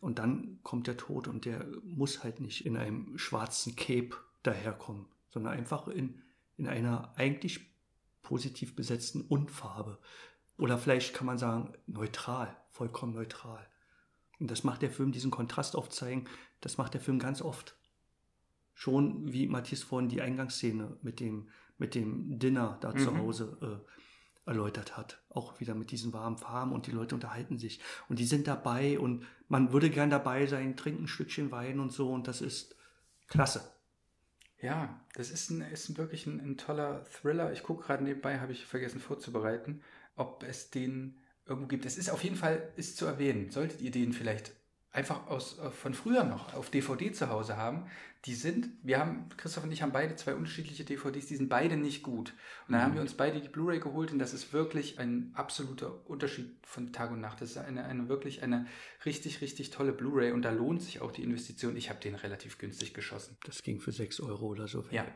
Und 0.00 0.18
dann 0.18 0.60
kommt 0.62 0.86
der 0.86 0.96
Tod 0.96 1.26
und 1.26 1.46
der 1.46 1.66
muss 1.82 2.22
halt 2.22 2.40
nicht 2.40 2.66
in 2.66 2.76
einem 2.76 3.18
schwarzen 3.18 3.74
Cape 3.74 4.16
daherkommen, 4.42 5.06
sondern 5.30 5.54
einfach 5.54 5.88
in, 5.88 6.22
in 6.56 6.68
einer 6.68 7.12
eigentlich 7.16 7.74
positiv 8.22 8.76
besetzten 8.76 9.22
Unfarbe. 9.22 9.98
Oder 10.58 10.78
vielleicht 10.78 11.14
kann 11.14 11.26
man 11.26 11.38
sagen, 11.38 11.74
neutral, 11.86 12.56
vollkommen 12.70 13.14
neutral. 13.14 13.66
Und 14.38 14.50
das 14.50 14.64
macht 14.64 14.82
der 14.82 14.90
Film, 14.90 15.12
diesen 15.12 15.30
Kontrast 15.30 15.76
aufzeigen, 15.76 16.28
das 16.60 16.78
macht 16.78 16.94
der 16.94 17.00
Film 17.00 17.18
ganz 17.18 17.42
oft. 17.42 17.76
Schon 18.74 19.32
wie 19.32 19.46
Matthias 19.46 19.82
vorhin 19.82 20.08
die 20.08 20.20
Eingangsszene 20.20 20.96
mit 21.02 21.20
dem, 21.20 21.48
mit 21.78 21.94
dem 21.94 22.38
Dinner 22.38 22.78
da 22.80 22.94
zu 22.94 23.10
Mhm. 23.10 23.18
Hause 23.18 23.58
äh, 23.62 24.48
erläutert 24.48 24.96
hat. 24.96 25.22
Auch 25.30 25.60
wieder 25.60 25.74
mit 25.74 25.90
diesen 25.90 26.12
warmen 26.12 26.38
Farben 26.38 26.72
und 26.72 26.86
die 26.86 26.92
Leute 26.92 27.14
unterhalten 27.14 27.58
sich. 27.58 27.80
Und 28.08 28.18
die 28.18 28.26
sind 28.26 28.46
dabei 28.46 28.98
und 28.98 29.26
man 29.48 29.72
würde 29.72 29.90
gern 29.90 30.10
dabei 30.10 30.46
sein, 30.46 30.76
trinken 30.76 31.04
ein 31.04 31.08
Stückchen 31.08 31.50
Wein 31.50 31.80
und 31.80 31.92
so 31.92 32.12
und 32.12 32.28
das 32.28 32.40
ist 32.40 32.76
klasse. 33.28 33.72
Ja, 34.60 35.00
das 35.14 35.30
ist, 35.30 35.50
ein, 35.50 35.60
ist 35.60 35.96
wirklich 35.98 36.26
ein, 36.26 36.40
ein 36.40 36.56
toller 36.56 37.04
Thriller. 37.04 37.52
Ich 37.52 37.62
gucke 37.62 37.84
gerade 37.84 38.04
nebenbei, 38.04 38.38
habe 38.40 38.52
ich 38.52 38.64
vergessen 38.64 39.00
vorzubereiten, 39.00 39.82
ob 40.16 40.42
es 40.42 40.70
den 40.70 41.18
irgendwo 41.46 41.68
gibt. 41.68 41.86
Es 41.86 41.96
ist 41.96 42.10
auf 42.10 42.24
jeden 42.24 42.36
Fall 42.36 42.72
ist 42.76 42.96
zu 42.96 43.06
erwähnen. 43.06 43.50
Solltet 43.50 43.80
ihr 43.80 43.90
den 43.90 44.12
vielleicht 44.12 44.52
einfach 44.96 45.26
aus, 45.28 45.58
äh, 45.58 45.70
von 45.70 45.94
früher 45.94 46.24
noch 46.24 46.54
auf 46.54 46.70
DVD 46.70 47.12
zu 47.12 47.28
Hause 47.28 47.56
haben, 47.56 47.86
die 48.24 48.34
sind, 48.34 48.70
wir 48.82 48.98
haben, 48.98 49.28
Christoph 49.36 49.62
und 49.62 49.70
ich 49.70 49.82
haben 49.82 49.92
beide 49.92 50.16
zwei 50.16 50.34
unterschiedliche 50.34 50.84
DVDs, 50.84 51.26
die 51.26 51.36
sind 51.36 51.48
beide 51.48 51.76
nicht 51.76 52.02
gut. 52.02 52.34
Und 52.66 52.72
dann 52.72 52.82
haben 52.82 52.94
wir 52.94 53.00
uns 53.00 53.14
beide 53.14 53.40
die 53.40 53.48
Blu-ray 53.48 53.78
geholt 53.78 54.10
und 54.10 54.18
das 54.18 54.34
ist 54.34 54.52
wirklich 54.52 54.98
ein 54.98 55.30
absoluter 55.34 56.04
Unterschied 56.08 56.56
von 56.66 56.92
Tag 56.92 57.12
und 57.12 57.20
Nacht. 57.20 57.40
Das 57.40 57.50
ist 57.50 57.58
eine, 57.58 57.84
eine 57.84 58.08
wirklich 58.08 58.42
eine 58.42 58.66
richtig, 59.04 59.42
richtig 59.42 59.70
tolle 59.70 59.92
Blu-ray 59.92 60.32
und 60.32 60.42
da 60.42 60.50
lohnt 60.50 60.82
sich 60.82 61.02
auch 61.02 61.12
die 61.12 61.22
Investition. 61.22 61.76
Ich 61.76 61.88
habe 61.88 62.00
den 62.00 62.16
relativ 62.16 62.58
günstig 62.58 62.94
geschossen. 62.94 63.36
Das 63.44 63.62
ging 63.62 63.80
für 63.80 63.92
6 63.92 64.18
Euro 64.20 64.46
oder 64.46 64.66
so. 64.66 64.84
Ja, 64.90 65.06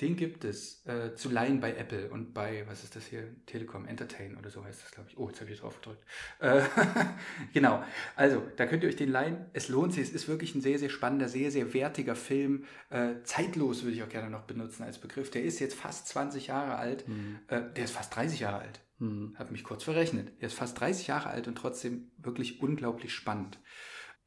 den 0.00 0.16
gibt 0.16 0.44
es 0.44 0.86
äh, 0.86 1.14
zu 1.14 1.28
leihen 1.28 1.60
bei 1.60 1.74
Apple 1.74 2.10
und 2.10 2.32
bei, 2.32 2.64
was 2.68 2.84
ist 2.84 2.94
das 2.94 3.06
hier, 3.06 3.34
Telekom 3.46 3.84
Entertain 3.84 4.36
oder 4.36 4.48
so 4.48 4.64
heißt 4.64 4.82
das, 4.82 4.92
glaube 4.92 5.08
ich. 5.10 5.18
Oh, 5.18 5.28
jetzt 5.28 5.40
habe 5.40 5.50
ich 5.50 5.58
drauf 5.58 5.80
gedrückt. 5.80 6.04
Äh, 6.38 6.62
genau, 7.52 7.82
also 8.14 8.42
da 8.56 8.66
könnt 8.66 8.84
ihr 8.84 8.88
euch 8.88 8.96
den 8.96 9.10
leihen. 9.10 9.46
Es 9.54 9.68
lohnt 9.68 9.92
sich, 9.92 10.04
es 10.04 10.12
ist 10.12 10.28
wirklich 10.28 10.54
ein 10.54 10.60
sehr, 10.60 10.78
sehr 10.78 10.88
spannender, 10.88 11.28
sehr, 11.28 11.50
sehr 11.50 11.74
wertiger 11.74 12.14
Film. 12.14 12.64
Äh, 12.90 13.22
zeitlos 13.24 13.82
würde 13.82 13.96
ich 13.96 14.02
auch 14.04 14.08
gerne 14.08 14.30
noch 14.30 14.42
benutzen 14.42 14.84
als 14.84 14.98
Begriff. 14.98 15.30
Der 15.30 15.42
ist 15.42 15.58
jetzt 15.58 15.74
fast 15.74 16.06
20 16.08 16.46
Jahre 16.46 16.76
alt. 16.76 17.04
Äh, 17.48 17.62
der 17.74 17.84
ist 17.84 17.92
fast 17.92 18.14
30 18.14 18.40
Jahre 18.40 18.60
alt. 18.60 18.80
Mhm. 18.98 19.34
Habe 19.36 19.50
mich 19.50 19.64
kurz 19.64 19.82
verrechnet. 19.82 20.32
Er 20.38 20.46
ist 20.46 20.54
fast 20.54 20.78
30 20.78 21.08
Jahre 21.08 21.30
alt 21.30 21.48
und 21.48 21.56
trotzdem 21.56 22.12
wirklich 22.18 22.60
unglaublich 22.62 23.12
spannend. 23.12 23.58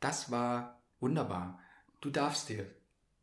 Das 0.01 0.31
war 0.31 0.81
wunderbar. 0.99 1.59
Du 2.01 2.09
darfst 2.09 2.49
dir, 2.49 2.65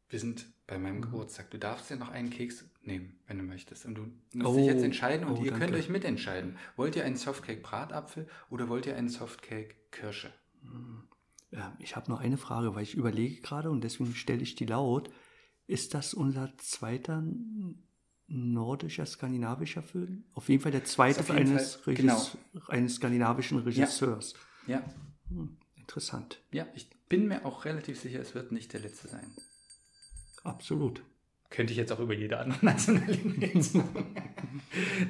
wir 0.09 0.19
sind 0.19 0.47
bei 0.69 0.77
Mhm. 0.79 0.83
meinem 0.85 1.03
Geburtstag, 1.03 1.51
du 1.51 1.59
darfst 1.59 1.91
dir 1.91 1.97
noch 1.97 2.11
einen 2.11 2.31
Keks 2.31 2.65
nehmen, 2.83 3.19
wenn 3.27 3.39
du 3.39 3.43
möchtest. 3.45 3.85
Und 3.87 3.97
du 3.97 4.03
musst 4.35 4.47
Oh, 4.47 4.55
dich 4.57 4.67
jetzt 4.67 4.85
entscheiden 4.85 5.27
und 5.27 5.39
oh, 5.39 5.43
ihr 5.45 5.51
könnt 5.51 5.63
danke. 5.65 5.79
euch 5.79 5.89
mitentscheiden. 5.89 6.57
Wollt 6.77 6.95
ihr 6.95 7.05
einen 7.05 7.17
Softcake 7.17 7.61
Bratapfel 7.63 8.29
oder 8.51 8.69
wollt 8.69 8.87
ihr 8.87 8.95
einen 8.97 9.09
Softcake 9.09 9.75
Kirsche? 9.91 10.33
Ja, 11.51 11.75
ich 11.81 11.97
habe 11.97 12.11
noch 12.11 12.21
eine 12.21 12.37
Frage, 12.37 12.75
weil 12.75 12.83
ich 12.85 12.95
überlege 12.95 13.41
gerade 13.41 13.71
und 13.71 13.83
deswegen 13.83 14.15
stelle 14.15 14.43
ich 14.43 14.55
die 14.55 14.67
laut. 14.67 15.11
Ist 15.67 15.95
das 15.95 16.13
unser 16.15 16.53
zweiter 16.59 17.25
nordischer, 18.27 19.07
skandinavischer 19.07 19.83
Film? 19.83 20.25
Auf 20.35 20.49
jeden 20.51 20.63
Fall 20.63 20.73
der 20.73 20.85
zweite 20.85 21.33
eines, 21.33 21.77
Fall- 21.77 21.95
genau. 21.95 22.21
Eines 22.69 22.97
skandinavischen 22.97 23.59
Regisseurs. 23.61 24.35
Ja, 24.67 24.83
Interessant. 25.77 26.43
ja, 26.53 26.67
ich 26.75 26.91
bin 27.09 27.27
mir 27.29 27.47
auch 27.47 27.65
relativ 27.65 27.99
sicher, 27.99 28.21
es 28.21 28.35
wird 28.35 28.53
nicht 28.53 28.73
der 28.75 28.81
letzte 28.81 29.09
sein. 29.09 29.27
Absolut. 30.49 31.03
Könnte 31.51 31.73
ich 31.73 31.79
jetzt 31.79 31.93
auch 31.93 32.01
über 32.01 32.15
jede 32.15 32.39
andere 32.39 32.63
Nationalität 32.65 33.63
sagen. 33.65 34.15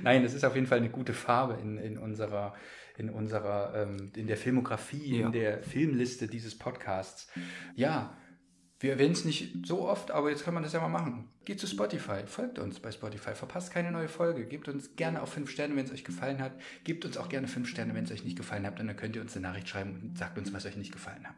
Nein, 0.02 0.24
es 0.24 0.34
ist 0.34 0.44
auf 0.44 0.54
jeden 0.54 0.66
Fall 0.66 0.78
eine 0.78 0.90
gute 0.90 1.12
Farbe 1.12 1.58
in, 1.60 1.78
in 1.78 1.98
unserer, 1.98 2.54
in 2.96 3.10
unserer, 3.10 3.72
ähm, 3.74 4.12
in 4.14 4.26
der 4.26 4.36
Filmografie, 4.36 5.20
Ja. 5.20 5.26
in 5.26 5.32
der 5.32 5.62
Filmliste 5.62 6.28
dieses 6.28 6.56
Podcasts. 6.56 7.28
Ja, 7.74 8.16
wir 8.80 8.92
erwähnen 8.92 9.12
es 9.12 9.24
nicht 9.24 9.66
so 9.66 9.88
oft, 9.88 10.12
aber 10.12 10.30
jetzt 10.30 10.44
kann 10.44 10.54
man 10.54 10.62
das 10.62 10.72
ja 10.72 10.80
mal 10.80 10.88
machen. 10.88 11.28
Geht 11.44 11.58
zu 11.58 11.66
Spotify, 11.66 12.26
folgt 12.26 12.58
uns 12.58 12.78
bei 12.78 12.92
Spotify, 12.92 13.34
verpasst 13.34 13.72
keine 13.72 13.90
neue 13.90 14.06
Folge, 14.06 14.44
gebt 14.44 14.68
uns 14.68 14.94
gerne 14.94 15.20
auch 15.22 15.26
fünf 15.26 15.50
Sterne, 15.50 15.74
wenn 15.74 15.86
es 15.86 15.90
euch 15.90 16.04
gefallen 16.04 16.40
hat. 16.40 16.52
Gebt 16.84 17.04
uns 17.04 17.16
auch 17.16 17.28
gerne 17.28 17.48
fünf 17.48 17.68
Sterne, 17.68 17.94
wenn 17.94 18.04
es 18.04 18.12
euch 18.12 18.22
nicht 18.22 18.36
gefallen 18.36 18.66
hat, 18.66 18.78
und 18.78 18.86
dann 18.86 18.96
könnt 18.96 19.16
ihr 19.16 19.22
uns 19.22 19.34
eine 19.34 19.48
Nachricht 19.48 19.68
schreiben 19.68 19.98
und 20.00 20.18
sagt 20.18 20.38
uns, 20.38 20.52
was 20.52 20.64
euch 20.66 20.76
nicht 20.76 20.92
gefallen 20.92 21.26
hat. 21.26 21.34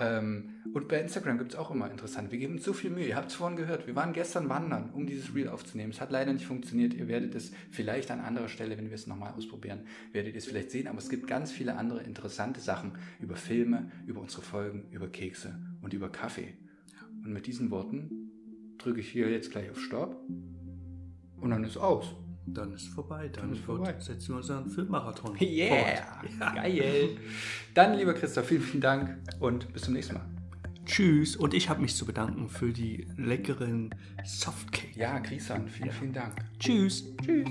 Ähm, 0.00 0.54
und 0.72 0.88
bei 0.88 1.00
Instagram 1.00 1.36
gibt 1.36 1.52
es 1.52 1.58
auch 1.58 1.70
immer 1.70 1.90
interessant. 1.90 2.30
Wir 2.30 2.38
geben 2.38 2.54
uns 2.54 2.64
so 2.64 2.72
viel 2.72 2.90
Mühe. 2.90 3.08
Ihr 3.08 3.16
habt 3.16 3.30
es 3.30 3.34
vorhin 3.34 3.58
gehört. 3.58 3.86
Wir 3.86 3.96
waren 3.96 4.14
gestern 4.14 4.48
wandern, 4.48 4.90
um 4.94 5.06
dieses 5.06 5.34
Reel 5.34 5.48
aufzunehmen. 5.48 5.90
Es 5.90 6.00
hat 6.00 6.10
leider 6.10 6.32
nicht 6.32 6.46
funktioniert. 6.46 6.94
Ihr 6.94 7.08
werdet 7.08 7.34
es 7.34 7.52
vielleicht 7.70 8.10
an 8.10 8.20
anderer 8.20 8.48
Stelle, 8.48 8.78
wenn 8.78 8.88
wir 8.88 8.94
es 8.94 9.06
nochmal 9.06 9.34
ausprobieren, 9.34 9.80
werdet 10.12 10.32
ihr 10.34 10.38
es 10.38 10.46
vielleicht 10.46 10.70
sehen. 10.70 10.86
Aber 10.86 10.98
es 10.98 11.10
gibt 11.10 11.26
ganz 11.26 11.52
viele 11.52 11.76
andere 11.76 12.02
interessante 12.04 12.60
Sachen 12.60 12.92
über 13.20 13.36
Filme, 13.36 13.90
über 14.06 14.20
unsere 14.20 14.42
Folgen, 14.42 14.84
über 14.92 15.08
Kekse 15.08 15.58
und 15.82 15.92
über 15.92 16.08
Kaffee. 16.08 16.54
Und 17.24 17.32
mit 17.32 17.46
diesen 17.46 17.70
Worten 17.70 18.10
drücke 18.78 19.00
ich 19.00 19.08
hier 19.10 19.30
jetzt 19.30 19.50
gleich 19.50 19.70
auf 19.70 19.78
Stopp 19.80 20.16
und 21.40 21.50
dann 21.50 21.64
ist 21.64 21.76
aus. 21.76 22.14
Dann 22.46 22.72
ist 22.72 22.88
vorbei. 22.88 23.28
Dann, 23.28 23.44
Dann 23.44 23.52
ist 23.52 23.64
vorbei. 23.64 23.94
setzen 24.00 24.30
wir 24.30 24.36
unseren 24.36 24.70
Filmmarathon 24.70 25.36
Yeah! 25.40 26.02
fort. 26.38 26.54
Geil! 26.56 27.16
Dann, 27.74 27.96
lieber 27.98 28.14
Christoph, 28.14 28.46
vielen, 28.46 28.62
vielen 28.62 28.80
Dank 28.80 29.18
und 29.38 29.72
bis 29.72 29.82
zum 29.82 29.94
nächsten 29.94 30.14
Mal. 30.14 30.26
Tschüss. 30.86 31.36
Und 31.36 31.54
ich 31.54 31.68
habe 31.68 31.80
mich 31.82 31.94
zu 31.94 32.04
bedanken 32.06 32.48
für 32.48 32.72
die 32.72 33.06
leckeren 33.16 33.94
Softcake. 34.24 34.96
Ja, 34.96 35.18
Grisan, 35.20 35.68
vielen, 35.68 35.92
vielen 35.92 36.12
Dank. 36.12 36.34
Tschüss. 36.58 37.14
Tschüss. 37.22 37.46